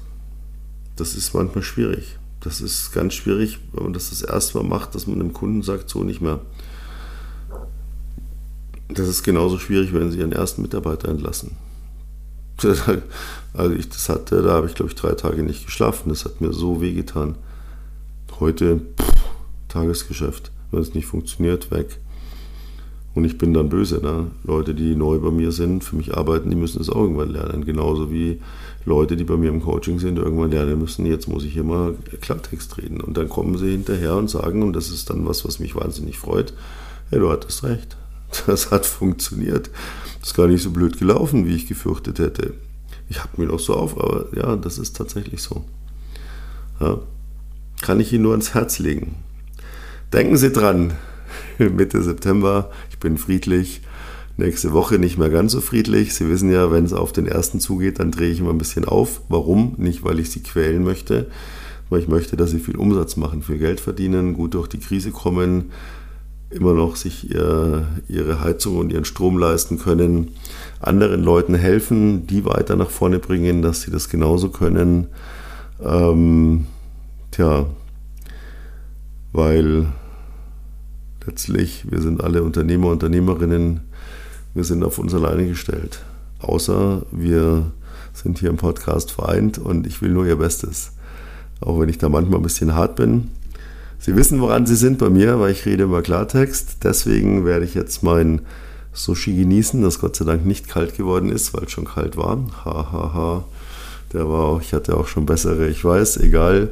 Das 0.96 1.16
ist 1.16 1.34
manchmal 1.34 1.64
schwierig 1.64 2.20
das 2.42 2.60
ist 2.60 2.92
ganz 2.92 3.14
schwierig, 3.14 3.60
wenn 3.72 3.84
man 3.84 3.94
das 3.94 4.10
das 4.10 4.22
erste 4.24 4.58
Mal 4.58 4.68
macht, 4.68 4.96
dass 4.96 5.08
man 5.08 5.20
dem 5.20 5.34
Kunden 5.34 5.62
sagt, 5.62 5.90
so 5.90 6.04
nicht 6.04 6.22
mehr. 6.22 6.40
Das 8.90 9.08
ist 9.08 9.24
genauso 9.24 9.58
schwierig, 9.58 9.94
wenn 9.94 10.12
Sie 10.12 10.20
Ihren 10.20 10.34
ersten 10.34 10.62
Mitarbeiter 10.62 11.10
entlassen. 11.10 11.56
Also 13.54 13.74
ich 13.74 13.90
das 13.90 14.08
hatte, 14.08 14.42
da 14.44 14.54
habe 14.54 14.68
ich 14.68 14.76
glaube 14.76 14.92
ich 14.92 14.96
drei 14.96 15.12
Tage 15.12 15.44
nicht 15.44 15.66
geschlafen. 15.66 16.08
Das 16.08 16.24
hat 16.24 16.40
mir 16.40 16.54
so 16.54 16.80
wehgetan. 16.80 17.36
Heute 18.40 18.80
pff, 18.98 19.14
Tagesgeschäft, 19.68 20.52
wenn 20.72 20.82
es 20.82 20.94
nicht 20.94 21.06
funktioniert, 21.06 21.70
weg. 21.70 22.00
Und 23.14 23.26
ich 23.26 23.38
bin 23.38 23.54
dann 23.54 23.70
böse. 23.70 24.00
Ne? 24.02 24.28
Leute, 24.44 24.74
die 24.74 24.96
neu 24.96 25.20
bei 25.20 25.32
mir 25.32 25.52
sind, 25.52 25.84
für 25.84 25.96
mich 25.96 26.16
arbeiten, 26.16 26.50
die 26.50 26.56
müssen 26.56 26.82
es 26.82 26.90
auch 26.90 27.02
irgendwann 27.02 27.30
lernen. 27.30 27.66
Genauso 27.66 28.12
wie 28.12 28.40
Leute, 28.86 29.18
die 29.18 29.26
bei 29.26 29.38
mir 29.38 29.50
im 29.50 29.62
Coaching 29.62 30.00
sind, 30.00 30.18
irgendwann 30.18 30.52
lernen 30.52 30.80
müssen, 30.80 31.06
jetzt 31.06 31.28
muss 31.28 31.44
ich 31.44 31.62
mal 31.62 31.96
Klartext 32.22 32.78
reden. 32.78 33.02
Und 33.02 33.18
dann 33.18 33.30
kommen 33.30 33.58
sie 33.58 33.72
hinterher 33.72 34.16
und 34.16 34.30
sagen, 34.30 34.64
und 34.64 34.74
das 34.74 34.90
ist 34.90 35.10
dann 35.10 35.26
was, 35.26 35.46
was 35.46 35.60
mich 35.60 35.76
wahnsinnig 35.76 36.18
freut, 36.18 36.54
hey, 37.10 37.20
du 37.20 37.30
hattest 37.30 37.64
recht. 37.64 37.98
Das 38.48 38.72
hat 38.72 38.86
funktioniert. 38.86 39.70
Das 40.22 40.30
ist 40.30 40.36
gar 40.36 40.48
nicht 40.48 40.64
so 40.64 40.72
blöd 40.72 40.98
gelaufen, 40.98 41.46
wie 41.46 41.54
ich 41.54 41.68
gefürchtet 41.68 42.18
hätte. 42.20 42.54
Ich 43.10 43.20
habe 43.20 43.42
mir 43.42 43.48
noch 43.48 43.60
so 43.60 43.74
auf, 43.74 44.00
aber 44.00 44.28
ja, 44.34 44.56
das 44.56 44.78
ist 44.78 44.96
tatsächlich 44.96 45.42
so. 45.42 45.66
Ja. 46.80 47.00
Kann 47.82 48.00
ich 48.00 48.14
Ihnen 48.14 48.24
nur 48.24 48.32
ans 48.32 48.54
Herz 48.54 48.80
legen. 48.80 49.16
Denken 50.14 50.38
Sie 50.38 50.52
dran, 50.52 50.94
Mitte 51.58 52.02
September, 52.02 52.72
bin 53.02 53.18
friedlich, 53.18 53.82
Nächste 54.38 54.74
Woche 54.74 54.98
nicht 54.98 55.18
mehr 55.18 55.30
ganz 55.30 55.52
so 55.52 55.62
friedlich. 55.62 56.16
Sie 56.16 56.28
wissen 56.30 56.52
ja, 56.52 56.72
wenn 56.72 56.86
es 56.86 56.94
auf 56.94 57.12
den 57.12 57.28
ersten 57.28 57.60
zugeht, 57.60 58.00
dann 58.00 58.12
drehe 58.12 58.32
ich 58.32 58.40
immer 58.40 58.52
ein 58.52 58.58
bisschen 58.58 58.86
auf. 58.86 59.22
Warum? 59.30 59.76
Nicht, 59.78 60.04
weil 60.04 60.20
ich 60.20 60.32
sie 60.32 60.42
quälen 60.42 60.84
möchte, 60.84 61.28
weil 61.90 62.00
ich 62.00 62.08
möchte, 62.08 62.38
dass 62.38 62.52
sie 62.52 62.60
viel 62.60 62.78
Umsatz 62.78 63.18
machen, 63.18 63.44
viel 63.44 63.58
Geld 63.58 63.80
verdienen, 63.80 64.34
gut 64.34 64.54
durch 64.54 64.68
die 64.68 64.80
Krise 64.80 65.12
kommen, 65.12 65.72
immer 66.50 66.74
noch 66.74 66.96
sich 66.96 67.30
ihr, 67.30 67.86
ihre 68.08 68.42
Heizung 68.42 68.78
und 68.78 68.92
ihren 68.92 69.06
Strom 69.06 69.38
leisten 69.38 69.78
können, 69.78 70.30
anderen 70.80 71.22
Leuten 71.22 71.54
helfen, 71.54 72.26
die 72.26 72.46
weiter 72.46 72.76
nach 72.76 72.90
vorne 72.90 73.20
bringen, 73.20 73.62
dass 73.62 73.82
sie 73.82 73.92
das 73.92 74.10
genauso 74.10 74.50
können. 74.50 75.08
Ähm, 75.84 76.66
tja, 77.32 77.68
weil 79.34 79.88
letztlich, 81.32 81.86
wir 81.90 82.02
sind 82.02 82.22
alle 82.22 82.44
Unternehmer, 82.44 82.90
Unternehmerinnen, 82.90 83.80
wir 84.54 84.66
sind 84.66 84.84
auf 84.84 85.00
uns 85.00 85.14
alleine 85.14 85.48
gestellt. 85.48 86.02
Außer 86.40 87.04
wir 87.10 87.72
sind 88.14 88.40
hier 88.40 88.50
im 88.50 88.58
Podcast 88.58 89.12
vereint 89.12 89.58
und 89.58 89.88
ich 89.88 90.02
will 90.02 90.12
nur 90.12 90.26
ihr 90.26 90.36
Bestes. 90.36 90.92
Auch 91.62 91.80
wenn 91.80 91.88
ich 91.88 91.98
da 91.98 92.10
manchmal 92.10 92.42
ein 92.42 92.44
bisschen 92.44 92.76
hart 92.76 92.98
bin. 92.98 93.30
Sie 93.98 94.18
wissen, 94.18 94.42
woran 94.42 94.66
Sie 94.66 94.76
sind 94.76 94.98
bei 94.98 95.10
mir, 95.10 95.40
weil 95.40 95.54
ich 95.54 95.66
rede 95.66 95.84
immer 95.84 96.02
Klartext. 96.02 96.84
Deswegen 96.84 97.46
werde 97.46 97.64
ich 97.64 97.76
jetzt 97.76 98.04
mein 98.04 98.42
Sushi 98.92 99.34
genießen, 99.34 99.82
das 99.82 100.00
Gott 100.00 100.18
sei 100.18 100.26
Dank 100.26 100.46
nicht 100.46 100.68
kalt 100.68 100.98
geworden 100.98 101.32
ist, 101.32 101.54
weil 101.54 101.64
es 101.64 101.72
schon 101.72 101.86
kalt 101.86 102.18
war. 102.18 102.40
Hahaha. 102.66 102.92
Ha, 102.92 103.14
ha. 103.14 103.46
Der 104.12 104.28
war 104.28 104.48
auch, 104.48 104.62
ich 104.62 104.74
hatte 104.74 104.98
auch 104.98 105.08
schon 105.08 105.26
bessere, 105.26 105.70
ich 105.70 105.86
weiß, 105.86 106.18
egal. 106.18 106.72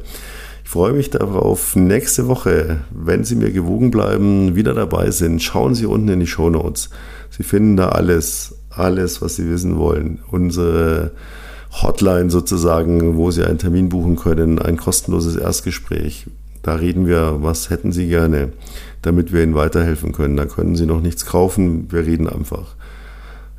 Freue 0.70 0.94
mich 0.94 1.10
darauf, 1.10 1.76
nächste 1.76 2.28
Woche, 2.28 2.82
wenn 2.92 3.24
Sie 3.24 3.36
mir 3.36 3.50
gewogen 3.50 3.90
bleiben, 3.90 4.56
wieder 4.56 4.76
dabei 4.76 5.10
sind. 5.10 5.42
Schauen 5.42 5.74
Sie 5.74 5.88
unten 5.88 6.10
in 6.10 6.20
die 6.20 6.28
Show 6.28 6.52
Notes. 6.52 6.92
Sie 7.32 7.42
finden 7.42 7.76
da 7.76 7.90
alles, 7.90 8.54
alles, 8.70 9.20
was 9.20 9.36
Sie 9.36 9.50
wissen 9.50 9.78
wollen. 9.78 10.20
Unsere 10.30 11.10
Hotline 11.82 12.30
sozusagen, 12.30 13.18
wo 13.18 13.32
Sie 13.32 13.44
einen 13.44 13.58
Termin 13.58 13.90
buchen 13.90 14.16
können, 14.16 14.60
ein 14.60 14.78
kostenloses 14.78 15.38
Erstgespräch. 15.38 16.28
Da 16.62 16.76
reden 16.76 17.08
wir, 17.08 17.38
was 17.40 17.72
hätten 17.72 17.92
Sie 17.92 18.08
gerne, 18.08 18.50
damit 19.02 19.34
wir 19.34 19.42
Ihnen 19.42 19.56
weiterhelfen 19.56 20.12
können. 20.12 20.38
Da 20.38 20.46
können 20.46 20.76
Sie 20.76 20.86
noch 20.86 21.02
nichts 21.02 21.26
kaufen, 21.26 21.92
wir 21.92 22.06
reden 22.06 22.30
einfach. 22.30 22.76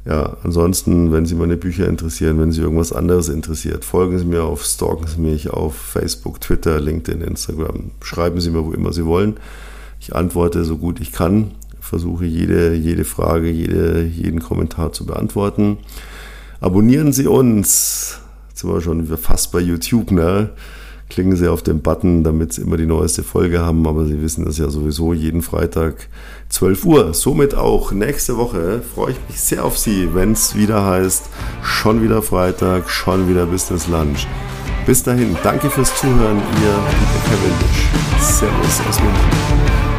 Ja, 0.06 0.36
ansonsten, 0.42 1.12
wenn 1.12 1.26
Sie 1.26 1.34
meine 1.34 1.56
Bücher 1.56 1.86
interessieren, 1.86 2.40
wenn 2.40 2.52
Sie 2.52 2.62
irgendwas 2.62 2.92
anderes 2.92 3.28
interessiert, 3.28 3.84
folgen 3.84 4.18
Sie 4.18 4.24
mir 4.24 4.44
auf, 4.44 4.64
stalken 4.64 5.06
Sie 5.06 5.20
mich 5.20 5.50
auf 5.50 5.74
Facebook, 5.74 6.40
Twitter, 6.40 6.80
LinkedIn, 6.80 7.20
Instagram. 7.20 7.90
Schreiben 8.02 8.40
Sie 8.40 8.50
mir, 8.50 8.64
wo 8.64 8.72
immer 8.72 8.92
Sie 8.92 9.04
wollen. 9.04 9.36
Ich 10.00 10.14
antworte 10.16 10.64
so 10.64 10.78
gut 10.78 11.00
ich 11.00 11.12
kann, 11.12 11.50
versuche 11.80 12.24
jede, 12.24 12.74
jede 12.74 13.04
Frage, 13.04 13.50
jede, 13.50 14.02
jeden 14.02 14.40
Kommentar 14.40 14.92
zu 14.92 15.04
beantworten. 15.04 15.76
Abonnieren 16.60 17.12
Sie 17.12 17.26
uns, 17.26 18.20
Jetzt 18.60 18.66
sind 18.66 18.74
wir 18.74 18.82
schon 18.82 19.06
fast 19.16 19.52
bei 19.52 19.60
YouTube, 19.60 20.10
ne? 20.10 20.50
Klicken 21.08 21.34
Sie 21.34 21.48
auf 21.48 21.62
den 21.62 21.80
Button, 21.80 22.22
damit 22.22 22.52
Sie 22.52 22.60
immer 22.60 22.76
die 22.76 22.84
neueste 22.84 23.22
Folge 23.22 23.60
haben. 23.60 23.86
Aber 23.86 24.04
Sie 24.04 24.20
wissen 24.20 24.44
das 24.44 24.58
ja 24.58 24.68
sowieso 24.68 25.14
jeden 25.14 25.40
Freitag 25.40 26.08
12 26.50 26.84
Uhr. 26.84 27.14
Somit 27.14 27.54
auch 27.54 27.92
nächste 27.92 28.36
Woche 28.36 28.82
freue 28.94 29.12
ich 29.12 29.18
mich 29.28 29.40
sehr 29.40 29.64
auf 29.64 29.78
Sie, 29.78 30.14
wenn 30.14 30.32
es 30.32 30.54
wieder 30.54 30.84
heißt, 30.84 31.30
schon 31.62 32.02
wieder 32.02 32.22
Freitag, 32.22 32.90
schon 32.90 33.28
wieder 33.28 33.46
Business 33.46 33.88
Lunch. 33.88 34.26
Bis 34.84 35.02
dahin, 35.02 35.36
danke 35.42 35.70
fürs 35.70 35.94
Zuhören, 35.98 36.38
Ihr 36.38 36.78
Kevin 37.24 38.20
Servus 38.20 38.80
aus 38.88 39.00
München. 39.00 39.89